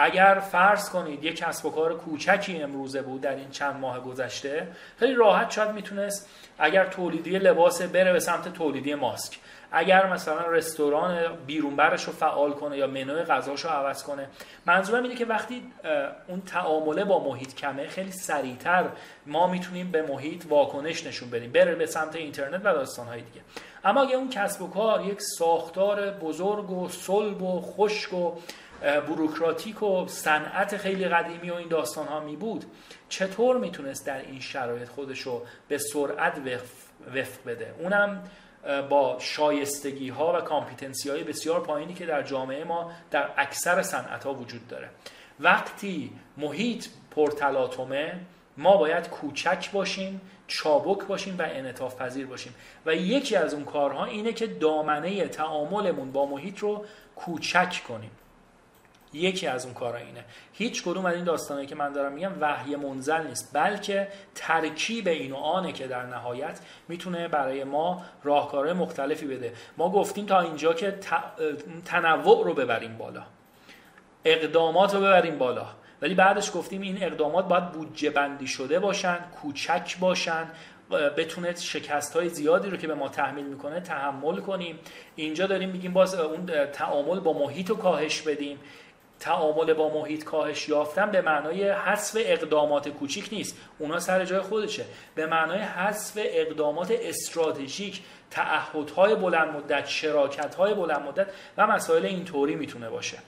اگر 0.00 0.38
فرض 0.38 0.90
کنید 0.90 1.24
یک 1.24 1.36
کسب 1.36 1.66
و 1.66 1.70
کار 1.70 1.94
کوچکی 1.94 2.62
امروزه 2.62 3.02
بود 3.02 3.20
در 3.20 3.34
این 3.34 3.50
چند 3.50 3.80
ماه 3.80 4.00
گذشته 4.00 4.68
خیلی 4.98 5.14
راحت 5.14 5.50
شاید 5.50 5.70
می‌تونست 5.70 6.28
اگر 6.58 6.84
تولیدی 6.84 7.38
لباس 7.38 7.82
بره 7.82 8.12
به 8.12 8.20
سمت 8.20 8.52
تولیدی 8.52 8.94
ماسک. 8.94 9.38
اگر 9.72 10.12
مثلا 10.12 10.46
رستوران 10.46 11.36
بیرونبرش 11.46 12.04
رو 12.04 12.12
فعال 12.12 12.52
کنه 12.52 12.76
یا 12.76 12.86
منوی 12.86 13.22
غذاش 13.22 13.64
رو 13.64 13.70
عوض 13.70 14.02
کنه. 14.02 14.28
منظورم 14.66 15.02
اینه 15.02 15.14
که 15.14 15.24
وقتی 15.24 15.62
اون 16.28 16.40
تعامله 16.40 17.04
با 17.04 17.24
محیط 17.24 17.54
کمه 17.54 17.88
خیلی 17.88 18.12
سریعتر 18.12 18.84
ما 19.26 19.46
می‌تونیم 19.46 19.90
به 19.90 20.02
محیط 20.02 20.44
واکنش 20.48 21.06
نشون 21.06 21.30
بدیم 21.30 21.52
بره 21.52 21.74
به 21.74 21.86
سمت 21.86 22.16
اینترنت 22.16 22.60
و 22.64 22.72
داستانهای 22.74 23.20
دیگه. 23.20 23.40
اما 23.84 24.02
اگه 24.02 24.16
اون 24.16 24.30
کسب 24.30 24.62
و 24.62 24.70
کار 24.70 25.04
یک 25.04 25.22
ساختار 25.22 26.10
بزرگ 26.10 26.70
و 26.70 26.88
صلب 26.88 27.42
و 27.42 27.60
خشک 27.60 28.12
و 28.12 28.32
بروکراتیک 28.80 29.82
و 29.82 30.06
صنعت 30.08 30.76
خیلی 30.76 31.08
قدیمی 31.08 31.50
و 31.50 31.54
این 31.54 31.68
داستان 31.68 32.06
ها 32.06 32.20
می 32.20 32.36
بود. 32.36 32.64
چطور 33.08 33.56
می‌تونست 33.58 34.06
در 34.06 34.18
این 34.18 34.40
شرایط 34.40 34.88
خودش 34.88 35.20
رو 35.20 35.42
به 35.68 35.78
سرعت 35.78 36.40
وفق 37.14 37.46
بده؟ 37.46 37.74
اونم 37.78 38.22
با 38.88 39.16
شایستگی 39.20 40.08
ها 40.08 40.38
و 40.38 40.40
کامپیتنسی 40.40 41.10
های 41.10 41.24
بسیار 41.24 41.60
پایینی 41.60 41.94
که 41.94 42.06
در 42.06 42.22
جامعه 42.22 42.64
ما 42.64 42.92
در 43.10 43.30
اکثر 43.36 43.82
صنعت 43.82 44.24
ها 44.24 44.34
وجود 44.34 44.68
داره. 44.68 44.88
وقتی 45.40 46.12
محیط 46.36 46.86
پرتلاطمه 47.10 48.20
ما 48.56 48.76
باید 48.76 49.08
کوچک 49.08 49.70
باشیم 49.70 50.20
چابک 50.46 51.06
باشیم 51.06 51.38
و 51.38 51.42
انعطاف 51.42 51.96
پذیر 51.96 52.26
باشیم. 52.26 52.54
و 52.86 52.94
یکی 52.94 53.36
از 53.36 53.54
اون 53.54 53.64
کارها 53.64 54.04
اینه 54.04 54.32
که 54.32 54.46
دامنه 54.46 55.28
تعاملمون 55.28 56.12
با 56.12 56.26
محیط 56.26 56.58
رو 56.58 56.84
کوچک 57.16 57.82
کنیم. 57.88 58.10
یکی 59.12 59.46
از 59.46 59.64
اون 59.64 59.74
کارا 59.74 59.98
اینه. 59.98 60.24
هیچ 60.52 60.82
کدوم 60.82 61.06
از 61.06 61.14
این 61.14 61.24
داستانایی 61.24 61.66
که 61.66 61.74
من 61.74 61.92
دارم 61.92 62.12
میگم 62.12 62.32
وحی 62.40 62.76
منزل 62.76 63.26
نیست 63.26 63.50
بلکه 63.54 64.08
ترکیب 64.34 65.08
این 65.08 65.32
و 65.32 65.36
آنه 65.36 65.72
که 65.72 65.86
در 65.86 66.06
نهایت 66.06 66.60
می‌تونه 66.88 67.28
برای 67.28 67.64
ما 67.64 68.02
راهکارهای 68.24 68.72
مختلفی 68.72 69.26
بده. 69.26 69.52
ما 69.76 69.90
گفتیم 69.90 70.26
تا 70.26 70.40
اینجا 70.40 70.74
که 70.74 70.98
تنوع 71.84 72.44
رو 72.44 72.54
ببریم 72.54 72.98
بالا. 72.98 73.22
اقدامات 74.24 74.94
رو 74.94 75.00
ببریم 75.00 75.38
بالا. 75.38 75.66
ولی 76.02 76.14
بعدش 76.14 76.50
گفتیم 76.54 76.80
این 76.80 77.02
اقدامات 77.02 77.48
باید 77.48 77.72
بودجه 77.72 78.10
بندی 78.10 78.46
شده 78.46 78.78
باشن 78.78 79.18
کوچک 79.42 79.98
باشن 80.00 80.50
بتونه 81.16 81.54
شکست 81.54 82.16
های 82.16 82.28
زیادی 82.28 82.70
رو 82.70 82.76
که 82.76 82.86
به 82.86 82.94
ما 82.94 83.08
تحمیل 83.08 83.44
می‌کنه 83.44 83.80
تحمل 83.80 84.40
کنیم. 84.40 84.78
اینجا 85.16 85.46
داریم 85.46 85.70
میگیم 85.70 85.92
باز 85.92 86.14
اون 86.14 86.46
تعامل 86.72 87.20
با 87.20 87.32
محیط 87.32 87.70
رو 87.70 87.76
کاهش 87.76 88.22
بدیم. 88.22 88.58
تعامل 89.20 89.74
با 89.74 89.88
محیط 89.88 90.24
کاهش 90.24 90.68
یافتن 90.68 91.10
به 91.10 91.20
معنای 91.20 91.70
حذف 91.70 92.16
اقدامات 92.20 92.88
کوچیک 92.88 93.28
نیست. 93.32 93.56
اونا 93.78 93.98
سر 94.00 94.24
جای 94.24 94.40
خودشه. 94.40 94.84
به 95.14 95.26
معنای 95.26 95.58
حذف 95.58 96.18
اقدامات 96.24 96.90
استراتژیک 96.90 98.02
تعهدهای 98.30 99.14
بلند 99.14 99.48
مدت 99.48 99.86
شراکت‌های 99.86 100.74
بلند 100.74 101.02
مدت 101.02 101.26
و 101.56 101.66
مسائل 101.66 102.06
اینطوری 102.06 102.54
می‌تونه 102.54 102.90
باشه. 102.90 103.18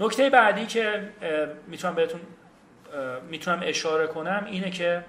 نکته 0.00 0.30
بعدی 0.30 0.66
که 0.66 1.08
می‌تونم 1.66 1.94
بهتون 1.94 2.20
می‌تونم 3.30 3.60
اشاره 3.64 4.06
کنم 4.06 4.46
اینه 4.50 4.70
که 4.70 5.04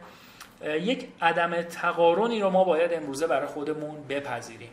یک 0.65 1.07
عدم 1.21 1.61
تقارنی 1.61 2.41
رو 2.41 2.49
ما 2.49 2.63
باید 2.63 2.93
امروزه 2.93 3.27
برای 3.27 3.47
خودمون 3.47 4.07
بپذیریم. 4.09 4.69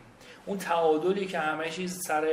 اون 0.49 0.57
تعادلی 0.57 1.25
که 1.25 1.39
همه 1.39 1.69
چیز 1.69 1.99
سر 2.07 2.27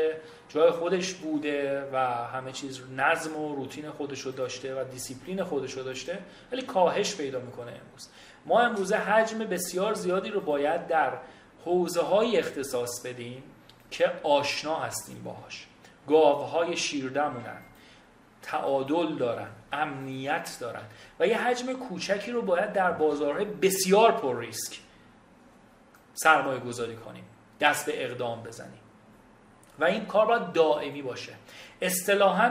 جای 0.49 0.71
خودش 0.71 1.15
بوده 1.15 1.89
و 1.93 1.97
همه 2.07 2.53
چیز 2.53 2.81
نظم 2.97 3.37
و 3.37 3.55
روتین 3.55 3.91
خودش 3.91 4.21
رو 4.21 4.33
داشته 4.33 4.81
و 4.81 4.85
دیسیپلین 4.85 5.45
خودش 5.45 5.73
رو 5.73 5.83
داشته 5.83 6.19
ولی 6.53 6.63
کاهش 6.63 7.17
پیدا 7.17 7.41
می‌کنه 7.41 7.73
امروز. 7.73 8.09
ما 8.47 8.61
امروزه 8.61 8.97
حجم 8.97 9.39
بسیار 9.39 9.95
زیادی 9.95 10.31
رو 10.31 10.41
باید 10.41 10.87
در 10.87 11.13
حوزه 11.65 12.03
های 12.03 12.39
اختصاص 12.39 13.07
بدیم 13.07 13.43
که 13.91 14.13
آشنا 14.23 14.77
هستیم 14.77 15.23
باهاش. 15.25 15.67
گاوهای 16.09 16.77
شیردمونن 16.77 17.63
تعادل 18.43 19.17
دارن 19.17 19.49
امنیت 19.73 20.57
دارن 20.61 20.85
و 21.21 21.27
یه 21.27 21.39
حجم 21.39 21.73
کوچکی 21.73 22.33
رو 22.33 22.43
باید 22.43 22.73
در 22.73 22.91
بازارهای 22.91 23.45
بسیار 23.45 24.13
پر 24.13 24.39
ریسک 24.39 24.79
سرمایه 26.15 26.61
گذاری 26.61 26.97
کنیم. 26.97 27.25
دست 27.61 27.87
به 27.87 28.05
اقدام 28.05 28.43
بزنیم. 28.43 28.81
و 29.79 29.85
این 29.85 30.07
کار 30.07 30.27
باید 30.27 30.53
دائمی 30.53 31.03
باشه. 31.03 31.33
اصطلاحا 31.83 32.49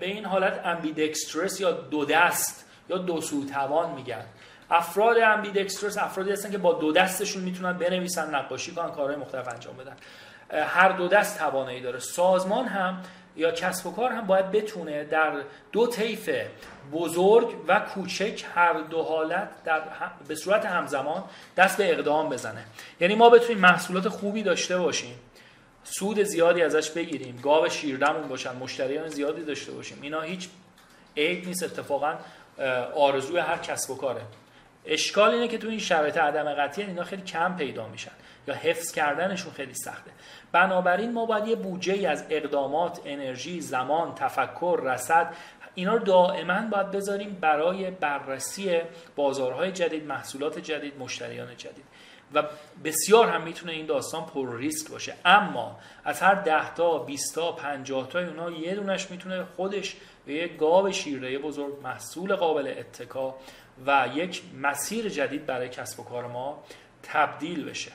به 0.00 0.06
این 0.06 0.24
حالت 0.24 0.60
امبیدکسترس 0.64 1.60
یا 1.60 1.72
دو 1.72 2.04
دست 2.04 2.70
یا 2.88 2.98
دو 2.98 3.20
سو 3.20 3.46
توان 3.46 3.94
میگن. 3.94 4.24
افراد 4.70 5.16
امبیدکسترس 5.18 5.98
افرادی 5.98 6.30
هستن 6.30 6.50
که 6.50 6.58
با 6.58 6.72
دو 6.72 6.92
دستشون 6.92 7.42
می‌تونن 7.42 7.72
بنویسن 7.72 8.34
نقاشی 8.34 8.74
کنن 8.74 8.90
کارهای 8.90 9.16
مختلف 9.16 9.48
انجام 9.48 9.76
بدن. 9.76 9.96
هر 10.66 10.88
دو 10.88 11.08
دست 11.08 11.38
توانایی 11.38 11.80
داره. 11.80 11.98
سازمان 11.98 12.66
هم 12.66 13.02
یا 13.36 13.50
کسب 13.50 13.86
و 13.86 13.92
کار 13.92 14.12
هم 14.12 14.26
باید 14.26 14.50
بتونه 14.50 15.04
در 15.04 15.42
دو 15.72 15.86
طیف 15.86 16.30
بزرگ 16.92 17.56
و 17.68 17.80
کوچک 17.80 18.44
هر 18.54 18.72
دو 18.72 19.02
حالت 19.02 19.48
در 19.64 19.82
به 20.28 20.34
صورت 20.34 20.66
همزمان 20.66 21.24
دست 21.56 21.76
به 21.76 21.92
اقدام 21.92 22.28
بزنه. 22.28 22.64
یعنی 23.00 23.14
ما 23.14 23.30
بتونیم 23.30 23.58
محصولات 23.58 24.08
خوبی 24.08 24.42
داشته 24.42 24.78
باشیم 24.78 25.14
سود 25.84 26.22
زیادی 26.22 26.62
ازش 26.62 26.90
بگیریم 26.90 27.40
گاو 27.42 27.68
شیردمون 27.68 28.28
باشن 28.28 28.56
مشتریان 28.56 29.08
زیادی 29.08 29.44
داشته 29.44 29.72
باشیم. 29.72 29.98
اینا 30.02 30.20
هیچ 30.20 30.48
عیب 31.16 31.46
نیست 31.46 31.62
اتفاقا 31.62 32.14
آرزوی 32.96 33.38
هر 33.38 33.58
کسب 33.58 33.90
و 33.90 33.96
کاره. 33.96 34.22
اشکال 34.86 35.30
اینه 35.30 35.48
که 35.48 35.58
تو 35.58 35.68
این 35.68 35.78
شرایط 35.78 36.16
عدم 36.16 36.54
قطعی 36.54 36.84
اینا 36.84 37.04
خیلی 37.04 37.22
کم 37.22 37.56
پیدا 37.56 37.88
میشن 37.88 38.10
یا 38.48 38.54
حفظ 38.54 38.92
کردنشون 38.92 39.52
خیلی 39.52 39.74
سخته. 39.74 40.10
بنابراین 40.52 41.12
ما 41.12 41.26
باید 41.26 41.48
یه 41.48 41.56
بودجه 41.56 42.08
از 42.08 42.24
اقدامات 42.30 43.00
انرژی 43.04 43.60
زمان 43.60 44.14
تفکر 44.14 44.80
رصد 44.82 45.34
اینا 45.74 45.94
رو 45.94 46.04
دائما 46.04 46.60
باید 46.70 46.90
بذاریم 46.90 47.38
برای 47.40 47.90
بررسی 47.90 48.80
بازارهای 49.16 49.72
جدید 49.72 50.06
محصولات 50.06 50.58
جدید 50.58 50.98
مشتریان 50.98 51.56
جدید. 51.56 51.84
و 52.34 52.42
بسیار 52.84 53.28
هم 53.28 53.42
می‌تونه 53.42 53.72
این 53.72 53.86
داستان 53.86 54.26
پر 54.26 54.56
ریسک 54.56 54.90
باشه. 54.90 55.14
اما 55.24 55.78
از 56.04 56.20
هر 56.20 56.34
ده 56.34 56.74
تا 56.74 56.98
20 56.98 57.34
تا 57.34 57.52
50 57.52 58.08
تا 58.08 58.18
اونا 58.18 58.50
یه 58.50 58.74
دونش 58.74 59.10
می‌تونه 59.10 59.44
خودش 59.56 59.96
به 60.26 60.34
یک 60.34 60.56
گاو 60.56 60.92
شیرده 60.92 61.38
بزرگ 61.38 61.74
محصول 61.82 62.36
قابل 62.36 62.74
اتکا 62.78 63.34
و 63.86 64.08
یک 64.14 64.42
مسیر 64.62 65.08
جدید 65.08 65.46
برای 65.46 65.68
کسب 65.68 66.00
و 66.00 66.04
کار 66.04 66.26
ما 66.26 66.64
تبدیل 67.02 67.64
بشه. 67.64 67.92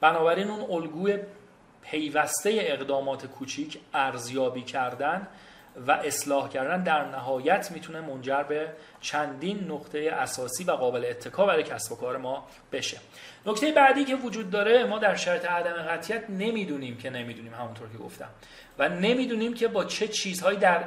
بنابراین 0.00 0.50
اون 0.50 0.70
الگوی 0.70 1.18
پیوسته 1.82 2.58
اقدامات 2.60 3.26
کوچیک 3.26 3.78
ارزیابی 3.94 4.62
کردن 4.62 5.28
و 5.86 5.92
اصلاح 5.92 6.48
کردن 6.48 6.82
در 6.82 7.04
نهایت 7.04 7.70
می‌تونه 7.70 8.00
منجر 8.00 8.42
به 8.42 8.68
چندین 9.00 9.70
نقطه 9.70 9.98
اساسی 9.98 10.64
و 10.64 10.70
قابل 10.70 11.04
اتکا 11.04 11.46
برای 11.46 11.62
کسب 11.62 11.92
و 11.92 11.96
کار 11.96 12.16
ما 12.16 12.46
بشه. 12.72 12.98
نکته 13.46 13.72
بعدی 13.72 14.04
که 14.04 14.14
وجود 14.14 14.50
داره 14.50 14.84
ما 14.84 14.98
در 14.98 15.16
شرط 15.16 15.44
عدم 15.44 15.72
قطعیت 15.72 16.30
نمی‌دونیم 16.30 16.96
که 16.96 17.10
نمی‌دونیم 17.10 17.54
همونطور 17.54 17.88
که 17.88 17.98
گفتم. 17.98 18.28
و 18.78 18.88
نمی‌دونیم 18.88 19.54
که 19.54 19.68
با 19.68 19.84
چه 19.84 20.08
چیزهایی 20.08 20.58
در 20.58 20.84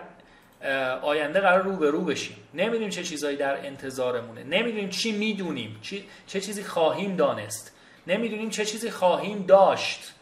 آینده 1.02 1.40
قرار 1.40 1.62
رو 1.62 1.76
به 1.76 1.92
رو 1.92 2.02
بشیم. 2.02 2.38
نمی‌دونیم 2.54 2.90
چه 2.90 3.04
چیزهایی 3.04 3.38
در 3.38 3.66
انتظارمونه. 3.66 4.44
نمی‌دونیم 4.44 4.90
چی 4.90 5.12
می‌دونیم. 5.12 5.80
چه 6.28 6.42
چیزی 6.42 6.64
خواهیم 6.64 7.16
دانست. 7.16 7.76
نمی‌دونیم 8.08 8.50
چه 8.50 8.66
چیزی 8.66 8.92
خواهیم 8.92 9.46
داشت. 9.46 10.14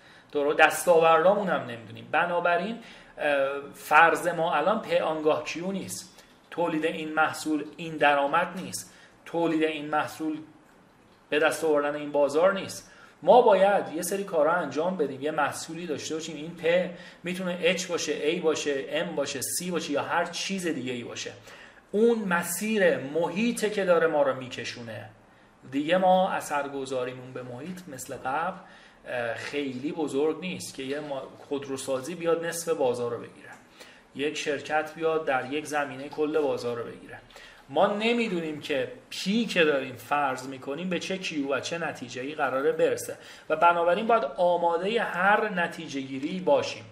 دستاوردامون 0.59 1.49
هم 1.49 1.61
نمی‌دونیم. 1.61 2.07
بنابراین 2.11 2.79
فرض 3.75 4.27
ما 4.27 4.55
الان 4.55 4.81
پی 4.81 4.97
آنگاه 4.97 5.43
کیو 5.43 5.71
نیست؟ 5.71 6.23
تولید 6.51 6.85
این 6.85 7.13
محصول 7.13 7.63
این 7.77 7.97
درآمد 7.97 8.47
نیست. 8.55 8.93
تولید 9.25 9.63
این 9.63 9.85
محصول 9.85 10.37
به 11.29 11.39
دست 11.39 11.63
آوردن 11.63 11.95
این 11.95 12.11
بازار 12.11 12.53
نیست. 12.53 12.91
ما 13.21 13.41
باید 13.41 13.93
یه 13.93 14.01
سری 14.01 14.23
کارها 14.23 14.53
انجام 14.53 14.97
بدیم. 14.97 15.21
یه 15.21 15.31
محصولی 15.31 15.87
داشته 15.87 16.15
باشیم. 16.15 16.35
این 16.35 16.55
پ 16.55 16.89
می‌تونه 17.23 17.77
H 17.77 17.81
باشه 17.83 18.37
A 18.37 18.41
باشه 18.41 19.05
M 19.05 19.15
باشه 19.15 19.39
C 19.41 19.69
باشه 19.71 19.91
یا 19.91 20.01
هر 20.01 20.25
چیز 20.25 20.67
دیگه 20.67 20.93
ای 20.93 21.03
باشه. 21.03 21.31
اون 21.91 22.19
مسیر 22.19 22.97
محیط 22.97 23.73
که 23.73 23.85
داره 23.85 24.07
ما 24.07 24.21
رو 24.21 24.35
میکشونه. 24.35 25.09
دیگه 25.71 25.97
ما 25.97 26.29
اثرگذاریمون 26.29 27.33
به 27.33 27.43
محیط 27.43 27.79
مثل 27.87 28.15
قبل 28.15 28.57
خیلی 29.35 29.91
بزرگ 29.91 30.39
نیست 30.39 30.75
که 30.75 30.83
یه 30.83 31.01
خودروسازی 31.47 32.15
بیاد 32.15 32.45
نصف 32.45 32.69
بازار 32.69 33.11
رو 33.11 33.17
بگیره. 33.17 33.49
یک 34.15 34.37
شرکت 34.37 34.93
بیاد 34.95 35.25
در 35.25 35.51
یک 35.51 35.65
زمینه 35.65 36.09
کل 36.09 36.39
بازار 36.39 36.77
رو 36.77 36.83
بگیره. 36.83 37.19
ما 37.69 37.87
نمی‌دونیم 37.87 38.61
که 38.61 38.91
پی 39.09 39.45
که 39.45 39.63
داریم 39.63 39.95
فرض 39.95 40.47
می‌کنیم 40.47 40.89
به 40.89 40.99
چه 40.99 41.17
کیو 41.17 41.55
و 41.55 41.59
چه 41.59 41.77
نتیجه 41.77 42.21
ای 42.21 42.35
قراره 42.35 42.71
برسه. 42.71 43.17
و 43.49 43.55
بنابراین 43.55 44.07
باید 44.07 44.23
آماده 44.37 45.01
هر 45.01 45.49
نتیجه 45.49 46.01
گیری 46.01 46.39
باشیم. 46.39 46.83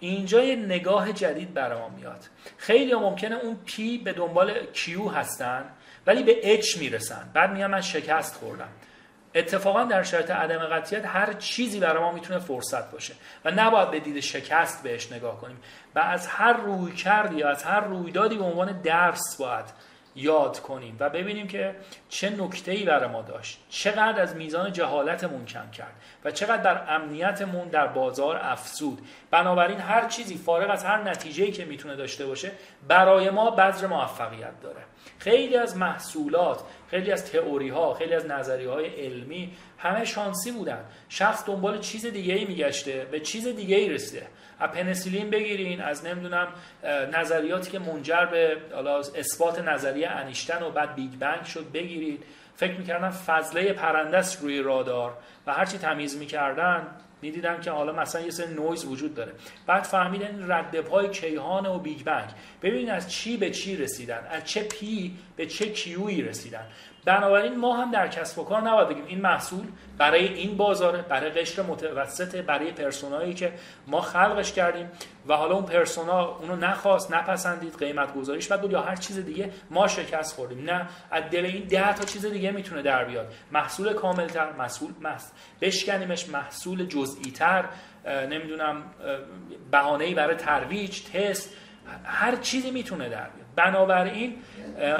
اینجا 0.00 0.44
یه 0.44 0.56
نگاه 0.56 1.12
جدید 1.12 1.54
برای 1.54 1.78
ما 1.78 1.88
میاد. 1.88 2.20
خیلی 2.56 2.94
ممکنه 2.94 3.34
اون 3.36 3.56
پی 3.66 3.98
به 3.98 4.12
دنبال 4.12 4.66
کیو 4.72 5.08
هستن 5.08 5.64
ولی 6.06 6.22
به 6.22 6.54
اچ 6.54 6.76
می‌رسن. 6.78 7.30
بعد 7.34 7.52
میگم 7.52 7.70
من 7.70 7.80
شکست 7.80 8.34
خوردم. 8.34 8.68
اتفاقا 9.36 9.84
در 9.84 10.02
شرط 10.02 10.30
عدم 10.30 10.58
قطعیت 10.58 11.06
هر 11.06 11.32
چیزی 11.32 11.80
برای 11.80 12.02
ما 12.02 12.12
می‌تونه 12.12 12.38
فرصت 12.38 12.90
باشه 12.90 13.14
و 13.44 13.50
نباید 13.50 13.90
به 13.90 14.00
دید 14.00 14.20
شکست 14.20 14.82
بهش 14.82 15.12
نگاه 15.12 15.40
کنیم 15.40 15.56
و 15.94 15.98
از 15.98 16.26
هر 16.26 16.52
روی 16.52 16.92
کردی 16.92 17.42
از 17.42 17.64
هر 17.64 17.80
رویدادی 17.80 18.36
به 18.36 18.44
عنوان 18.44 18.80
درس 18.82 19.36
باید 19.40 19.64
یاد 20.16 20.60
کنیم 20.60 20.96
و 21.00 21.10
ببینیم 21.10 21.48
که 21.48 21.74
چه 22.08 22.30
نکته 22.30 22.72
ای 22.72 22.84
برای 22.84 23.08
ما 23.08 23.22
داشت 23.22 23.60
چقدر 23.68 24.22
از 24.22 24.36
میزان 24.36 24.72
جهالتمون 24.72 25.44
کم 25.44 25.70
کرد 25.70 25.92
و 26.24 26.30
چقدر 26.30 26.62
در 26.62 26.94
امنیتمون 26.94 27.68
در 27.68 27.86
بازار 27.86 28.40
افزود. 28.42 28.98
بنابراین 29.30 29.80
هر 29.80 30.08
چیزی 30.08 30.36
فارغ 30.36 30.70
از 30.70 30.84
هر 30.84 31.02
نتیجه‌ای 31.02 31.52
که 31.52 31.64
می‌تونه 31.64 31.96
داشته 31.96 32.26
باشه 32.26 32.52
برای 32.88 33.30
ما 33.30 33.50
بذر 33.50 33.86
موفقیت 33.86 34.60
داره. 34.62 34.80
خیلی 35.18 35.56
از 35.56 35.76
محصولات 35.76 36.60
خیلی 36.90 37.12
از 37.12 37.32
تئوری 37.32 37.68
ها 37.68 37.94
خیلی 37.94 38.14
از 38.14 38.26
نظریه 38.26 38.70
های 38.70 38.86
علمی 38.86 39.52
همه 39.78 40.04
شانسی 40.04 40.50
بودن. 40.50 40.84
شخص 41.08 41.46
دنبال 41.46 41.78
چیز 41.78 42.06
دیگه 42.06 42.34
ای 42.34 42.44
میگشته 42.44 43.06
به 43.10 43.20
چیز 43.20 43.48
دیگه 43.48 43.76
ای 43.76 43.88
رسیده. 43.88 44.26
از 44.60 44.70
پنسیلین 44.70 45.30
بگیرین 45.30 45.80
از 45.80 46.06
نمی‌دونم 46.06 46.48
نظریاتی 47.12 47.70
که 47.70 47.78
منجر 47.78 48.24
به 48.24 48.56
اثبات 49.16 49.58
نظریه 49.58 50.08
انیشتن 50.08 50.62
و 50.62 50.70
بعد 50.70 50.94
بیگ 50.94 51.10
بنگ 51.10 51.44
شد 51.44 51.72
بگیرید 51.72 52.22
فکر 52.56 52.72
می‌کردن 52.72 53.10
فضله 53.10 53.72
پرنده 53.72 54.22
روی 54.40 54.62
رادار 54.62 55.14
و 55.46 55.52
هرچی 55.52 55.78
تمیز 55.78 56.18
می‌کردن 56.18 56.86
می‌دیدن 57.22 57.60
که 57.60 57.70
حالا 57.70 57.92
مثلا 57.92 58.20
یه 58.20 58.30
سری 58.30 58.54
نویز 58.54 58.84
وجود 58.84 59.14
داره. 59.14 59.32
بعد 59.66 59.82
فهمیدن 59.82 60.50
رد 60.50 60.80
پای 60.80 61.10
کیهان 61.10 61.66
و 61.66 61.78
بیگ 61.78 62.04
بنگ. 62.04 62.30
ببینید 62.62 62.88
از 62.88 63.10
چی 63.10 63.36
به 63.36 63.50
چی 63.50 63.76
رسیدن؟ 63.76 64.26
از 64.30 64.44
چه 64.44 64.62
P 64.62 65.16
به 65.36 65.46
چه 65.46 65.72
Q 65.72 65.89
یی 65.89 66.22
رسیدن؟ 66.22 66.66
بنابراین 67.06 67.58
ما 67.58 67.76
هم 67.76 67.90
در 67.90 68.08
کسب 68.08 68.38
و 68.38 68.44
کار 68.44 68.60
نباید 68.62 68.88
بگیم 68.88 69.04
این 69.06 69.20
محصول 69.20 69.66
برای 69.98 70.34
این 70.34 70.56
بازاره 70.56 71.02
برای 71.02 71.30
قشر 71.30 71.62
متوسطه 71.62 72.42
برای 72.42 72.72
persona 72.72 73.20
یی 73.20 73.34
که 73.34 73.52
ما 73.86 74.00
خلقش 74.00 74.52
کردیم 74.52 74.90
و 75.26 75.34
حالا 75.34 75.54
اون 75.54 75.64
پرسونا 75.64 76.24
اونو 76.24 76.56
نخواست 76.56 77.14
نپسندید 77.14 77.78
قیمت 77.78 78.14
گذاریش 78.14 78.48
بعد 78.48 78.60
بود 78.60 78.70
یا 78.70 78.82
هر 78.82 78.96
چیز 78.96 79.18
دیگه 79.18 79.50
ما 79.70 79.88
شکست 79.88 80.34
خوردیم. 80.34 80.70
نه 80.70 80.88
از 81.10 81.24
دل 81.30 81.44
این 81.44 81.64
ده 81.64 81.94
تا 81.94 82.04
چیز 82.04 82.26
دیگه 82.26 82.50
می‌تونه 82.50 82.82
در 82.82 83.04
بیاد. 83.04 83.32
محصول 83.52 83.92
کاملتر 83.92 84.52
محصول 84.52 84.90
محصول 85.00 85.30
بشکنیمش 85.60 86.28
محصول 86.28 86.86
جزئی 86.86 87.30
تر 87.30 87.64
نمی‌دونم 88.06 88.82
بهانه‌ای 89.70 90.14
برای 90.14 90.36
ترویج 90.36 91.02
تست 91.02 91.56
هر 92.04 92.36
چیزی 92.36 92.70
می‌تونه 92.70 93.08
در 93.08 93.28
بیاد. 93.28 93.45
بنابراین 93.56 94.36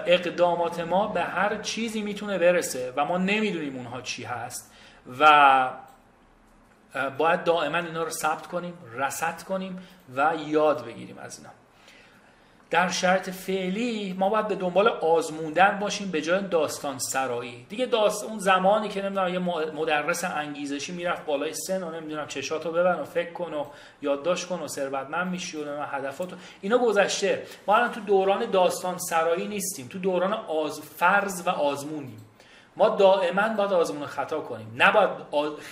اقدامات 0.06 0.80
ما 0.80 1.08
به 1.08 1.22
هر 1.22 1.56
چیزی 1.56 2.02
می‌تونه 2.02 2.38
برسه 2.38 2.92
و 2.96 3.04
ما 3.04 3.18
نمی‌دونیم 3.18 3.76
اونها 3.76 4.00
چی 4.00 4.24
هست 4.24 4.72
و 5.20 5.70
باید 7.18 7.44
دائما 7.44 7.78
اینا 7.78 8.02
رو 8.02 8.10
ثبت 8.10 8.46
کنیم 8.46 8.74
رسط 8.94 9.42
کنیم 9.42 9.78
و 10.16 10.34
یاد 10.46 10.84
بگیریم 10.84 11.18
از 11.18 11.38
اینا. 11.38 11.50
در 12.70 12.88
شرط 12.88 13.30
فعلی 13.30 14.16
ما 14.18 14.28
باید 14.28 14.48
به 14.48 14.54
دنبال 14.54 14.88
آزموندن 14.88 15.78
باشیم 15.78 16.10
به 16.10 16.22
جای 16.22 16.42
داستان 16.42 16.98
سرایی. 16.98 17.66
دیگه 17.68 17.86
داست 17.86 18.24
اون 18.24 18.38
زمانی 18.38 18.88
که 18.88 19.02
نمی‌دونم 19.02 19.34
یه 19.34 19.38
مدرس 19.74 20.24
انگیزشی 20.24 20.92
می‌رفت 20.92 21.26
بالای 21.26 21.54
سن 21.54 21.82
و 21.82 21.90
نمی‌دونم 21.90 22.26
چشاتو 22.26 22.72
ببن 22.72 22.98
و 22.98 23.04
فکر 23.04 23.32
کن 23.32 23.54
و 23.54 23.64
یادداشت 24.02 24.46
کن 24.46 24.60
و 24.60 24.68
ثروتمند 24.68 25.30
میشی 25.30 25.56
و 25.56 25.82
هدفات 25.82 26.28
اینا 26.60 26.78
گذشته. 26.78 27.42
ما 27.66 27.76
الان 27.76 27.92
تو 27.92 28.00
دوران 28.00 28.50
داستان 28.50 28.98
سرایی 28.98 29.48
نیستیم. 29.48 29.88
تو 29.88 29.98
دوران 29.98 30.32
آز 30.32 30.80
فرض 30.80 31.42
و 31.46 31.50
آزمونیم. 31.50 32.22
ما 32.76 32.88
دائما 32.88 33.48
باید 33.48 33.72
آزمون 33.72 34.06
خطا 34.06 34.40
کنیم. 34.40 34.72
نباید 34.76 35.10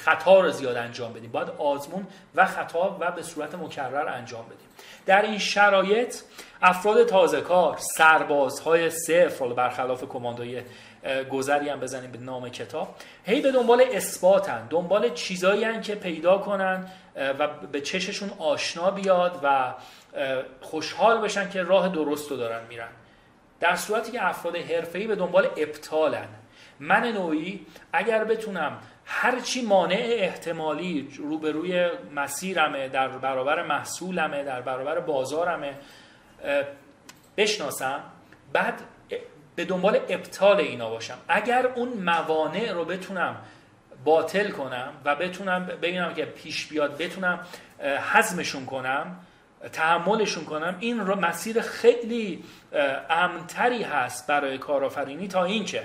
خطا 0.05 0.41
رو 0.41 0.51
زیاد 0.51 0.77
انجام 0.77 1.13
بدیم. 1.13 1.33
باید 1.33 1.49
آزمون 1.59 2.07
و 2.35 2.47
خطا 2.47 2.97
و 3.01 3.11
به 3.11 3.23
صورت 3.23 3.55
مکرر 3.55 4.09
انجام 4.09 4.45
بدیم. 4.45 4.69
در 5.07 5.23
این 5.23 5.39
شرایط 5.39 6.17
افراد 6.63 7.07
تازه 7.07 7.41
کار 7.41 7.77
سربازهای 7.97 8.91
صفر 8.91 9.49
برخلاف 9.49 10.05
کماندوی 10.05 10.63
گذری 11.31 11.69
هم 11.69 11.81
بزنیم 11.81 12.11
به 12.11 12.19
نام 12.19 12.49
کتاب 12.49 12.95
هی 13.25 13.41
به 13.41 13.53
دنبال 13.53 13.85
اثباتن 13.93 14.67
دنبال 14.71 15.11
چیزایی 15.15 15.65
هن 15.65 15.81
که 15.81 15.95
پیدا 15.95 16.39
کنن 16.39 16.87
و 17.17 17.49
به 17.73 17.81
چششون 17.81 18.31
آشنا 18.39 18.91
بیاد 18.91 19.41
و 19.43 19.75
خوشحال 20.61 21.21
بشن 21.21 21.51
که 21.51 21.63
راه 21.63 21.89
درست 21.89 22.31
رو 22.31 22.37
دارن 22.37 22.67
میرن. 22.69 22.89
در 23.61 23.77
صورتی 23.77 24.13
که 24.13 24.27
افراد 24.27 24.57
حرفه‌ای 24.57 25.07
به 25.07 25.17
دنبال 25.17 25.49
ابطالن. 25.57 26.29
من 26.81 27.07
نوعی 27.07 27.67
اگر 27.93 28.25
بتونم 28.25 28.79
هرچی 29.05 29.63
مانع 29.63 30.07
احتمالی 30.11 31.09
روبروی 31.19 31.89
مسیرمه 32.15 32.89
در 32.89 33.09
برابر 33.09 33.63
محصولمه 33.63 34.45
در 34.45 34.61
برابر 34.61 35.01
بازارمه 35.01 35.75
بشناسم 37.37 38.01
بعد 38.53 38.81
به 39.57 39.65
دنبال 39.65 40.01
ابطال 40.09 40.57
اینا 40.57 40.91
باشم. 40.91 41.19
اگر 41.29 41.67
اون 41.67 41.89
موانع 41.89 42.73
رو 42.73 42.85
بتونم 42.85 43.37
باطل 44.05 44.51
کنم 44.51 44.93
و 45.05 45.15
بتونم 45.15 45.67
ببینم 45.67 46.15
که 46.15 46.25
پیش 46.25 46.67
بیاد 46.67 46.97
بتونم 46.99 47.41
حزمشون 48.13 48.67
کنم 48.67 49.17
تحملشون 49.73 50.45
کنم 50.45 50.77
این 50.81 51.01
رو 51.01 51.15
مسیر 51.15 51.61
خیلی 51.61 52.45
امتری 53.11 53.83
هست 53.83 54.27
برای 54.27 54.59
کارآفرینی 54.59 55.29
تا 55.29 55.45
اینکه 55.45 55.83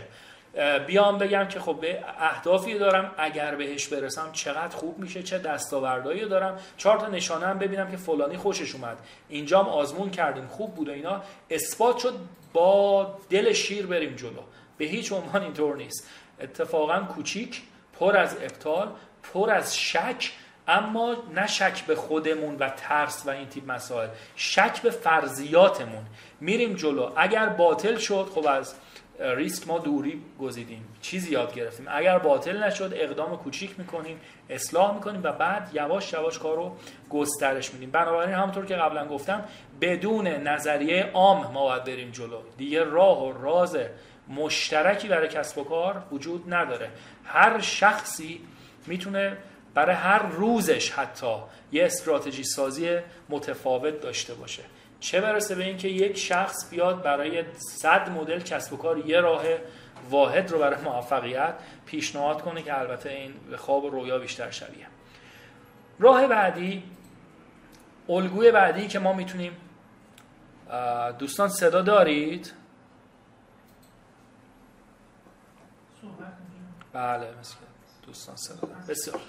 بیام 0.87 1.17
بگم 1.17 1.47
که 1.47 1.59
خب 1.59 1.79
به 1.81 2.03
اهدافی 2.19 2.77
دارم. 2.77 3.11
اگر 3.17 3.55
بهش 3.55 3.87
برسم 3.87 4.31
چقدر 4.31 4.75
خوب 4.75 4.99
میشه 4.99 5.23
چه 5.23 5.37
دستاوردهایی 5.37 6.25
دارم. 6.25 6.59
چهار 6.77 6.99
تا 6.99 7.07
نشانه 7.07 7.45
هم 7.45 7.59
ببینم 7.59 7.91
که 7.91 7.97
فلانی 7.97 8.37
خوشش 8.37 8.75
اومد. 8.75 8.97
اینجام 9.29 9.69
آزمون 9.69 10.09
کردیم. 10.09 10.47
خوب 10.47 10.75
بود 10.75 10.89
و 10.89 10.91
اینا. 10.91 11.21
اثبات 11.49 11.97
شد 11.97 12.13
با 12.53 13.13
دل 13.29 13.53
شیر 13.53 13.85
بریم 13.85 14.15
جلو. 14.15 14.41
به 14.77 14.85
هیچ 14.85 15.11
عنوان 15.11 15.43
اینطور 15.43 15.75
نیست. 15.75 16.09
اتفاقا 16.39 16.99
کوچیک 16.99 17.61
پر 17.99 18.17
از 18.17 18.35
ابطال 18.41 18.91
پر 19.33 19.51
از 19.51 19.77
شک 19.77 20.31
اما 20.67 21.15
نه 21.33 21.47
شک 21.47 21.85
به 21.85 21.95
خودمون 21.95 22.55
و 22.55 22.69
ترس 22.69 23.23
و 23.25 23.29
این 23.29 23.49
تیپ 23.49 23.71
مسائل. 23.71 24.07
شک 24.35 24.81
به 24.81 24.89
فرضیاتمون. 24.89 26.05
میریم 26.39 26.73
جلو. 26.73 27.11
اگر 27.15 27.45
باطل 27.49 27.97
شد 27.97 28.29
خب 28.35 28.47
از 28.47 28.75
ریسک 29.20 29.67
ما 29.67 29.80
دوری 29.80 30.22
گزیدیم. 30.39 30.86
چیزی 31.01 31.32
یاد 31.32 31.53
گرفتیم. 31.53 31.86
اگر 31.89 32.20
باطل 32.20 32.63
نشد 32.63 32.91
اقدام 32.95 33.38
کوچیک 33.38 33.80
می‌کنیم 33.80 34.20
اصلاح 34.49 34.93
می‌کنیم 34.93 35.22
و 35.24 35.32
بعد 35.32 35.70
یواش 35.74 36.13
یواش 36.13 36.39
کار 36.39 36.55
رو 36.55 36.76
گسترش 37.09 37.74
میدیم. 37.74 37.91
بنابراین 37.91 38.36
همونطور 38.36 38.65
که 38.65 38.76
قبلا 38.76 39.07
گفتم 39.07 39.45
بدون 39.82 40.28
نظریه 40.28 41.11
عام 41.13 41.51
ما 41.51 41.63
باید 41.63 41.84
بریم 41.84 42.11
جلو. 42.11 42.41
دیگه 42.57 42.84
راه 42.84 43.26
و 43.26 43.43
راز 43.43 43.78
مشترکی 44.28 45.07
برای 45.07 45.28
کسب 45.28 45.57
و 45.57 45.63
کار 45.63 46.03
وجود 46.11 46.53
نداره. 46.53 46.89
هر 47.26 47.61
شخصی 47.61 48.41
می‌تونه 48.88 49.38
برای 49.74 49.95
هر 49.95 50.24
روزش 50.24 50.91
حتی 50.91 51.36
یه 51.72 51.86
استراتژی 51.86 52.43
سازی 52.43 52.97
متفاوت 53.30 54.01
داشته 54.01 54.34
باشه. 54.34 54.63
چه 54.99 55.21
برسه 55.21 55.55
به 55.55 55.63
اینکه 55.63 55.87
یک 55.87 56.17
شخص 56.17 56.69
بیاد 56.69 57.03
برای 57.03 57.43
صد 57.57 58.09
مدل 58.09 58.39
کسب 58.39 58.73
و 58.73 58.77
کار 58.77 58.97
یه 58.97 59.21
راه 59.21 59.43
واحد 60.09 60.51
رو 60.51 60.59
برای 60.59 60.81
موفقیت 60.81 61.53
پیشنهاد 61.85 62.41
کنه 62.41 62.61
که 62.63 62.79
البته 62.79 63.09
این 63.09 63.33
به 63.49 63.57
خواب 63.57 63.83
و 63.83 63.89
رویا 63.89 64.19
بیشتر 64.19 64.51
شبیه. 64.51 64.87
راه 65.99 66.27
بعدی 66.27 66.83
الگوی 68.09 68.51
بعدی 68.51 68.87
که 68.87 68.99
ما 68.99 69.13
می‌تونیم 69.13 69.57
دوستان 71.19 71.49
صدا 71.49 71.81
دارید؟ 71.81 72.53
بله 76.93 77.27
مثل 77.39 77.55
دوستان 78.07 78.35
صدا 78.35 78.67
بسیار. 78.89 79.19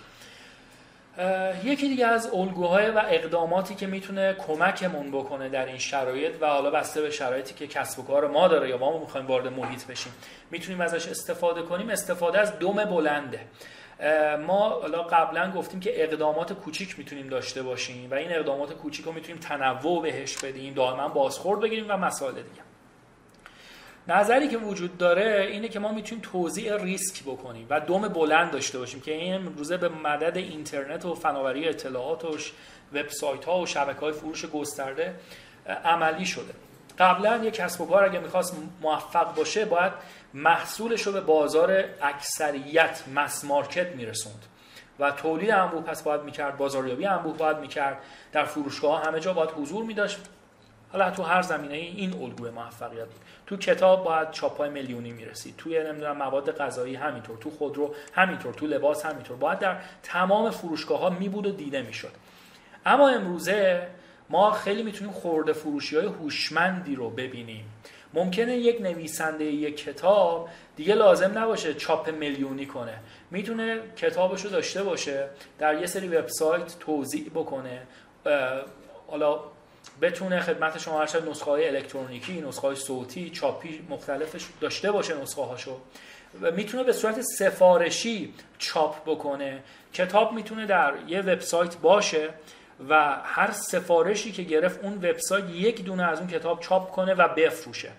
یکی 1.64 1.88
دیگه 1.88 2.06
از 2.06 2.34
الگوهای 2.34 2.90
و 2.90 3.02
اقداماتی 3.08 3.74
که 3.74 3.86
می‌تونه 3.86 4.32
کمکمون 4.32 5.11
بکنه 5.11 5.48
در 5.48 5.66
این 5.66 5.78
شرایط 5.78 6.32
و 6.40 6.46
حالا 6.46 6.70
بسته 6.70 7.02
به 7.02 7.11
شرایطی 7.11 7.54
که 7.54 7.66
کسب 7.66 7.98
و 7.98 8.02
کار 8.02 8.28
ما 8.28 8.48
داره 8.48 8.68
یا 8.68 8.78
ما 8.78 8.98
می‌خوایم 8.98 9.26
وارد 9.26 9.46
محیط 9.46 9.86
بشیم 9.86 10.12
می‌تونیم 10.50 10.80
ازش 10.80 11.08
استفاده 11.08 11.62
کنیم. 11.62 11.90
استفاده 11.90 12.38
از 12.38 12.58
دوم 12.58 12.84
بلنده. 12.84 13.40
ما 14.46 14.68
حالا 14.68 15.02
قبلا 15.02 15.52
گفتیم 15.52 15.80
که 15.80 16.04
اقدامات 16.04 16.52
کوچیک 16.52 16.98
می‌تونیم 16.98 17.28
داشته 17.28 17.62
باشیم 17.62 18.11
و 18.11 18.14
این 18.14 18.32
اقدامات 18.32 18.72
کوچیک 18.72 19.06
رو 19.06 19.12
می‌تونیم 19.12 19.40
تنوع 19.40 20.02
بهش 20.02 20.36
بدیم 20.36 20.74
دائما 20.74 21.08
بازخورد 21.08 21.61
بگیریم 21.61 21.86
و 21.88 21.96
مسائل 21.96 22.34
دیگه. 22.34 22.69
نظری 24.11 24.48
که 24.48 24.58
وجود 24.58 24.98
داره 24.98 25.48
اینه 25.50 25.68
که 25.68 25.78
ما 25.78 25.92
می‌تونیم 25.92 26.24
توضیح 26.32 26.76
ریسک 26.76 27.22
بکنیم 27.22 27.66
و 27.70 27.80
دوم 27.80 28.08
بلند 28.08 28.50
داشته 28.50 28.78
باشیم 28.78 29.00
که 29.00 29.14
این 29.14 29.34
امروزه 29.34 29.76
به 29.76 29.88
مدد 29.88 30.36
اینترنت 30.36 31.04
و 31.04 31.14
فناوری 31.14 31.68
اطلاعاتش 31.68 32.52
وبسایت 32.92 33.44
ها 33.44 33.61
و 33.61 33.66
شبکه 33.66 34.00
های 34.00 34.12
فروش 34.12 34.46
گسترده 34.46 35.14
عملی 35.84 36.26
شده. 36.26 36.54
قبلا 36.98 37.36
یک 37.36 37.54
کسب 37.54 37.80
و 37.80 37.86
کار 37.86 38.04
اگه 38.04 38.18
می‌خواست 38.18 38.56
موفق 38.82 39.34
باشه 39.34 39.64
باید 39.64 39.92
محصولش 40.34 41.02
رو 41.02 41.12
به 41.12 41.20
بازار 41.20 41.84
اکثریت 42.02 43.02
مس 43.14 43.44
مارکت 43.44 43.86
میرسوند 43.86 44.44
و 44.98 45.11
تولید 45.11 45.50
انبوه 45.50 45.82
پس 45.82 46.02
باید 46.02 46.22
می‌کرد 46.22 46.56
بازاریابی 46.56 47.06
انبوه 47.06 47.36
باید 47.36 47.58
می‌کرد. 47.58 47.98
در 48.32 48.44
فروشگاه 48.44 49.04
همه 49.04 49.20
جا 49.20 49.32
باید 49.32 49.50
حضور 49.50 49.84
میداشت. 49.84 50.18
حالا 50.93 51.11
تو 51.11 51.22
هر 51.22 51.43
زمینه 51.43 51.74
این 51.74 52.22
الگوی 52.22 52.51
موفقیت. 52.51 53.05
بود 53.07 53.20
تو 53.47 53.57
کتاب 53.57 54.05
باید 54.05 54.30
چاپای 54.30 54.70
میلیونی 54.70 55.12
می‌رسید 55.12 55.55
توی 55.59 55.84
نمی‌دونم 55.84 56.16
مواد 56.16 56.57
غذایی 56.57 56.95
همینطور 56.95 57.36
تو 57.38 57.51
خودرو 57.51 57.95
همینطور 58.12 58.55
تو 58.55 58.66
لباس 58.66 59.07
همینطور. 59.07 59.36
باید 59.36 59.59
در 59.59 59.76
تمام 60.03 60.51
فروشگاه 60.51 61.01
ها 61.01 61.11
می 61.11 61.28
بود 61.28 61.47
و 61.47 61.53
دیده 61.53 61.82
می‌شد. 61.82 62.12
اما 62.86 63.09
امروزه 63.09 63.86
ما 64.30 64.51
خیلی 64.51 64.82
می‌تونیم 64.82 65.12
خورده 65.12 65.53
فروشی 65.53 65.97
های 65.97 66.07
هوشمندی 66.07 66.95
رو 66.95 67.11
ببینیم. 67.11 67.64
ممکنه 68.14 68.57
یک 68.57 68.80
نویسنده 68.80 69.45
یک 69.45 69.84
کتاب 69.84 70.49
دیگه 70.76 70.95
لازم 70.95 71.38
نباشه 71.38 71.74
چاپ 71.74 72.11
میلیونی 72.11 72.66
کنه. 72.66 72.95
می‌تونه 73.30 73.80
کتابش 73.97 74.45
رو 74.45 74.51
داشته 74.51 74.82
باشه 74.82 75.28
در 75.59 75.80
یه 75.80 75.86
سری 75.86 76.09
وبسایت 76.09 76.78
توضیح 76.78 77.30
بکنه 77.34 77.82
حالا 79.09 79.41
بتونه 80.03 80.40
خدمت 80.40 80.78
شما 80.78 81.01
هر 81.01 81.20
نسخه 81.30 81.51
های 81.51 81.68
الکترونیکی 81.68 82.40
نسخه 82.40 82.66
های 82.66 82.76
صوتی 82.76 83.30
چاپی 83.30 83.86
مختلفش 83.88 84.46
داشته 84.61 84.92
باشه 84.92 85.22
نسخه 85.22 85.42
هاشو 85.42 85.76
و 86.42 86.51
می‌تونه 86.51 86.84
به 86.84 86.92
صورت 86.92 87.20
سفارشی 87.20 88.34
چاپ 88.59 89.05
بکنه. 89.07 89.62
کتاب 89.92 90.32
می‌تونه 90.32 90.66
در 90.66 90.94
یه 91.09 91.20
وبسایت 91.20 91.76
باشه 91.76 92.28
و 92.88 93.16
هر 93.24 93.51
سفارشی 93.51 94.32
که 94.32 94.42
گرفت 94.42 94.84
اون 94.84 94.94
وبسایت 94.94 95.51
یک 95.51 95.84
دونه 95.84 96.03
از 96.03 96.18
اون 96.18 96.28
کتاب 96.28 96.61
چاپ 96.61 96.90
کنه 96.90 97.14
و 97.14 97.28
بفروشه. 97.28 97.90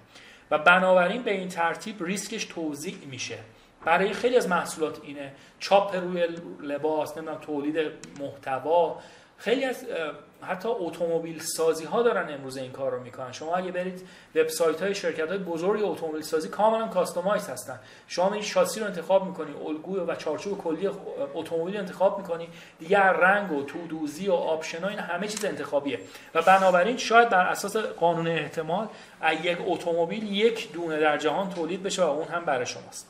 و 0.51 0.57
بنابراین 0.57 1.21
به 1.21 1.31
این 1.31 1.49
ترتیب 1.49 2.03
ریسکش 2.03 2.45
توضیح 2.45 2.97
میشه. 3.05 3.37
برای 3.85 4.13
خیلی 4.13 4.37
از 4.37 4.47
محصولات 4.47 4.97
اینه. 5.03 5.31
چاپ 5.59 5.95
روی 5.95 6.27
لباس 6.61 7.17
نمی‌دونم 7.17 7.39
تولید 7.39 7.91
محتوا. 8.19 8.99
خیلی 9.37 9.65
از 9.65 9.85
حتی 10.41 10.69
اتومبیل 10.69 11.39
سازی 11.39 11.85
ها 11.85 12.03
دارن 12.03 12.33
امروز 12.33 12.57
این 12.57 12.71
کار 12.71 12.91
رو 12.91 13.03
می‌کنن. 13.03 13.31
شما 13.31 13.55
اگه 13.55 13.71
برید 13.71 14.07
وبسایت 14.35 14.83
های 14.83 14.95
شرکت 14.95 15.29
های 15.29 15.37
بزرگ 15.37 15.83
اتومبیل 15.83 16.21
سازی 16.21 16.49
کاملا 16.49 16.87
customize 16.87 17.49
هستن. 17.49 17.79
شما 18.07 18.29
می 18.29 18.43
شاسی 18.43 18.79
رو 18.79 18.85
انتخاب 18.85 19.25
می‌کنی 19.25 19.51
الگوی 19.67 19.99
و 19.99 20.15
چارچوب 20.15 20.57
کلی 20.57 20.89
اتومبیل 21.33 21.77
انتخاب 21.77 22.17
می‌کنی 22.17 22.47
دیگه 22.79 22.99
رنگ 22.99 23.51
و 23.51 23.63
تودوزی 23.63 24.27
و 24.27 24.33
آپشن 24.33 24.85
این 24.85 24.99
همه 24.99 25.27
چیز 25.27 25.45
انتخابیه. 25.45 25.99
و 26.35 26.41
بنابراین 26.41 26.97
شاید 26.97 27.29
بر 27.29 27.45
اساس 27.45 27.77
قانون 27.77 28.27
احتمال 28.27 28.87
یک 29.43 29.57
اتومبیل 29.65 30.31
یک 30.31 30.71
دونه 30.71 30.99
در 30.99 31.17
جهان 31.17 31.49
تولید 31.49 31.83
بشه 31.83 32.03
و 32.03 32.09
اون 32.09 32.27
هم 32.27 32.45
برای 32.45 32.65
شماست. 32.65 33.07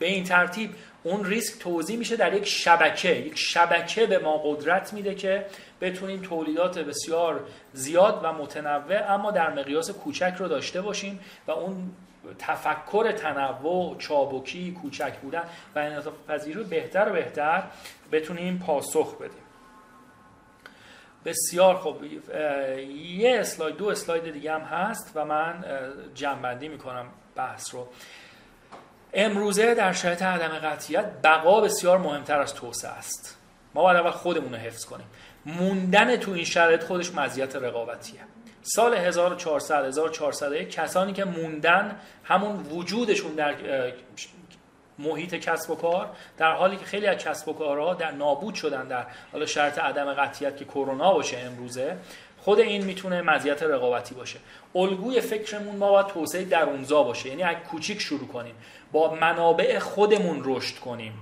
به 0.00 0.06
این 0.06 0.24
ترتیب 0.24 0.74
اون 1.02 1.24
ریسک 1.24 1.58
توضیح 1.58 1.98
میشه 1.98 2.16
در 2.16 2.34
یک 2.34 2.44
شبکه 2.44 3.08
یک 3.08 3.34
شبکه 3.36 4.06
به 4.06 4.18
ما 4.18 4.38
قدرت 4.38 4.92
میده 4.92 5.14
که 5.14 5.46
بتونیم 5.80 6.20
تولیدات 6.22 6.78
بسیار 6.78 7.44
زیاد 7.72 8.20
و 8.22 8.32
متنوع 8.32 9.12
اما 9.12 9.30
در 9.30 9.50
مقیاس 9.50 9.90
کوچک 9.90 10.34
رو 10.38 10.48
داشته 10.48 10.82
باشیم 10.82 11.20
و 11.46 11.50
اون 11.50 11.90
تفکر 12.38 13.12
تنوع 13.12 13.96
چابکی 13.98 14.72
کوچک 14.82 15.18
بودن 15.18 15.44
و 15.74 15.78
انعطاف 15.78 16.14
پذیری 16.28 16.58
رو 16.58 16.64
بهتر 16.64 17.08
و 17.08 17.12
بهتر 17.12 17.62
بتونیم 18.12 18.58
پاسخ 18.58 19.16
بدیم. 19.16 19.42
بسیار 21.24 21.74
خوب 21.74 22.04
یه 22.04 23.40
اسلاید 23.40 23.76
دو 23.76 23.88
اسلاید 23.88 24.32
دیگه 24.32 24.52
هم 24.52 24.60
هست 24.60 25.12
و 25.14 25.24
من 25.24 25.64
جنبندی 26.14 26.68
می‌کنم 26.68 27.06
بحث 27.36 27.74
رو. 27.74 27.88
امروزه 29.14 29.74
در 29.74 29.92
شرایط 29.92 30.22
عدم 30.22 30.48
قطعیت 30.48 31.04
بقا 31.24 31.60
بسیار 31.60 31.98
مهمتر 31.98 32.40
از 32.40 32.54
توسعه 32.54 32.90
است. 32.90 33.36
ما 33.74 33.82
باید 33.82 33.96
اول 33.96 34.10
خودمون 34.10 34.52
رو 34.52 34.58
حفظ 34.58 34.84
کنیم. 34.84 35.06
موندن 35.46 36.16
تو 36.16 36.30
این 36.30 36.44
شرایط 36.44 36.84
خودش 36.84 37.14
مزیت 37.14 37.56
رقابتیه. 37.56 38.20
سال 38.62 38.94
1400 38.94 39.84
1401 39.84 40.70
کسانی 40.70 41.12
که 41.12 41.24
موندن 41.24 41.96
همون 42.24 42.56
وجودشون 42.56 43.34
در 43.34 43.54
محیط 44.98 45.34
کسب 45.34 45.70
و 45.70 45.74
کار 45.74 46.10
در 46.38 46.52
حالی 46.52 46.76
که 46.76 46.84
خیلی 46.84 47.06
از 47.06 47.16
کسب 47.16 47.48
و 47.48 47.52
کارها 47.52 47.94
در 47.94 48.10
نابود 48.10 48.54
شدن 48.54 48.88
در 48.88 49.06
حالا 49.32 49.46
شرط 49.46 49.78
عدم 49.78 50.14
قطعیت 50.14 50.56
که 50.56 50.64
کرونا 50.64 51.12
باشه 51.12 51.38
امروزه 51.38 51.96
خود 52.44 52.60
این 52.60 52.84
می‌تونه 52.84 53.22
مزیت 53.22 53.62
رقابتی 53.62 54.14
باشه. 54.14 54.38
الگوی 54.74 55.20
فکرمون 55.20 55.76
ما 55.76 55.90
باید 55.90 56.06
توسعه 56.06 56.44
درونزا 56.44 57.02
باشه. 57.02 57.28
یعنی 57.28 57.42
اگه 57.42 57.60
کوچیک 57.60 58.00
شروع 58.00 58.28
کنیم. 58.28 58.54
با 58.92 59.14
منابع 59.14 59.78
خودمون 59.78 60.42
رشد 60.44 60.78
کنیم. 60.78 61.12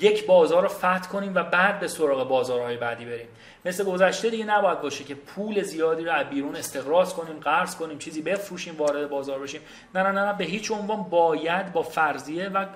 یک 0.00 0.26
بازار 0.26 0.62
رو 0.62 0.68
فتح 0.68 1.08
کنیم 1.08 1.34
و 1.34 1.42
بعد 1.42 1.80
به 1.80 1.88
سراغ 1.88 2.28
بازارهای 2.28 2.76
بعدی 2.76 3.04
بریم. 3.04 3.28
مثل 3.64 3.84
گذشته 3.84 4.30
دیگه 4.30 4.44
نباید 4.44 4.80
باشه 4.80 5.04
که 5.04 5.14
پول 5.14 5.62
زیادی 5.62 6.04
رو 6.04 6.12
از 6.12 6.26
بیرون 6.26 6.56
استقراض 6.56 7.14
کنیم 7.14 7.40
قرض 7.40 7.76
کنیم 7.76 7.98
چیزی 7.98 8.22
بفروشیم 8.22 8.76
وارد 8.76 9.08
بازار 9.08 9.38
بشیم. 9.38 9.60
نه 9.94 10.02
نه 10.02 10.10
نه, 10.10 10.32
به 10.32 10.44
هیچ 10.44 10.70
عنوان 10.70 11.02
باید 11.02 11.72
با 11.72 11.82
فرضیه 11.82 12.48
و 12.48 12.66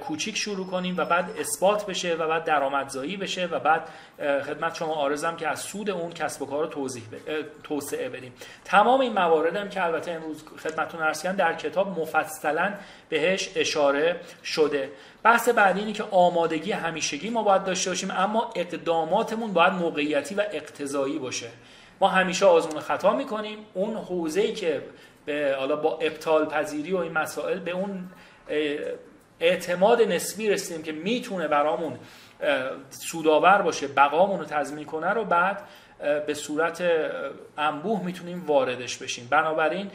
کوچیک 0.00 0.36
شروع 0.36 0.66
کنیم 0.66 0.94
و 0.96 1.04
بعد 1.04 1.30
اثبات 1.38 1.86
بشه 1.86 2.14
و 2.14 2.28
بعد 2.28 2.44
درآمدزایی 2.44 3.16
بشه 3.16 3.46
و 3.46 3.58
بعد 3.58 3.88
خدمت 4.18 4.74
شما 4.74 4.94
آرزم 4.94 5.36
که 5.36 5.48
از 5.48 5.60
سود 5.60 5.90
اون 5.90 6.12
کسب 6.12 6.42
و 6.42 6.46
کار 6.46 6.64
رو 6.64 6.70
توضیح 6.70 7.02
توسعه 7.62 8.08
بدیم. 8.08 8.32
تمام 8.64 9.00
این 9.00 9.12
موارد 9.12 9.56
هم 9.56 9.68
که 9.68 9.84
البته 9.84 10.10
امروز 10.10 10.44
خدمتتون 10.62 11.02
عرض 11.02 11.22
در 11.22 11.54
کتاب 11.54 12.00
مفصلا 12.00 12.74
بهش 13.08 13.50
اشاره 13.56 14.20
شده. 14.44 14.90
بحث 15.28 15.48
بعدی 15.48 15.80
اینه 15.80 15.92
که 15.92 16.04
آمادگی 16.10 16.72
همیشگی 16.72 17.30
ما 17.30 17.42
باید 17.42 17.64
داشته 17.64 17.90
باشیم 17.90 18.10
اما 18.10 18.52
اقداماتمون 18.56 19.52
باید 19.52 19.72
موقعیتی 19.72 20.34
و 20.34 20.44
اقتضایی 20.52 21.18
باشه. 21.18 21.48
ما 22.00 22.08
همیشه 22.08 22.46
آزمون 22.46 22.80
خطا 22.80 23.16
می‌کنیم 23.16 23.58
اون 23.74 23.96
حوزه‌ای 23.96 24.52
که 24.52 24.82
به 25.24 25.56
حالا 25.58 25.76
با 25.76 25.98
ابطال 25.98 26.44
پذیری 26.44 26.92
و 26.92 26.96
این 26.96 27.12
مسائل 27.12 27.58
به 27.58 27.70
اون 27.70 28.08
اعتماد 29.40 30.02
نسبی 30.02 30.50
رسیدیم 30.50 30.82
که 30.82 30.92
می‌تونه 30.92 31.48
برامون 31.48 31.98
سودآور 32.90 33.62
باشه 33.62 33.88
بقامون 33.88 34.38
رو 34.38 34.44
تضمین 34.44 34.84
کنه 34.84 35.10
رو 35.10 35.24
بعد 35.24 35.62
به 36.26 36.34
صورت 36.34 36.82
انبوه 37.58 38.04
می‌تونیم 38.04 38.46
واردش 38.46 38.96
بشیم. 38.96 39.28
بنابراین 39.30 39.90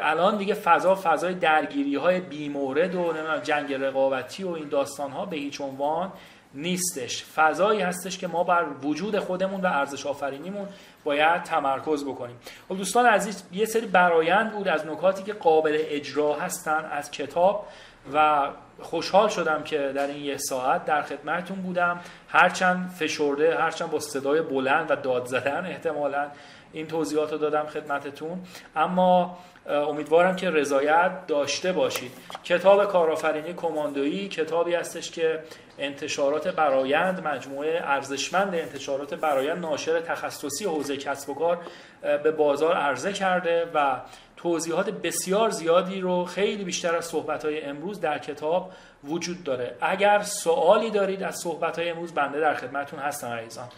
الان 0.00 0.36
دیگه 0.36 0.54
فضا 0.54 0.94
فضای 0.94 1.34
درگیری 1.34 1.96
های 1.96 2.20
بیمورد 2.20 2.94
و 2.94 3.12
نمی‌دونم 3.12 3.38
جنگ 3.38 3.72
رقابتی 3.72 4.44
و 4.44 4.50
این 4.50 4.68
داستان 4.68 5.10
ها 5.10 5.26
به 5.26 5.36
هیچ 5.36 5.60
عنوان 5.60 6.12
نیستش. 6.54 7.24
فضایی 7.24 7.80
هستش 7.80 8.18
که 8.18 8.26
ما 8.26 8.44
بر 8.44 8.64
وجود 8.82 9.18
خودمون 9.18 9.60
و 9.60 9.66
ارزش 9.66 10.06
آفرینیمون 10.06 10.68
باید 11.04 11.42
تمرکز 11.42 12.04
بکنیم. 12.04 12.36
خب 12.68 12.76
دوستان 12.76 13.06
عزیز 13.06 13.44
یه 13.52 13.64
سری 13.64 13.86
برایند 13.86 14.52
بود 14.52 14.68
از 14.68 14.86
نکاتی 14.86 15.22
که 15.22 15.32
قابل 15.32 15.78
اجرا 15.80 16.34
هستن 16.34 16.84
از 16.92 17.10
کتاب 17.10 17.66
و 18.14 18.48
خوشحال 18.80 19.28
شدم 19.28 19.62
که 19.62 19.92
در 19.94 20.06
این 20.06 20.24
یه 20.24 20.36
ساعت 20.36 20.84
در 20.84 21.02
خدمتتون 21.02 21.62
بودم. 21.62 22.00
هرچند 22.28 22.90
فشرده 22.90 23.56
هرچند 23.58 23.90
با 23.90 24.00
صدای 24.00 24.42
بلند 24.42 24.90
و 24.90 24.96
داد 24.96 25.26
زدن 25.26 25.66
احتمالا 25.66 26.26
این 26.72 26.86
توضیحات 26.86 27.32
رو 27.32 27.38
دادم 27.38 27.66
خدمتتون. 27.66 28.42
اما 28.76 29.38
امیدوارم 29.66 30.36
که 30.36 30.50
رضایت 30.50 31.26
داشته 31.26 31.72
باشید. 31.72 32.12
کتاب 32.44 32.84
کارآفرینی 32.84 33.54
کماندویی 33.54 34.28
کتابی 34.28 34.74
هستش 34.74 35.10
که 35.10 35.40
انتشارات 35.78 36.48
برایند 36.48 37.26
مجموعه 37.26 37.80
ارزشمند 37.84 38.54
انتشارات 38.54 39.14
برایند 39.14 39.58
ناشر 39.58 40.00
تخصصی 40.00 40.64
حوزه 40.64 40.96
کسب 40.96 41.30
و 41.30 41.34
کار 41.34 41.58
به 42.02 42.30
بازار 42.30 42.76
عرضه 42.76 43.12
کرده 43.12 43.70
و 43.74 44.00
توضیحات 44.36 44.90
بسیار 44.90 45.50
زیادی 45.50 46.00
رو 46.00 46.24
خیلی 46.24 46.64
بیشتر 46.64 46.96
از 46.96 47.04
صحبت 47.04 47.46
امروز 47.62 48.00
در 48.00 48.18
کتاب 48.18 48.72
وجود 49.04 49.44
داره. 49.44 49.76
اگر 49.80 50.22
سوالی 50.22 50.90
دارید 50.90 51.22
از 51.22 51.36
صحبت 51.36 51.78
های 51.78 51.90
امروز 51.90 52.12
بنده 52.12 52.40
در 52.40 52.54
خدمتون 52.54 52.98
هستم 52.98 53.28
عزیزان. 53.28 53.68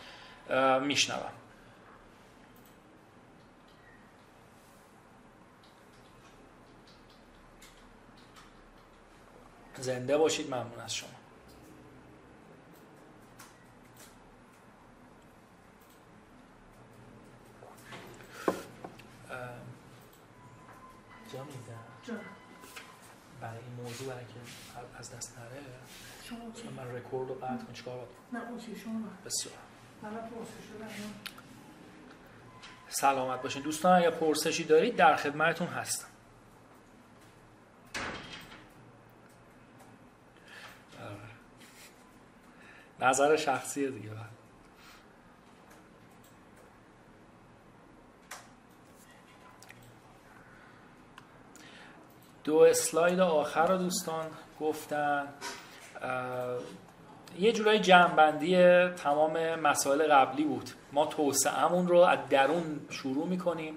میشنوم. 0.80 1.45
زنده 9.83 10.16
باشید 10.16 10.47
ممنون 10.47 10.81
از 10.85 10.95
شما. 10.95 11.09
جا 21.33 21.45
میدم. 21.45 22.20
برای 23.41 23.59
این 23.59 23.85
موضوع 23.85 24.09
برای 24.09 24.24
که 24.24 24.35
از 24.99 25.11
دست 25.14 25.39
نره 25.39 25.62
شما 26.24 26.39
من 26.77 26.97
رکورد 26.97 27.29
رو 27.29 27.35
قطع 27.35 27.47
کنم 27.47 27.72
چیکار 27.72 27.97
باید 27.97 28.09
نه 28.33 28.51
اوکی 28.51 28.77
شما 28.77 29.01
بسیار. 29.24 29.55
سلامت 32.89 33.43
باشین. 33.43 33.62
دوستان 33.62 33.99
اگر 33.99 34.11
پرسشی 34.11 34.64
دارید 34.64 34.97
در 34.97 35.16
خدمتتون 35.16 35.66
هستم. 35.66 36.09
نظر 43.01 43.36
شخصی 43.36 43.90
دیگه. 43.90 44.11
دو 52.44 52.57
اسلاید 52.59 53.20
آخر 53.20 53.66
رو 53.66 53.78
دوستان 53.78 54.26
گفتن. 54.61 55.28
یه 57.38 57.53
جورای 57.53 57.78
جمعبندی 57.78 58.57
تمام 58.88 59.55
مسائل 59.55 60.09
قبلی 60.09 60.44
بود. 60.44 60.70
ما 60.92 61.07
توسعهمون 61.07 61.88
رو 61.88 61.99
از 61.99 62.18
درون 62.30 62.80
شروع 62.90 63.26
می‌کنیم 63.26 63.74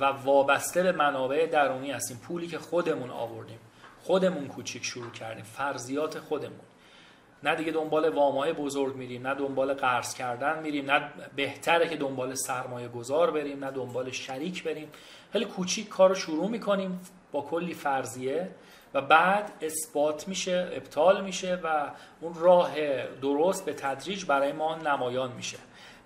و 0.00 0.04
وابسته 0.04 0.82
به 0.82 0.92
منابع 0.92 1.46
درونی 1.46 1.92
هستیم. 1.92 2.16
پولی 2.16 2.46
که 2.46 2.58
خودمون 2.58 3.10
آوردیم. 3.10 3.58
خودمون 4.02 4.48
کوچیک 4.48 4.84
شروع 4.84 5.10
کردیم. 5.10 5.44
فرضیات 5.44 6.18
خودمون. 6.18 6.65
نه 7.46 7.54
دیگه 7.54 7.72
دنبال 7.72 8.08
وامای 8.08 8.52
بزرگ 8.52 8.96
میریم 8.96 9.26
نه 9.26 9.34
دنبال 9.34 9.74
قرض 9.74 10.14
کردن 10.14 10.62
میریم 10.62 10.90
نه 10.90 11.10
بهتره 11.36 11.88
که 11.88 11.96
دنبال 11.96 12.34
سرمایه 12.34 12.88
گذار 12.88 13.30
بریم 13.30 13.64
نه 13.64 13.70
دنبال 13.70 14.10
شریک 14.10 14.64
بریم. 14.64 14.88
خیلی 15.32 15.44
کوچیک 15.44 15.88
کار 15.88 16.08
رو 16.08 16.14
شروع 16.14 16.48
می‌کنیم 16.48 17.00
با 17.32 17.40
کلی 17.40 17.74
فرضیه 17.74 18.48
و 18.94 19.00
بعد 19.00 19.52
اثبات 19.60 20.28
میشه 20.28 20.70
ابطال 20.72 21.24
میشه 21.24 21.60
و 21.64 21.90
اون 22.20 22.34
راه 22.34 22.74
درست 23.22 23.64
به 23.64 23.72
تدریج 23.72 24.24
برای 24.24 24.52
ما 24.52 24.74
نمایان 24.74 25.32
میشه. 25.32 25.58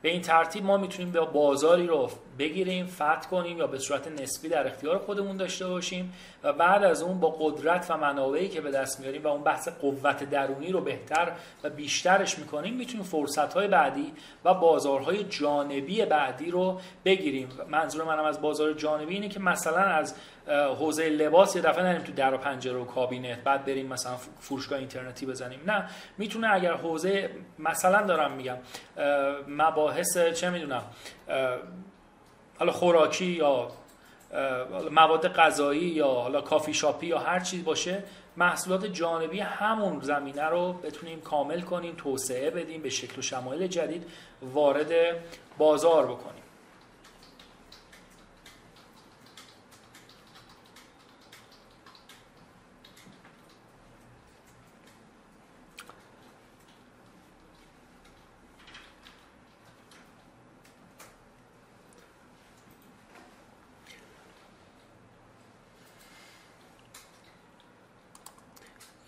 به 0.02 0.08
این 0.08 0.22
ترتیب 0.22 0.64
ما 0.64 0.76
می‌تونیم 0.76 1.12
به 1.12 1.20
بازاری 1.20 1.86
رو 1.86 2.10
بگیریم 2.38 2.86
فتح 2.86 3.28
کنیم 3.30 3.58
یا 3.58 3.66
به 3.66 3.78
صورت 3.78 4.08
نسبی 4.08 4.48
در 4.48 4.66
اختیار 4.66 4.98
خودمون 4.98 5.36
داشته 5.36 5.68
باشیم 5.68 6.12
و 6.42 6.52
بعد 6.52 6.84
از 6.84 7.02
اون 7.02 7.20
با 7.20 7.30
قدرت 7.30 7.86
و 7.90 7.96
منابعی 7.96 8.48
که 8.48 8.60
به 8.60 8.70
دست 8.70 9.00
میاریم 9.00 9.22
و 9.22 9.28
اون 9.28 9.42
بحث 9.42 9.68
قوت 9.68 10.30
درونی 10.30 10.72
رو 10.72 10.80
بهتر 10.80 11.32
و 11.64 11.70
بیشترش 11.70 12.38
می‌کنیم 12.38 12.74
می‌تونیم 12.74 13.06
فرصت 13.06 13.54
های 13.54 13.68
بعدی 13.68 14.12
و 14.44 14.54
بازارهای 14.54 15.24
جانبی 15.24 16.04
بعدی 16.04 16.50
رو 16.50 16.80
بگیریم. 17.04 17.48
منظور 17.68 18.04
منم 18.04 18.24
از 18.24 18.40
بازار 18.40 18.72
جانبی 18.72 19.14
اینه 19.14 19.28
که 19.28 19.40
مثلا 19.40 19.82
از 19.82 20.14
حوزه 20.50 21.08
لباس 21.08 21.56
یه 21.56 21.62
دفعه 21.62 21.84
نریم 21.84 22.02
تو 22.02 22.12
در 22.12 22.34
و 22.34 22.38
پنجره 22.38 22.78
و 22.78 22.84
کابینت 22.84 23.38
بعد 23.38 23.64
بریم 23.64 23.86
مثلا 23.86 24.16
فروشگاه 24.40 24.78
اینترنتی 24.78 25.26
بزنیم. 25.26 25.60
نه 25.66 25.88
می‌تونه 26.18 26.48
اگر 26.52 26.74
حوزه 26.74 27.30
مثلا 27.58 28.06
دارم 28.06 28.32
میگم 28.32 28.56
مباحث 29.48 30.18
چه 30.18 30.50
می‌دونم 30.50 30.82
حالا 32.58 32.72
خوراکی 32.72 33.26
یا 33.26 33.68
مواد 34.90 35.28
غذایی 35.28 35.80
یا 35.80 36.08
حالا 36.08 36.40
کافی 36.40 36.74
شاپی 36.74 37.06
یا 37.06 37.18
هر 37.18 37.40
چیز 37.40 37.64
باشه 37.64 38.04
محصولات 38.36 38.86
جانبی 38.86 39.40
همون 39.40 40.00
زمینه 40.00 40.44
رو 40.44 40.72
بتونیم 40.72 41.20
کامل 41.20 41.60
کنیم 41.60 41.94
توسعه 41.96 42.50
بدیم 42.50 42.82
به 42.82 42.90
شکل 42.90 43.18
و 43.18 43.22
شمایل 43.22 43.66
جدید 43.66 44.06
وارد 44.42 44.92
بازار 45.58 46.06
بکنیم 46.06 46.42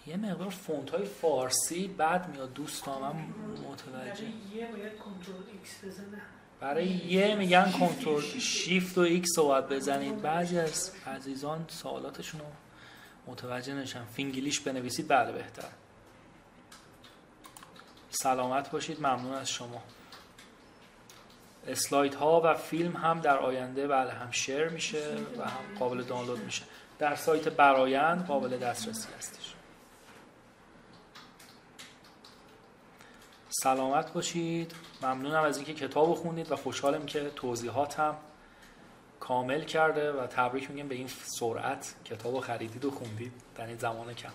یه 0.07 0.17
مقدار 0.33 0.51
فونت 0.51 0.91
های 0.91 1.05
فارسی 1.05 1.89
بعد 1.89 2.29
میاد 2.29 2.53
دوستان 2.53 3.03
من 3.03 3.15
متوجه. 3.71 4.25
یه 4.55 4.67
باید 4.67 4.99
control 4.99 5.43
X 5.53 5.85
بزنه 5.85 6.23
برای 6.63 6.87
یه 6.87 7.35
میگن 7.35 7.73
control 7.73 8.39
shift 8.39 8.99
و 8.99 9.01
X 9.01 9.39
رو 9.39 9.45
باید 9.45 9.69
بزنید. 9.69 10.23
بعضی 10.23 10.59
از 10.59 10.93
عزیزان 11.07 11.65
سوالاتشون 11.69 12.41
رو 12.41 12.47
متوجه 13.27 13.75
نشن. 13.75 14.05
فینگلیش 14.05 14.61
بنویسید 14.61 15.09
بله 15.09 15.33
بهتر. 15.33 15.69
سلامت 18.11 18.71
باشید 18.71 18.99
ممنون 18.99 19.33
از 19.33 19.51
شما. 19.51 19.83
اسلاید 21.67 22.15
ها 22.15 22.41
و 22.45 22.55
فیلم 22.55 22.97
هم 22.97 23.21
در 23.21 23.39
آینده 23.39 23.89
بله 23.89 24.13
هم 24.13 24.31
share 24.31 24.69
میشه 24.69 25.17
و 25.39 25.43
هم 25.43 25.79
قابل 25.79 26.03
دانلود 26.03 26.45
میشه. 26.45 26.63
در 26.99 27.15
سایت 27.15 27.49
برایند 27.49 28.27
قابل 28.27 28.59
دسترسی 28.59 29.09
هستش. 29.19 29.55
سلامت 33.53 34.13
باشید. 34.13 34.73
ممنونم 35.03 35.43
از 35.43 35.57
اینکه 35.57 35.75
کتاب 35.75 36.15
خوندید 36.15 36.53
و 36.53 36.57
خوشحالم 36.57 37.07
که 37.07 37.31
توضیحاتم 37.37 38.17
کامل 39.21 39.65
کرده 39.65 40.13
و 40.13 40.27
تبریک 40.27 40.71
میگم 40.71 40.89
به 40.89 40.95
این 40.95 41.09
سرعت 41.09 41.95
کتاب 42.05 42.41
خریدید 42.41 42.85
و 42.85 42.91
خوندید 42.91 43.33
در 43.57 43.67
این 43.67 43.77
زمان 43.77 44.15
کم. 44.15 44.29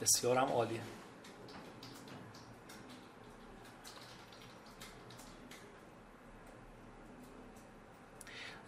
بسیارم 0.00 0.52
عالیه. 0.52 0.80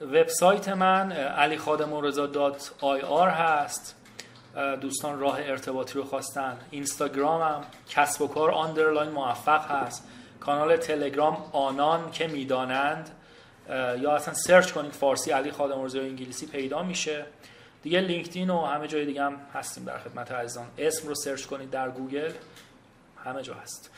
وبسایت 0.01 0.69
من 0.69 1.13
علی 1.13 1.59
خادم 1.59 1.93
هست. 3.31 4.02
دوستان 4.81 5.21
راه 5.21 5.39
ارتباطی 5.41 5.95
رو 5.95 6.05
خواستن. 6.05 6.59
اینستاگرامم 6.71 7.65
کسب 7.89 8.23
و 8.23 8.29
کار 8.29 8.51
آندرلاین 8.51 9.11
موفق 9.11 9.71
هست. 9.71 10.09
کانال 10.41 10.77
تلگرام 10.77 11.45
آنان 11.53 12.11
که 12.11 12.27
می‌دانند 12.27 13.11
یا 13.69 14.15
اصلا 14.15 14.35
search 14.35 14.73
کنید 14.73 14.93
فارسی 14.93 15.31
علی 15.31 15.51
خادم 15.51 15.85
رضا 15.85 16.01
انگلیسی 16.01 16.47
پیدا 16.47 16.83
میشه. 16.83 17.27
دیگه 17.83 18.01
لینکدین 18.01 18.51
و 18.51 18.65
همه 18.65 18.89
جای 18.89 19.07
دیگه 19.07 19.23
هم 19.23 19.37
هستیم 19.55 19.85
در 19.85 19.99
خدمت 19.99 20.33
عزیزان. 20.33 20.67
اسم 20.79 21.09
رو 21.09 21.15
search 21.15 21.47
کنید 21.47 21.71
در 21.71 21.91
گوگل 21.91 22.33
همه 23.25 23.43
جا 23.43 23.55
هست. 23.55 23.91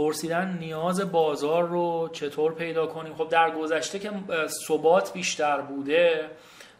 پرسیدن 0.00 0.58
نیاز 0.60 1.12
بازار 1.12 1.68
رو 1.68 2.10
چطور 2.12 2.54
پیدا 2.54 2.86
کنیم؟ 2.86 3.14
خب 3.14 3.28
در 3.28 3.50
گذشته 3.50 3.98
که 3.98 4.10
ثبات 4.66 5.12
بیشتر 5.12 5.60
بوده 5.60 6.30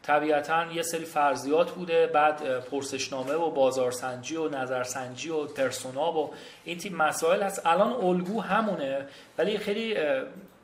طبیعتا 0.03 0.65
یه 0.73 0.83
سری 0.83 1.05
فرضیات 1.05 1.71
بوده 1.71 2.07
بعد 2.07 2.61
پرسشنامه 2.61 3.33
و 3.33 3.51
بازارسنجی 3.51 4.37
و 4.37 4.49
نظرسنجی 4.49 5.31
و 5.31 5.45
پرسونا 5.45 6.13
و 6.13 6.31
این 6.65 6.79
تیپ 6.79 6.93
مسائل 7.03 7.43
هست. 7.43 7.67
الان 7.67 7.93
الگو 7.93 8.41
همونه 8.41 9.07
ولی 9.39 9.59
خیلی 9.59 9.97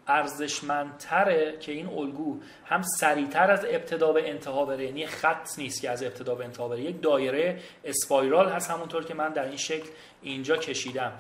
ارزشمندتره 0.07 1.59
که 1.61 1.73
این 1.73 1.87
الگو 1.87 2.41
هم 2.65 2.83
سریعتر 2.83 3.51
از 3.51 3.65
ابتدا 3.65 4.13
به 4.13 4.31
انتها 4.31 4.65
بره. 4.65 4.85
یعنی 4.85 5.07
خط 5.07 5.49
نیست 5.59 5.83
که 5.83 5.91
از 5.91 6.03
ابتدا 6.03 6.35
به 6.35 6.45
انتها 6.45 6.69
بره. 6.69 6.81
یک 6.81 7.03
دایره 7.03 7.59
اسپایرال 7.85 8.49
هست 8.49 8.71
همونطور 8.71 9.05
که 9.05 9.15
من 9.15 9.29
در 9.29 9.45
این 9.45 9.57
شکل 9.57 9.89
اینجا 10.23 10.57
کشیدم. 10.57 11.13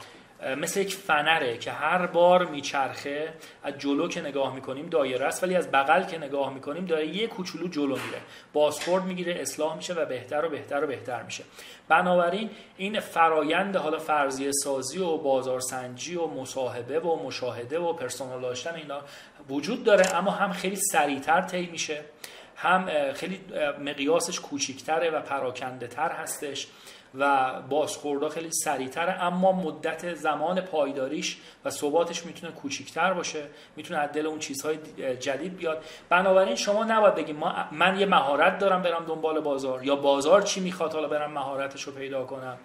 مثل 0.56 0.80
یک 0.80 0.94
فنره 0.94 1.58
که 1.58 1.72
هر 1.72 2.06
بار 2.06 2.44
میچرخه 2.44 3.32
از 3.62 3.78
جلو 3.78 4.08
که 4.08 4.20
نگاه 4.20 4.54
می‌کنیم 4.54 4.86
دایره 4.86 5.26
است 5.26 5.42
ولی 5.42 5.56
از 5.56 5.70
بغل 5.70 6.02
که 6.02 6.18
نگاه 6.18 6.54
می‌کنیم 6.54 6.86
داره 6.86 7.06
یه 7.06 7.26
کوچولو 7.26 7.68
جلو 7.68 7.96
میره. 7.96 8.20
بازخورد 8.52 9.04
می‌گیره 9.04 9.34
اصلاح 9.40 9.76
میشه 9.76 9.94
و 9.94 10.04
بهتر 10.04 10.44
و 10.44 10.48
بهتر 10.48 10.84
و 10.84 10.86
بهتر 10.86 11.22
میشه. 11.22 11.44
بنابراین 11.88 12.50
این 12.76 13.00
فرایند 13.00 13.76
حالا 13.76 13.98
فرضیه 13.98 14.52
سازی 14.52 14.98
و 14.98 15.16
بازارسنجی 15.16 16.16
و 16.16 16.26
مصاحبه 16.26 17.00
و 17.00 17.26
مشاهده 17.26 17.78
و 17.78 17.92
پرسونال 17.92 18.40
داشتن 18.40 18.74
اینا 18.74 19.00
وجود 19.48 19.84
داره 19.84 20.14
اما 20.16 20.30
هم 20.30 20.52
خیلی 20.52 20.76
سریعتر 20.76 21.40
طی 21.40 21.66
میشه 21.66 22.00
هم 22.56 23.12
خیلی 23.12 23.40
مقیاسش 23.80 24.40
کوچیکتره 24.40 25.10
و 25.10 25.20
پراکنده 25.20 25.86
تر 25.86 26.12
هستش. 26.12 26.66
و 27.14 27.52
بازخوردها 27.68 28.28
خیلی 28.28 28.50
سریعتره 28.52 29.24
اما 29.24 29.52
مدت 29.52 30.14
زمان 30.14 30.60
پایداریش 30.60 31.38
و 31.64 31.70
ثباتش 31.70 32.26
می‌تونه 32.26 32.52
کوچیکتر 32.52 33.12
باشه 33.12 33.42
می‌تونه 33.76 34.00
از 34.00 34.12
دل 34.12 34.26
اون 34.26 34.38
چیزهای 34.38 34.78
جدید 35.20 35.56
بیاد. 35.56 35.84
بنابراین 36.08 36.56
شما 36.56 36.84
نباید 36.84 37.14
بگید 37.14 37.36
من 37.72 38.00
یه 38.00 38.06
مهارت 38.06 38.58
دارم 38.58 38.82
برم 38.82 39.04
دنبال 39.08 39.40
بازار 39.40 39.84
یا 39.84 39.96
بازار 39.96 40.42
چی 40.42 40.60
می‌خواد 40.60 40.92
حالا 40.92 41.08
برم 41.08 41.32
مهارتش 41.32 41.82
رو 41.82 41.92
پیدا 41.92 42.24
کنم. 42.24 42.58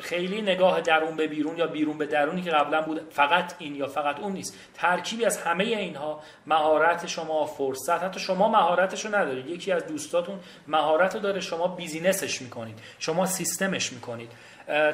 خیلی 0.00 0.42
نگاه 0.42 0.80
درون 0.80 1.16
به 1.16 1.26
بیرون 1.26 1.58
یا 1.58 1.66
بیرون 1.66 1.98
به 1.98 2.06
درونی 2.06 2.42
که 2.42 2.50
قبلا 2.50 2.82
بود 2.82 3.00
فقط 3.10 3.54
این 3.58 3.76
یا 3.76 3.86
فقط 3.86 4.20
اون 4.20 4.32
نیست. 4.32 4.58
ترکیبی 4.74 5.24
از 5.24 5.42
همه 5.42 5.64
اینها 5.64 6.20
مهارت 6.46 7.06
شما 7.06 7.46
فرصت. 7.46 8.02
حتی 8.02 8.20
شما 8.20 8.48
مهارتش 8.48 9.04
رو 9.04 9.14
ندارید. 9.14 9.46
یکی 9.46 9.72
از 9.72 9.86
دوستاتون 9.86 10.40
مهارت 10.68 11.16
داره 11.16 11.40
شما 11.40 11.68
بیزینسش 11.68 12.42
می‌کنید. 12.42 12.78
شما 12.98 13.26
سیستمش 13.26 13.92
می‌کنید. 13.92 14.32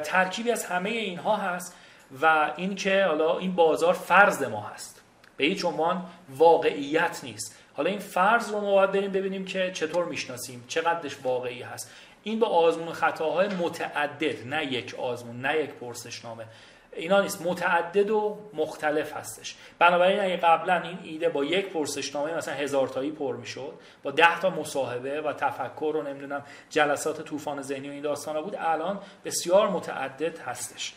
ترکیبی 0.03 0.51
از 0.51 0.65
همه 0.65 0.89
اینها 0.89 1.35
هست 1.35 1.75
و 2.21 2.51
اینکه 2.55 3.03
حالا 3.03 3.37
این 3.37 3.55
بازار 3.55 3.93
فرض 3.93 4.43
ما 4.43 4.61
هست. 4.61 5.01
به 5.37 5.45
هیچ 5.45 5.65
عنوان 5.65 6.05
واقعیت 6.29 7.19
نیست. 7.23 7.55
حالا 7.73 7.89
این 7.89 7.99
فرض 7.99 8.51
رو 8.51 8.61
ما 8.61 8.71
باید 8.71 8.91
بریم 8.91 9.11
ببینیم 9.11 9.45
که 9.45 9.71
چطور 9.73 10.05
می‌شناسیم. 10.05 10.63
چقدرش 10.67 11.15
واقعی 11.23 11.61
هست. 11.61 11.91
این 12.23 12.39
با 12.39 12.47
آزمون 12.47 12.93
خطاهای 12.93 13.47
متعدد 13.47 14.47
نه 14.47 14.65
یک 14.65 14.95
آزمون 14.95 15.41
نه 15.41 15.57
یک 15.57 15.69
پرسشنامه. 15.69 16.45
اینا 16.91 17.21
نیست 17.21 17.41
متعدد 17.41 18.09
و 18.09 18.37
مختلف 18.53 19.17
هستش. 19.17 19.55
بنابراین 19.79 20.19
اگه 20.19 20.37
قبلا 20.37 20.81
این 20.81 20.99
ایده 21.03 21.29
با 21.29 21.43
یک 21.43 21.69
پرسشنامه 21.69 22.33
مثلا 22.33 22.53
هزار 22.53 22.87
تایی 22.87 23.11
پر 23.11 23.35
می‌شد 23.35 23.73
با 24.03 24.11
ده 24.11 24.39
تا 24.39 24.49
مصاحبه 24.49 25.21
و 25.21 25.33
تفکر 25.33 25.95
و 25.95 26.01
نمی‌دونم 26.01 26.43
جلسات 26.69 27.21
طوفان 27.21 27.61
ذهنی 27.61 27.89
و 27.89 27.91
این 27.91 28.01
داستانا 28.01 28.41
بود 28.41 28.55
الان 28.59 28.99
بسیار 29.25 29.69
متعدد 29.69 30.39
هستش 30.39 30.93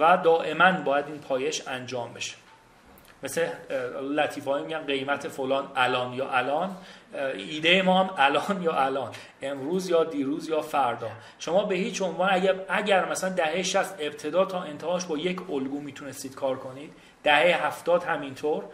و 0.00 0.16
دائما 0.16 0.72
باید 0.72 1.06
این 1.06 1.18
پایش 1.18 1.68
انجام 1.68 2.14
بشه. 2.14 2.36
مثل 3.22 3.48
لطیفه 4.00 4.60
میگن 4.60 4.86
قیمت 4.86 5.28
فلان 5.28 5.72
الان 5.76 6.12
یا 6.12 6.30
الان. 6.30 6.76
ایده 7.34 7.82
ما 7.82 8.04
هم 8.04 8.14
الان 8.18 8.62
یا 8.62 8.72
الان 8.72 9.10
امروز 9.42 9.90
یا 9.90 10.04
دیروز 10.04 10.48
یا 10.48 10.60
فردا. 10.60 11.10
شما 11.38 11.64
به 11.64 11.74
هیچ 11.74 12.02
عنوان 12.02 12.28
اگر, 12.32 12.54
اگر 12.68 13.08
مثلا 13.08 13.30
دهه 13.30 13.62
60 13.62 13.94
ابتدا 14.00 14.44
تا 14.44 14.62
انتهاش 14.62 15.04
با 15.04 15.18
یک 15.18 15.50
الگو 15.50 15.80
می‌تونستید 15.80 16.34
کار 16.34 16.56
کنید 16.56 16.92
دهه 17.22 17.66
70 17.66 18.02
همینطور 18.02 18.64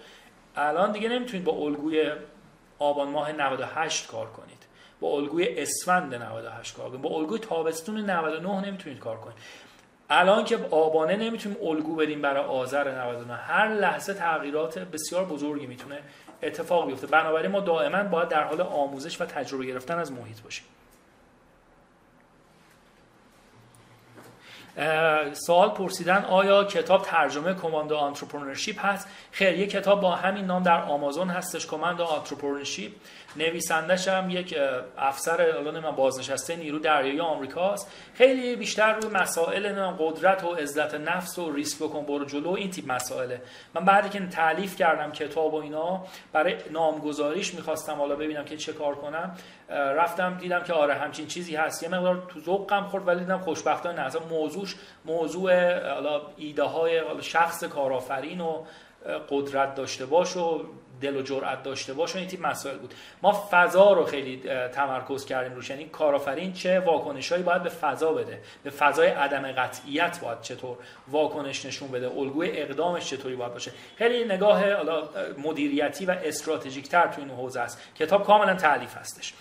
الان 0.57 0.93
دیگه 0.93 1.09
نمی‌تونید 1.09 1.45
با 1.45 1.53
الگوی 1.53 2.13
آبان 2.79 3.09
ماه 3.09 3.33
98 3.33 4.07
کار 4.07 4.27
کنید. 4.27 4.59
با 5.01 5.09
الگوی 5.09 5.59
اسفند 5.59 6.15
98 6.15 6.77
کار 6.77 6.89
کنید. 6.89 7.03
با 7.03 7.09
الگوی 7.09 7.39
تابستون 7.39 8.11
99 8.11 8.67
نمی‌تونید 8.67 8.99
کار 8.99 9.17
کنید. 9.17 9.37
الان 10.11 10.45
که 10.45 10.59
آبانه 10.71 11.17
نمی‌تونیم 11.17 11.59
الگو 11.63 11.97
بدیم 11.97 12.23
برای 12.23 12.45
آذر 12.45 13.01
99 13.03 13.35
هر 13.35 13.69
لحظه 13.69 14.15
تغییرات 14.15 14.79
بسیار 14.79 15.25
بزرگی 15.25 15.67
می‌تونه 15.67 15.99
اتفاق 16.43 16.87
بیفته 16.87 17.07
بنابراین 17.07 17.51
ما 17.51 17.61
دائما 17.61 18.05
باید 18.05 18.29
در 18.29 18.43
حال 18.43 18.61
آموزش 18.61 19.21
و 19.21 19.25
تجربه 19.25 19.67
گرفتن 19.67 19.99
از 19.99 20.13
محیط 20.13 20.41
باشیم. 20.41 20.65
سوال 25.33 25.71
پرسیدن 25.71 26.25
آیا 26.25 26.65
کتاب 26.65 27.03
ترجمه 27.03 27.55
Commando 27.55 27.97
Entrepreneurship 27.97 28.85
هست؟ 28.85 29.09
خیر 29.33 29.59
یک 29.59 29.71
کتاب 29.71 30.01
با 30.01 30.15
همین 30.15 30.45
نام 30.45 30.63
در 30.63 30.81
آمازون 30.83 31.29
هستش 31.31 31.67
Commando 31.67 32.05
Entrepreneurship 32.05 32.93
نویسندش 33.39 34.09
هم 34.09 34.31
یک 34.31 34.59
افسر 34.99 35.43
الان 35.43 35.81
من 35.81 35.91
بازنشسته 35.91 36.57
نیرو 36.57 36.79
دریایی 36.79 37.21
آمریکاست. 37.21 37.93
خیلی 38.15 38.57
بیشتر 38.57 38.93
روی 38.93 39.11
مسائل 39.11 39.73
قدرت 39.99 40.45
و 40.45 40.55
عزت 40.55 40.95
نفس 40.95 41.39
و 41.39 41.53
ریسک 41.53 41.79
بکن 41.79 42.05
برو 42.05 42.25
جلو 42.25 42.51
این 42.51 42.71
تیپ 42.71 42.93
مسائله. 42.93 43.43
من 43.75 43.85
بعدی 43.85 44.09
که 44.09 44.27
تعلیف 44.27 44.77
کردم 44.77 45.13
کتاب 45.13 45.55
و 45.55 45.57
اینا 45.57 46.05
برای 46.33 46.57
نامگذاریش 46.71 47.55
می‌خواستم 47.55 47.95
حالا 47.95 48.17
ببینم 48.17 48.45
که 48.45 48.57
چه 48.57 48.73
کار 48.73 48.95
کنم. 48.95 49.37
رفتم 49.71 50.39
دیدم 50.41 50.63
که 50.63 50.73
آره 50.73 50.95
همچین 50.95 51.27
چیزی 51.27 51.57
هست. 51.57 51.83
یه 51.83 51.89
مقدار 51.89 52.27
تو 52.29 52.41
ذوقم 52.41 52.85
خورد 52.85 53.09
ولی 53.09 53.21
دیدم 53.21 53.39
خوشبختانه 53.39 54.01
نه. 54.01 54.07
اصلا 54.07 54.23
موضوعش 54.31 54.77
موضوع 55.05 55.53
حالا 55.95 56.23
ایده 56.37 56.63
های 56.63 57.03
شخص 57.21 57.65
کارآفرین 57.65 58.41
و 58.41 58.65
قدرت 59.31 59.75
داشته 59.75 60.07
باش 60.07 60.37
و 60.37 60.65
دل 61.01 61.17
و 61.17 61.23
جرأت 61.23 61.63
داشته 61.63 61.93
باش 61.95 62.17
این 62.17 62.27
تیپ 62.27 62.47
مسائل 62.47 62.79
بود. 62.79 62.95
ما 63.23 63.49
فضا 63.51 63.93
رو 63.93 64.05
خیلی 64.05 64.43
تمرکز 64.73 65.25
کردیم 65.25 65.55
روش. 65.55 65.71
یعنی 65.71 65.85
کارآفرین 65.85 66.53
چه 66.53 66.81
واکنشهایی 66.81 67.43
باید 67.43 67.63
به 67.63 67.69
فضا 67.69 68.13
بده؟ 68.13 68.41
به 68.63 68.71
فضای 68.71 69.09
عدم 69.09 69.53
قطعیت 69.53 70.21
باید 70.21 70.41
چطور 70.41 70.77
واکنش 71.09 71.67
نشون 71.67 71.89
بده؟ 71.89 72.09
الگوی 72.09 72.51
اقدامش 72.51 73.11
چطوری 73.11 73.37
باید 73.37 73.53
باشه؟ 73.53 73.73
خیلی 73.97 74.25
نگاه 74.25 74.65
مدیریتی 75.39 76.07
و 76.07 76.11
استراتژیک 76.11 76.89
تر 76.89 77.07
تو 77.07 77.21
این 77.21 77.31
حوزه 77.31 77.61
است. 77.61 77.83
کتاب 77.99 78.27
کاملا 78.27 78.55
تعلیف 78.55 78.97
هستش. 78.97 79.35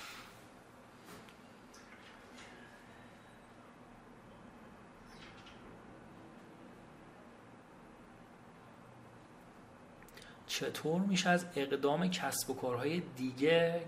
چطور 10.60 11.02
میشه 11.02 11.30
از 11.30 11.46
اقدام 11.56 12.10
کسب 12.10 12.50
و 12.50 12.54
کارهای 12.54 13.02
دیگه 13.18 13.82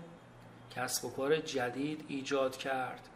کسب 0.76 1.04
و 1.04 1.10
کار 1.10 1.36
جدید 1.36 2.04
ایجاد 2.08 2.56
کرد؟ 2.56 3.08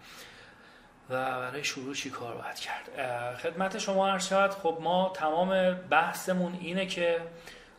و 1.11 1.41
برای 1.41 1.65
شروع 1.65 1.95
چی 1.95 2.11
کار 2.11 2.35
باید 2.35 2.59
کرد؟ 2.59 2.89
خدمت 3.37 3.79
شما 3.79 4.09
عرض 4.09 4.33
خب 4.33 4.79
ما 4.81 5.13
تمام 5.15 5.75
بحثمون 5.75 6.59
اینه 6.61 6.87
که 6.87 7.21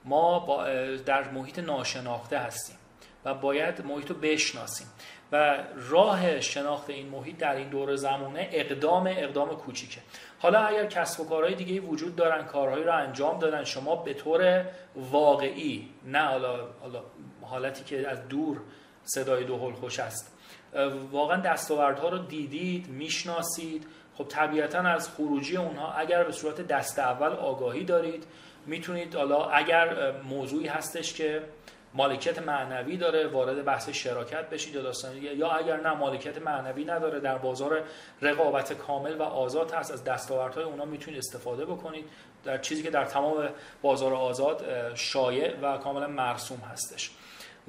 ما 0.05 0.63
در 1.05 1.29
محیط 1.29 1.59
ناشناخته 1.59 2.39
هستیم 2.39 2.75
و 3.25 3.33
باید 3.33 3.85
محیط 3.85 4.09
رو 4.09 4.15
بشناسیم. 4.15 4.87
و 5.31 5.57
راه 5.89 6.41
شناخت 6.41 6.89
این 6.89 7.09
محیط 7.09 7.37
در 7.37 7.55
این 7.55 7.69
دور 7.69 7.95
زمانه 7.95 8.49
اقدام 8.51 9.07
اقدام 9.07 9.49
کوچیکه. 9.49 10.01
حالا 10.39 10.59
اگر 10.59 10.85
کسب 10.85 11.19
و 11.19 11.25
کارهای 11.25 11.55
دیگه 11.55 11.81
وجود 11.81 12.15
دارن 12.15 12.45
کارهایی 12.45 12.83
رو 12.83 12.95
انجام 12.95 13.39
دادن 13.39 13.63
شما 13.63 13.95
به 13.95 14.13
طور 14.13 14.65
واقعی 14.95 15.89
نه 16.05 16.19
حالا 16.81 17.03
حالتی 17.41 17.83
که 17.83 18.09
از 18.09 18.27
دور 18.27 18.61
صدای 19.03 19.43
دو 19.43 19.57
خوش 19.57 19.99
است 19.99 20.37
واقعا 21.11 21.41
دستاوردها 21.41 22.09
رو 22.09 22.17
دیدید 22.17 22.89
می‌شناسید. 22.89 23.87
خب 24.17 24.27
طبیعتا 24.27 24.79
از 24.79 25.09
خروجی 25.09 25.57
اونها 25.57 25.93
اگر 25.93 26.23
به 26.23 26.31
صورت 26.31 26.61
دست 26.61 26.99
اول 26.99 27.27
آگاهی 27.27 27.83
دارید 27.83 28.23
می‌تونید 28.65 29.15
حالا 29.15 29.45
اگر 29.45 30.11
موضوعی 30.21 30.67
هستش 30.67 31.13
که 31.13 31.41
مالکیت 31.95 32.39
معنوی 32.39 32.97
داره 32.97 33.27
وارد 33.27 33.65
بحث 33.65 33.89
شراکت 33.89 34.49
بشید 34.49 34.75
یا 34.75 34.81
داستان 34.81 35.17
یا 35.17 35.51
اگر 35.51 35.77
نه 35.77 35.93
مالکیت 35.93 36.41
معنوی 36.41 36.85
نداره 36.85 37.19
در 37.19 37.37
بازار 37.37 37.81
رقابت 38.21 38.73
کامل 38.73 39.15
و 39.17 39.23
آزاد 39.23 39.71
هست 39.71 39.91
از 39.91 40.03
دستاوردهای 40.03 40.63
اونا 40.63 40.85
می‌تونید 40.85 41.19
استفاده 41.19 41.65
بکنید. 41.65 42.05
در 42.43 42.57
چیزی 42.57 42.83
که 42.83 42.89
در 42.89 43.05
تمام 43.05 43.49
بازار 43.81 44.13
آزاد 44.13 44.65
شایع 44.95 45.59
و 45.61 45.77
کاملا 45.77 46.07
مرسوم 46.07 46.59
هستش. 46.71 47.11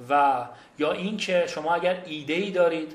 و 0.09 0.45
یا 0.77 0.91
اینکه 0.91 1.47
شما 1.47 1.75
اگر 1.75 2.03
ایده 2.05 2.33
ای 2.33 2.51
دارید 2.51 2.93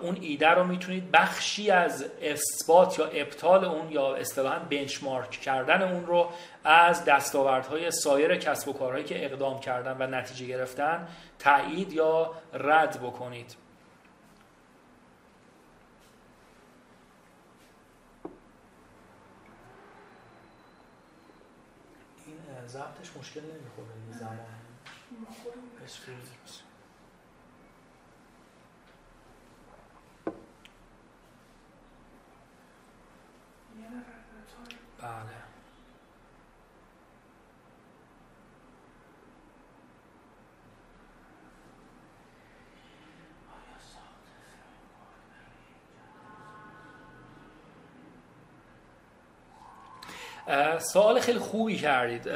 اون 0.00 0.18
ایده 0.20 0.48
رو 0.48 0.64
می‌تونید 0.64 1.10
بخشی 1.10 1.70
از 1.70 2.04
اثبات 2.22 2.98
یا 2.98 3.06
ابطال 3.06 3.64
اون 3.64 3.92
یا 3.92 4.14
اصطلاحا 4.14 4.58
بنچمارک 4.58 5.30
کردن 5.30 5.82
اون 5.82 6.06
رو 6.06 6.28
از 6.66 7.04
دستاوردهای 7.04 7.90
سایر 7.90 8.36
کسب 8.36 8.68
و 8.68 8.72
کارهایی 8.72 9.04
که 9.04 9.24
اقدام 9.24 9.60
کردن 9.60 9.96
و 9.98 10.06
نتیجه 10.06 10.46
گرفتن 10.46 11.08
تایید 11.38 11.92
یا 11.92 12.34
رد 12.52 13.00
بکنید. 13.02 13.56
این 22.26 22.68
ضبطش 22.68 23.16
مشکل 23.16 23.40
نمی‌خوره 23.40 23.88
این 24.06 24.18
زمان. 24.18 24.38
بله. 35.02 35.45
سوال 50.78 51.20
خیلی 51.20 51.38
خوبی 51.38 51.76
کردید. 51.76 52.28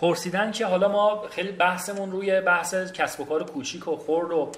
پرسیدن 0.00 0.52
که 0.52 0.66
حالا 0.66 0.88
ما 0.88 1.28
خیلی 1.30 1.52
بحثمون 1.52 2.12
روی 2.12 2.40
بحث 2.40 2.74
کسب 2.74 3.20
و 3.20 3.24
کار 3.24 3.44
کوچیک 3.44 3.88
و 3.88 3.96
خرد 3.96 4.32
و 4.32 4.50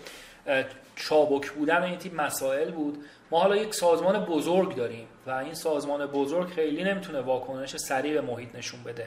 چابک 0.97 1.51
بودن 1.51 1.82
این 1.82 1.98
تیپ 1.98 2.20
مسائل 2.20 2.70
بود. 2.70 3.05
ما 3.31 3.40
حالا 3.40 3.56
یک 3.56 3.74
سازمان 3.74 4.24
بزرگ 4.24 4.77
داریم 4.77 5.06
و 5.27 5.31
این 5.31 5.55
سازمان 5.55 6.06
بزرگ 6.06 6.48
خیلی 6.48 6.85
نمی‌تونه 6.85 7.20
واکنش 7.20 7.77
سریع 7.77 8.14
به 8.14 8.20
محیط 8.20 8.55
نشون 8.55 8.82
بده. 8.82 9.06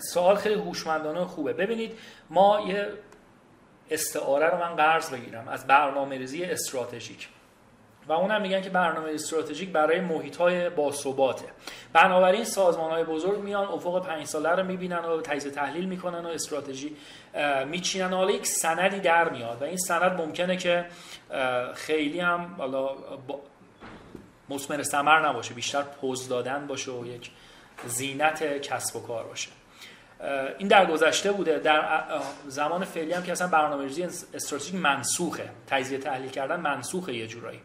سوال 0.00 0.36
خیلی 0.36 0.54
هوشمندانه 0.54 1.24
خوبه. 1.24 1.52
ببینید 1.52 1.98
ما 2.30 2.60
یه 2.68 2.88
استعاره 3.90 4.46
رو 4.46 4.58
من 4.58 4.76
قرض 4.76 5.10
بگیرم 5.10 5.48
از 5.48 5.66
برنامه 5.66 6.18
ریزی 6.18 6.44
استراتژیک. 6.44 7.28
و 8.08 8.12
اونم 8.12 8.42
میگن 8.42 8.60
که 8.60 8.70
برنامه 8.70 9.10
استراتژیک 9.10 9.72
برای 9.72 10.00
محیط 10.00 10.36
های 10.36 10.70
باثباته 10.70 11.44
بنابراین 11.92 12.44
سازمان 12.44 12.90
های 12.90 13.04
بزرگ 13.04 13.40
میان 13.40 13.68
افق 13.68 14.06
پنج 14.06 14.24
ساله 14.26 14.50
رو 14.50 14.64
می‌بینن 14.64 14.98
و 14.98 15.20
تجزیه 15.20 15.52
تحلیل 15.52 15.84
می‌کنن 15.84 16.26
و 16.26 16.28
استراتژی 16.28 16.96
میچینن. 17.66 18.12
حالا 18.12 18.30
یک 18.30 18.46
سندی 18.46 19.00
در 19.00 19.28
میاد 19.28 19.62
و 19.62 19.64
این 19.64 19.76
سند 19.76 20.20
ممکنه 20.20 20.56
که 20.56 20.84
خیلی 21.74 22.20
هم 22.20 22.54
حالا 22.58 22.90
مسمر 24.48 24.82
ثمر 24.82 25.28
نباشه 25.28 25.54
بیشتر 25.54 25.82
پوز 25.82 26.28
دادن 26.28 26.66
باشه 26.66 26.90
و 26.90 27.06
یک 27.06 27.30
زینت 27.86 28.60
کسب 28.62 28.96
و 28.96 29.00
کار 29.00 29.24
باشه. 29.24 29.48
این 30.58 30.68
در 30.68 30.86
گذشته 30.86 31.32
بوده. 31.32 31.58
در 31.58 32.04
زمان 32.46 32.84
فعلی 32.84 33.12
هم 33.12 33.22
که 33.22 33.32
اصلا 33.32 33.48
برنامه‌ریزی 33.48 34.02
استراتژیک 34.34 34.74
منسوخه. 34.74 35.50
تجزیه 35.66 35.98
تحلیل 35.98 36.30
کردن 36.30 36.60
منسوخه 36.60 37.14
یه 37.14 37.26
جورایی. 37.26 37.60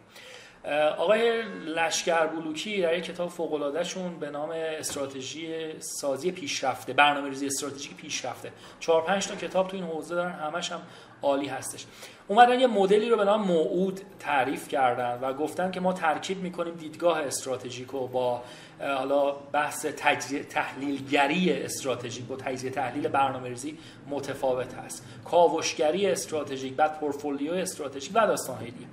آقای 0.98 1.42
لشکر 1.66 2.28
بلوکی 2.28 2.82
در 2.82 2.98
یک 2.98 3.04
کتاب 3.04 3.30
فوق 3.30 3.84
شون 3.84 4.20
به 4.20 4.30
نام 4.30 4.50
استراتژی 4.52 5.66
سازی 5.80 6.32
پیشرفته 6.32 6.94
برنامه‌ریزی 6.94 7.48
استراتژیک 7.48 7.96
پیشرفته. 7.96 8.52
چهار 8.80 9.02
پنج 9.02 9.28
تا 9.28 9.36
کتاب 9.36 9.68
تو 9.68 9.78
این 9.78 9.86
حوزه 9.86 10.16
دارن 10.16 10.32
همش 10.32 10.72
هم 10.72 10.82
عالی 11.22 11.48
هستش. 11.48 11.86
اومدن 12.28 12.60
یه 12.60 12.68
مدلی 12.68 13.10
رو 13.10 13.18
به 13.18 13.24
نام 13.24 13.42
موعود 13.42 14.02
تعریف 14.20 14.68
کردن 14.68 15.20
و 15.22 15.34
گفتن 15.34 15.72
که 15.72 15.80
ما 15.80 15.94
ترکیب 15.94 16.38
می‌کنیم 16.38 16.74
دیدگاه 16.74 17.20
استراتژیک 17.20 17.88
رو 17.88 18.08
با 18.08 18.42
حالا 18.80 19.32
بحث 19.32 19.86
تجزیه 19.98 20.44
تحلیلگری 20.44 21.54
استراتژیک 21.64 22.26
با 22.26 22.36
تجزیه 22.36 22.70
تحلیل 22.72 23.08
برنامه‌ریزی 23.08 23.78
متفاوت 24.10 24.74
هست. 24.74 25.06
کاوشگری 25.26 26.08
استراتژیک 26.08 26.74
بعد 26.74 27.00
پورتفولیو 27.00 27.54
استراتژیک 27.54 28.12
و 28.16 28.28
داستان 28.28 28.60
دیگه. 28.60 28.88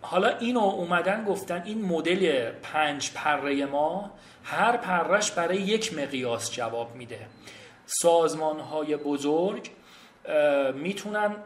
حالا 0.00 0.38
اینو 0.38 0.60
اومدن 0.60 1.24
گفتن 1.24 1.62
این 1.64 1.84
مدل 1.84 2.50
پنج 2.50 3.10
پره 3.14 3.66
ما 3.66 4.10
هر 4.44 4.76
پرش 4.76 5.30
برای 5.30 5.56
یک 5.56 5.98
مقیاس 5.98 6.52
جواب 6.52 6.94
میده. 6.94 7.26
سازمان 7.86 8.60
های 8.60 8.96
بزرگ 8.96 9.70
می‌تونن 10.74 11.36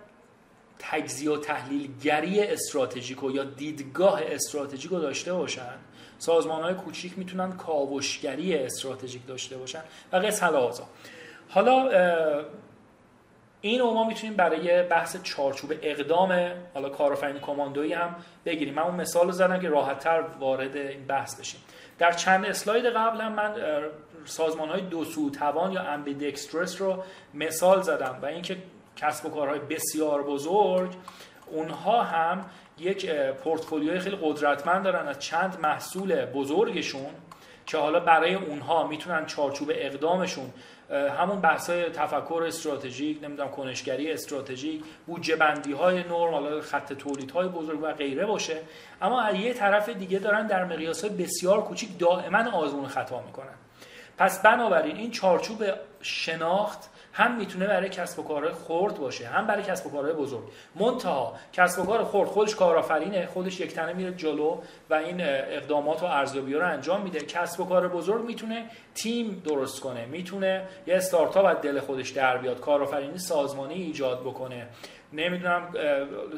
تجزیه 0.79 1.31
و 1.31 1.37
تحلیلگری 1.37 2.41
استراتژیک 2.41 3.19
یا 3.35 3.45
دیدگاه 3.45 4.20
استراتژیک 4.24 4.91
رو 4.91 5.01
داشته 5.01 5.33
باشن. 5.33 5.74
سازمان 6.19 6.62
های 6.62 6.74
کوچیک 6.74 7.19
می‌تونن 7.19 7.53
کاوشگری 7.53 8.57
استراتژیک 8.57 9.27
داشته 9.27 9.57
باشن. 9.57 9.83
و 10.12 10.16
قصه 10.16 10.47
حالا 11.49 11.91
این 13.64 13.80
رو 13.80 13.90
ما 13.90 14.05
می‌تونیم 14.05 14.36
برای 14.36 14.82
بحث 14.82 15.22
چارچوب 15.22 15.72
اقدام 15.82 16.52
حالا 16.74 16.89
کارآفرینی 16.89 17.40
کماندویی 17.40 17.93
هم 17.93 18.16
بگیریم. 18.44 18.74
من 18.74 18.82
اون 18.82 18.94
مثال 18.94 19.26
رو 19.26 19.32
زدم 19.32 19.60
که 19.60 19.68
راحتتر 19.68 20.24
وارد 20.40 20.76
این 20.76 21.06
بحث 21.06 21.40
بشیم. 21.40 21.60
در 21.98 22.12
چند 22.12 22.44
اسلاید 22.44 22.86
قبل 22.86 23.20
هم 23.20 23.32
من 23.32 23.55
سازمان 24.24 24.68
های 24.68 24.80
دو 24.80 25.05
سو 25.05 25.30
توان 25.30 25.72
یا 25.72 25.82
امبیدکسترس 25.82 26.80
رو 26.80 27.05
مثال 27.34 27.82
زدم 27.82 28.18
و 28.22 28.26
اینکه 28.26 28.56
کسب 28.97 29.26
و 29.26 29.30
کارهای 29.30 29.59
بسیار 29.59 30.22
بزرگ 30.22 30.90
اونها 31.47 32.02
هم 32.02 32.44
یک 32.78 33.10
پورتفولیوی 33.14 33.98
خیلی 33.98 34.18
قدرتمند 34.22 34.84
دارن 34.84 35.09
از 35.09 35.18
چند 35.18 35.59
محصول 35.62 36.24
بزرگشون 36.24 37.10
که 37.66 37.78
حالا 37.78 38.01
برای 38.01 38.34
اونها 38.34 38.86
می‌تونن 38.86 39.26
چارچوب 39.26 39.70
اقدامشون 39.74 40.51
همون 40.93 41.40
بحث 41.40 41.70
تفکر 41.70 42.44
استراتژیک 42.47 43.24
نمی‌دونم 43.24 43.51
کنشگری 43.51 44.12
استراتژیک 44.12 44.82
بودجه 45.06 45.36
بندی 45.36 45.73
های 45.73 45.97
نرم 45.97 46.31
حالا 46.35 46.60
خط 46.60 46.93
تولید 46.93 47.31
های 47.31 47.48
بزرگ 47.48 47.82
و 47.82 47.93
غیره 47.93 48.27
باشه. 48.27 48.56
اما 49.02 49.23
از 49.23 49.35
یه 49.35 49.55
طرف 49.55 49.89
دیگه 49.89 50.19
دارن 50.19 50.47
در 50.47 50.64
مقیاس 50.64 51.05
بسیار 51.05 51.62
کوچیک 51.64 51.98
دائما 51.98 52.51
آزمون 52.51 52.86
خطا 52.86 53.23
می‌کنن. 53.23 53.55
پس 54.19 54.43
بنابراین 54.43 54.97
این 54.97 55.10
چارچوب 55.10 55.64
شناخت 56.02 56.90
هم 57.12 57.36
می‌تونه 57.36 57.66
برای 57.66 57.89
کسب 57.89 58.18
و 58.18 58.22
کارهای 58.22 58.52
خرد 58.52 58.98
باشه 58.98 59.26
هم 59.26 59.47
برای 59.47 59.62
کسب 59.62 59.86
و 59.86 59.90
کارهای 59.90 60.14
بزرگ. 60.14 60.44
منتها 60.74 61.34
کسب 61.52 61.82
و 61.82 61.86
کار 61.86 62.05
خرد 62.05 62.28
خودش 62.28 62.56
کارآفرینه 62.56 63.26
خودش 63.26 63.60
یک 63.60 63.74
تنه 63.74 63.93
میره 63.93 64.12
جلو 64.12 64.59
و 64.90 64.94
این 64.94 65.20
اقدامات 65.20 66.02
و 66.02 66.06
ارزیابی 66.06 66.55
رو 66.55 66.66
انجام 66.66 67.02
میده. 67.02 67.20
کسب 67.20 67.60
و 67.60 67.64
کار 67.64 67.89
بزرگ 67.89 68.24
می‌تونه 68.24 68.66
تیم 68.94 69.43
درست 69.47 69.80
کنه 69.80 70.06
می‌تونه 70.06 70.62
یه 70.86 70.97
استارتاپ 70.97 71.47
از 71.47 71.56
دل 71.62 71.80
خودش 71.80 72.10
در 72.10 72.36
بیاد 72.36 72.60
کارآفرینی 72.60 73.18
سازمانی 73.18 73.74
ایجاد 73.74 74.20
بکنه. 74.20 74.66
نمی‌دونم 75.12 75.68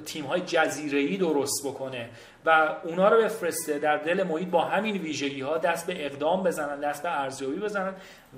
تیم 0.06 0.24
های 0.24 0.40
جزیره 0.40 1.16
درست 1.16 1.66
بکنه 1.66 2.08
و 2.46 2.68
اونا 2.84 3.08
رو 3.08 3.22
بفرسته 3.22 3.78
در 3.78 3.96
دل 3.96 4.22
محیط 4.22 4.48
با 4.48 4.60
همین 4.60 4.96
ویژگی 4.96 5.40
ها 5.40 5.58
دست 5.58 5.86
به 5.86 6.06
اقدام 6.06 6.42
بزنن 6.42 6.80
دست 6.80 7.02
به 7.02 7.20
ارزیابی 7.20 7.56
بزنن. 7.56 7.92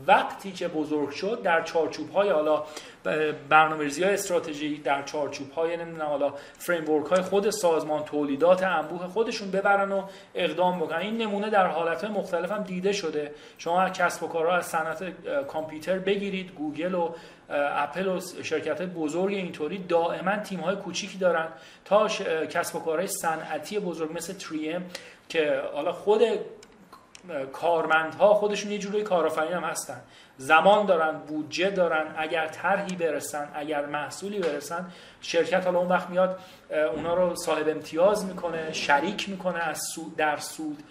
وقتی 0.07 0.53
که 0.53 0.69
بزرگ 0.69 1.11
شد 1.11 1.43
در 1.43 1.63
چارچوب 1.63 2.11
های 2.11 2.31
حالا 2.31 2.65
برنامه‌ریزی 3.49 4.05
های 4.05 4.15
استراتژی 4.15 4.79
در 4.79 5.03
چارچوب 5.03 5.51
های 5.51 5.77
نمی‌دونم 5.77 6.07
حالا 6.07 6.35
فریم 6.59 7.07
های 7.07 7.23
خود 7.23 7.51
سازمان 7.51 8.05
تولیدات 8.05 8.63
انبوه 8.63 9.07
خودشون 9.07 9.51
ببرن 9.51 9.93
و 9.93 10.03
اقدام 10.35 10.81
بکنن. 10.81 10.99
این 10.99 11.19
نمونه 11.19 11.51
در 11.51 11.67
حالت 11.67 12.05
های 12.05 12.13
مختلف 12.13 12.53
هم 12.53 12.63
دیده 12.63 12.93
شده. 12.93 13.35
شما 13.59 13.91
کسب 13.91 14.23
و 14.23 14.29
کارها 14.29 14.57
از 14.57 14.67
صنعت 14.67 15.05
کامپیوتر 15.47 15.99
بگیرید 15.99 16.51
گوگل 16.51 16.95
و 16.95 17.15
اپل 17.51 18.07
و 18.07 18.21
شرکت 18.43 18.83
بزرگ 18.83 19.35
اینطوری 19.35 19.79
دائما 19.79 20.37
تیم 20.37 20.61
های 20.61 20.77
کوچیکی 20.77 21.19
دارن 21.19 21.49
تا 21.85 22.09
کسب 22.47 22.77
و 22.77 22.81
کارهای 22.81 23.07
صنعتی 23.07 23.79
بزرگ 23.79 24.17
مثل 24.17 24.33
تریم 24.33 24.91
که 25.29 25.63
حالا 25.75 25.93
خود 25.93 26.23
کارمندها 27.53 28.35
خودشون 28.35 28.73
یه 28.73 28.79
جوری 28.79 29.03
کارآفرین 29.03 29.53
هم 29.53 29.65
هستن. 29.65 30.01
زمان 30.39 30.87
دارن 30.87 31.19
بودجه 31.19 31.71
دارن. 31.71 32.15
اگر 32.17 32.47
طرحی 32.47 32.97
برسن 32.97 33.49
اگر 33.55 33.87
محصولی 33.87 34.39
برسن 34.39 34.91
شرکت 35.21 35.65
حالا 35.65 35.79
اون 35.79 35.89
وقت 35.89 36.11
میاد 36.11 36.39
اونا 36.95 37.15
رو 37.15 37.37
صاحب 37.37 37.69
امتیاز 37.69 38.25
می‌کنه 38.25 38.73
شریک 38.73 39.29
می‌کنه 39.29 39.59
از 39.59 39.83
سود 39.95 40.17
در 40.17 40.37
سود. 40.37 40.83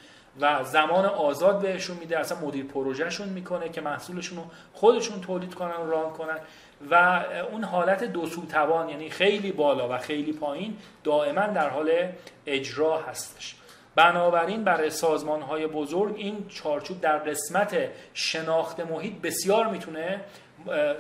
و 0.41 0.64
زمان 0.64 1.06
آزاد 1.06 1.62
بهشون 1.62 1.98
میده 1.98 2.20
اصلا 2.20 2.40
مدیر 2.40 2.66
پروژهشون 2.66 3.30
می‌کنه 3.30 3.70
که 3.70 3.82
محصولشون 3.82 4.38
رو 4.38 4.44
خودشون 4.74 5.22
تولید 5.22 5.53
کنن 5.53 5.76
و 5.76 5.90
ران 5.90 6.14
کنن. 6.14 6.38
و 6.91 7.24
اون 7.52 7.64
حالت 7.64 8.03
دو 8.03 8.26
سو 8.26 8.45
توان 8.45 8.90
یعنی 8.90 9.10
خیلی 9.10 9.52
بالا 9.52 9.90
و 9.90 9.98
خیلی 9.98 10.34
پایین 10.34 10.78
دائما 11.03 11.48
در 11.48 11.70
حال 11.70 11.91
اجرا 12.45 13.02
هستش. 13.02 13.56
بنابراین 13.95 14.64
برای 14.64 14.90
سازمان 14.90 15.41
های 15.41 15.68
بزرگ 15.68 16.16
این 16.18 16.45
چارچوب 16.49 17.02
در 17.02 17.18
قسمت 17.18 17.78
شناخت 18.14 18.80
محیط 18.80 19.22
بسیار 19.22 19.68
می‌تونه 19.68 20.22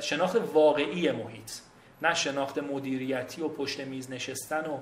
شناخت 0.01 0.35
واقعی 0.53 1.11
محیط 1.11 1.51
نه 2.01 2.13
شناخت 2.13 2.57
مدیریتی 2.57 3.41
و 3.41 3.47
پشت 3.47 3.79
میز 3.79 4.11
نشستن 4.11 4.65
و 4.65 4.77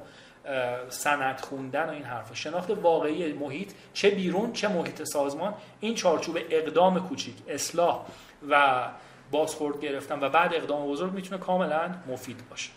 سند 0.90 1.40
خوندن 1.42 1.90
و 1.90 1.92
این 1.92 2.04
حرفا. 2.04 2.36
شناخت 2.36 2.70
واقعی 2.70 3.34
محیط 3.34 3.74
چه 3.94 4.10
بیرون 4.10 4.54
چه 4.54 4.68
محیط 4.68 5.04
سازمان 5.04 5.54
این 5.80 5.96
چارچوب 5.96 6.38
اقدام 6.50 7.08
کوچیک 7.08 7.36
اصلاح 7.48 8.06
و 8.50 8.88
بازخورد 9.32 9.82
گرفتن 9.82 10.24
و 10.24 10.30
بعد 10.30 10.54
اقدام 10.54 10.88
بزرگ 10.88 11.14
می‌تونه 11.14 11.42
کاملا 11.42 11.96
مفید 12.08 12.50
باشه. 12.50 12.72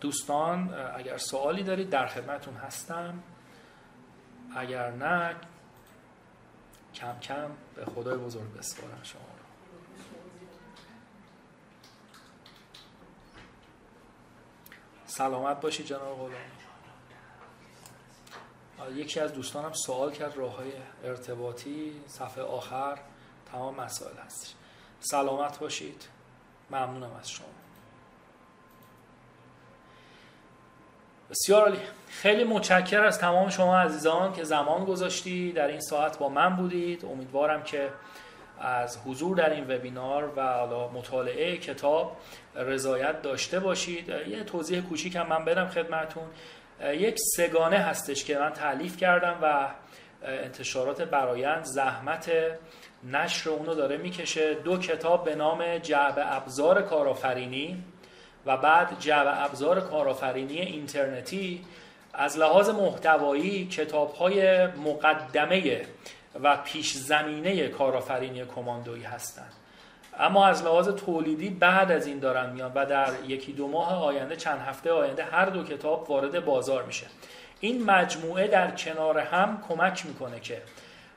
دوستان 0.00 0.74
اگر 0.96 1.16
سوالی 1.16 1.62
دارید 1.62 1.90
در 1.90 2.06
خدمتون 2.06 2.54
هستم. 2.54 3.22
اگر 4.56 4.90
نه 4.90 5.34
کم 6.94 7.18
کم 7.22 7.50
به 7.74 7.84
خدای 7.84 8.18
بزرگ 8.18 8.54
بسپارم 8.58 9.00
شما. 9.02 9.31
سلامت 15.16 15.60
باشید 15.60 15.86
جناب 15.86 16.18
غلامی. 16.18 16.34
یکی 19.00 19.20
از 19.20 19.32
دوستانم 19.32 19.72
سوال 19.72 20.12
کرد 20.12 20.36
راه 20.36 20.56
های 20.56 20.72
ارتباطی 21.04 22.00
صفحه 22.06 22.42
آخر 22.42 22.98
تمام 23.52 23.74
مسائل 23.74 24.16
هستش. 24.16 24.54
سلامت 25.00 25.58
باشید. 25.58 26.08
ممنونم 26.70 27.12
از 27.20 27.30
شما. 27.30 27.46
بسیار 31.30 31.62
عالی. 31.62 31.80
خیلی 32.08 32.44
متشکر 32.44 33.04
از 33.04 33.18
تمام 33.18 33.48
شما 33.48 33.78
عزیزان 33.78 34.32
که 34.32 34.44
زمان 34.44 34.84
گذاشتی. 34.84 35.52
در 35.52 35.66
این 35.66 35.80
ساعت 35.80 36.18
با 36.18 36.28
من 36.28 36.56
بودید. 36.56 37.04
امیدوارم 37.04 37.62
که 37.62 37.90
از 38.62 38.98
حضور 39.06 39.36
در 39.36 39.50
این 39.50 39.64
وبینار 39.76 40.32
و 40.36 40.52
حالا 40.52 40.88
مطالعه 40.88 41.56
کتاب 41.56 42.16
رضایت 42.54 43.22
داشته 43.22 43.60
باشید. 43.60 44.08
یه 44.08 44.44
توضیح 44.44 44.80
کوچیک 44.80 45.16
هم 45.16 45.26
من 45.26 45.44
بدم 45.44 45.68
خدمتون. 45.68 46.24
یک 46.84 47.18
سگانه 47.36 47.78
هستش 47.78 48.24
که 48.24 48.38
من 48.38 48.52
تعلیف 48.52 48.96
کردم 48.96 49.38
و 49.42 49.68
انتشارات 50.24 51.02
برایند 51.02 51.64
زحمت 51.64 52.32
نشر 53.12 53.50
اونو 53.50 53.74
داره 53.74 53.96
می‌کشه. 53.96 54.54
دو 54.54 54.78
کتاب 54.78 55.24
به 55.24 55.34
نام 55.34 55.78
جعب 55.78 56.14
ابزار 56.16 56.82
کارآفرینی 56.82 57.84
و 58.46 58.56
بعد 58.56 59.00
جعب 59.00 59.26
ابزار 59.28 59.80
کارآفرینی 59.80 60.60
اینترنتی 60.60 61.64
از 62.14 62.38
لحاظ 62.38 62.68
محتوایی 62.68 63.66
کتاب 63.66 64.14
های 64.14 64.66
مقدمه 64.66 65.86
و 66.42 66.56
پیش 66.56 66.92
زمینه 66.92 67.68
کارآفرینی 67.68 68.44
کماندویی 68.44 69.02
هستند. 69.02 69.52
اما 70.18 70.46
از 70.46 70.62
لحاظ 70.62 70.88
تولیدی 70.88 71.50
بعد 71.50 71.92
از 71.92 72.06
این 72.06 72.18
دارن 72.18 72.52
میان 72.52 72.72
و 72.74 72.86
در 72.86 73.10
یکی 73.28 73.52
دو 73.52 73.68
ماه 73.68 74.04
آینده 74.04 74.36
چند 74.36 74.60
هفته 74.60 74.92
آینده 74.92 75.24
هر 75.24 75.46
دو 75.46 75.64
کتاب 75.64 76.10
وارد 76.10 76.44
بازار 76.44 76.82
میشه. 76.82 77.06
این 77.60 77.84
مجموعه 77.84 78.48
در 78.48 78.70
کنار 78.70 79.18
هم 79.18 79.62
کمک 79.68 80.06
می‌کنه 80.06 80.40
که 80.40 80.62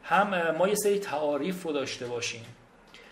هم 0.04 0.52
ما 0.58 0.68
یه 0.68 0.76
سری 0.76 1.00
تعاریف 1.00 1.64
رو 1.64 1.72
داشته 1.72 2.06
باشیم 2.08 2.46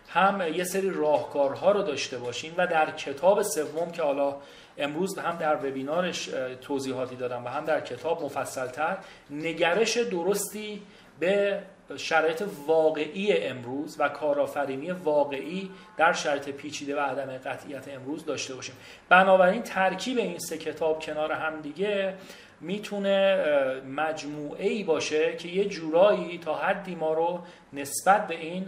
هم 0.09 0.53
یه 0.53 0.63
سری 0.63 0.89
راهکارها 0.89 1.71
رو 1.71 1.83
داشته 1.83 2.17
باشیم 2.17 2.53
و 2.57 2.67
در 2.67 2.91
کتاب 2.91 3.41
سوم 3.41 3.91
که 3.91 4.03
حالا 4.03 4.35
امروز 4.77 5.17
هم 5.17 5.37
در 5.37 5.55
وبینارش 5.55 6.29
توضیحاتی 6.61 7.15
دادم 7.15 7.45
و 7.45 7.47
هم 7.47 7.65
در 7.65 7.81
کتاب 7.81 8.23
مفصلتر 8.23 8.97
نگرش 9.29 9.97
درستی 9.97 10.81
به 11.19 11.59
شرایط 11.97 12.43
واقعی 12.67 13.37
امروز 13.37 13.95
و 13.99 14.09
کارآفرینی 14.09 14.91
واقعی 14.91 15.71
در 15.97 16.13
شرایط 16.13 16.49
پیچیده 16.49 16.95
و 16.95 16.99
عدم 16.99 17.37
قطعیت 17.37 17.87
امروز 17.87 18.25
داشته 18.25 18.55
باشیم. 18.55 18.75
بنابراین 19.09 19.61
ترکیب 19.61 20.17
این 20.17 20.39
سه 20.39 20.57
کتاب 20.57 21.03
کنار 21.03 21.31
هم 21.31 21.61
دیگه 21.61 22.13
می‌تونه 22.61 23.43
مجموعه 23.87 24.67
ای 24.67 24.83
باشه 24.83 25.35
که 25.35 25.47
یه 25.47 25.65
جورایی 25.65 26.37
تا 26.37 26.55
حدی 26.55 26.95
ما 26.95 27.13
رو 27.13 27.39
نسبت 27.73 28.27
به 28.27 28.35
این 28.35 28.67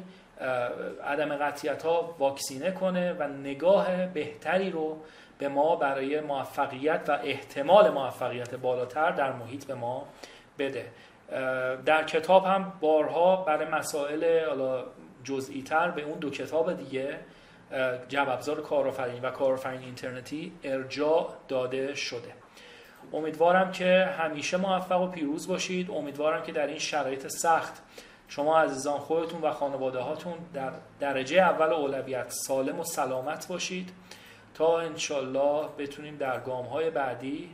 عدم 1.04 1.36
قطعیت 1.36 1.84
ها 1.84 2.16
واکسینه 2.20 2.72
کنه 2.72 3.14
و 3.14 3.28
نگاه 3.28 4.06
بهتری 4.06 4.70
رو 4.70 4.98
به 5.38 5.48
ما 5.48 5.76
برای 5.76 6.22
موفقیت 6.22 7.02
و 7.08 7.20
احتمال 7.24 7.90
موفقیت 7.90 8.56
بالاتر 8.56 9.12
در 9.12 9.32
محیط 9.32 9.66
به 9.66 9.76
ما 9.76 10.08
بده. 10.60 10.86
در 11.86 12.04
کتاب 12.04 12.46
هم 12.46 12.74
بارها 12.80 13.36
برای 13.36 13.68
مسائل 13.68 14.42
جزئی 15.24 15.62
تر 15.62 15.92
به 15.92 16.02
اون 16.02 16.20
دو 16.20 16.30
کتاب 16.30 16.74
دیگه 16.74 17.20
جب 18.08 18.30
ابزار 18.30 18.62
کارآفرینی 18.62 19.20
و 19.20 19.32
کارآفرینی 19.32 19.86
اینترنتی 19.86 20.52
ارجاع 20.64 21.34
داده 21.48 21.96
شده. 21.96 22.34
امیدوارم 23.14 23.72
که 23.72 24.16
همیشه 24.20 24.58
موفق 24.58 25.02
و 25.02 25.08
پیروز 25.08 25.48
باشید. 25.48 25.92
امیدوارم 25.92 26.44
که 26.44 26.52
در 26.52 26.68
این 26.68 26.80
شرایط 26.80 27.28
سخت 27.28 27.82
شما 28.28 28.60
عزیزان 28.60 29.00
خودتون 29.00 29.42
و 29.42 29.52
خانواده 29.52 30.00
هاتون 30.00 30.34
در 30.54 30.72
درجه 31.00 31.38
اول 31.42 31.74
اولویت 31.74 32.30
سالم 32.30 32.80
و 32.80 32.84
سلامت 32.84 33.48
باشید 33.48 33.90
تا 34.54 34.80
انشالله 34.80 35.68
بتونیم 35.78 36.18
در 36.18 36.40
گام 36.40 36.66
های 36.66 36.90
بعدی 36.90 37.50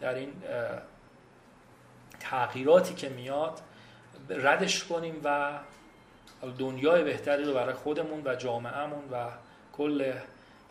در 0.00 0.14
این 0.14 0.32
تغییراتی 2.20 2.94
که 2.94 3.08
میاد 3.08 3.60
ردش 4.28 4.84
کنیم 4.84 5.20
و 5.24 5.58
دنیای 6.58 7.04
بهتری 7.04 7.44
رو 7.44 7.54
برای 7.54 7.74
خودمون 7.74 8.22
و 8.24 8.34
جامعهمون 8.34 9.04
و 9.12 9.26
کل 9.72 10.12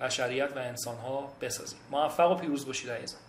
بشریت 0.02 0.50
و 0.56 0.60
انسان 0.60 0.98
ها 0.98 1.32
بسازیم. 1.42 1.80
موفق 1.92 2.32
و 2.32 2.36
پیروز 2.36 2.66
باشید 2.66 2.90
عزیزان. 2.90 3.22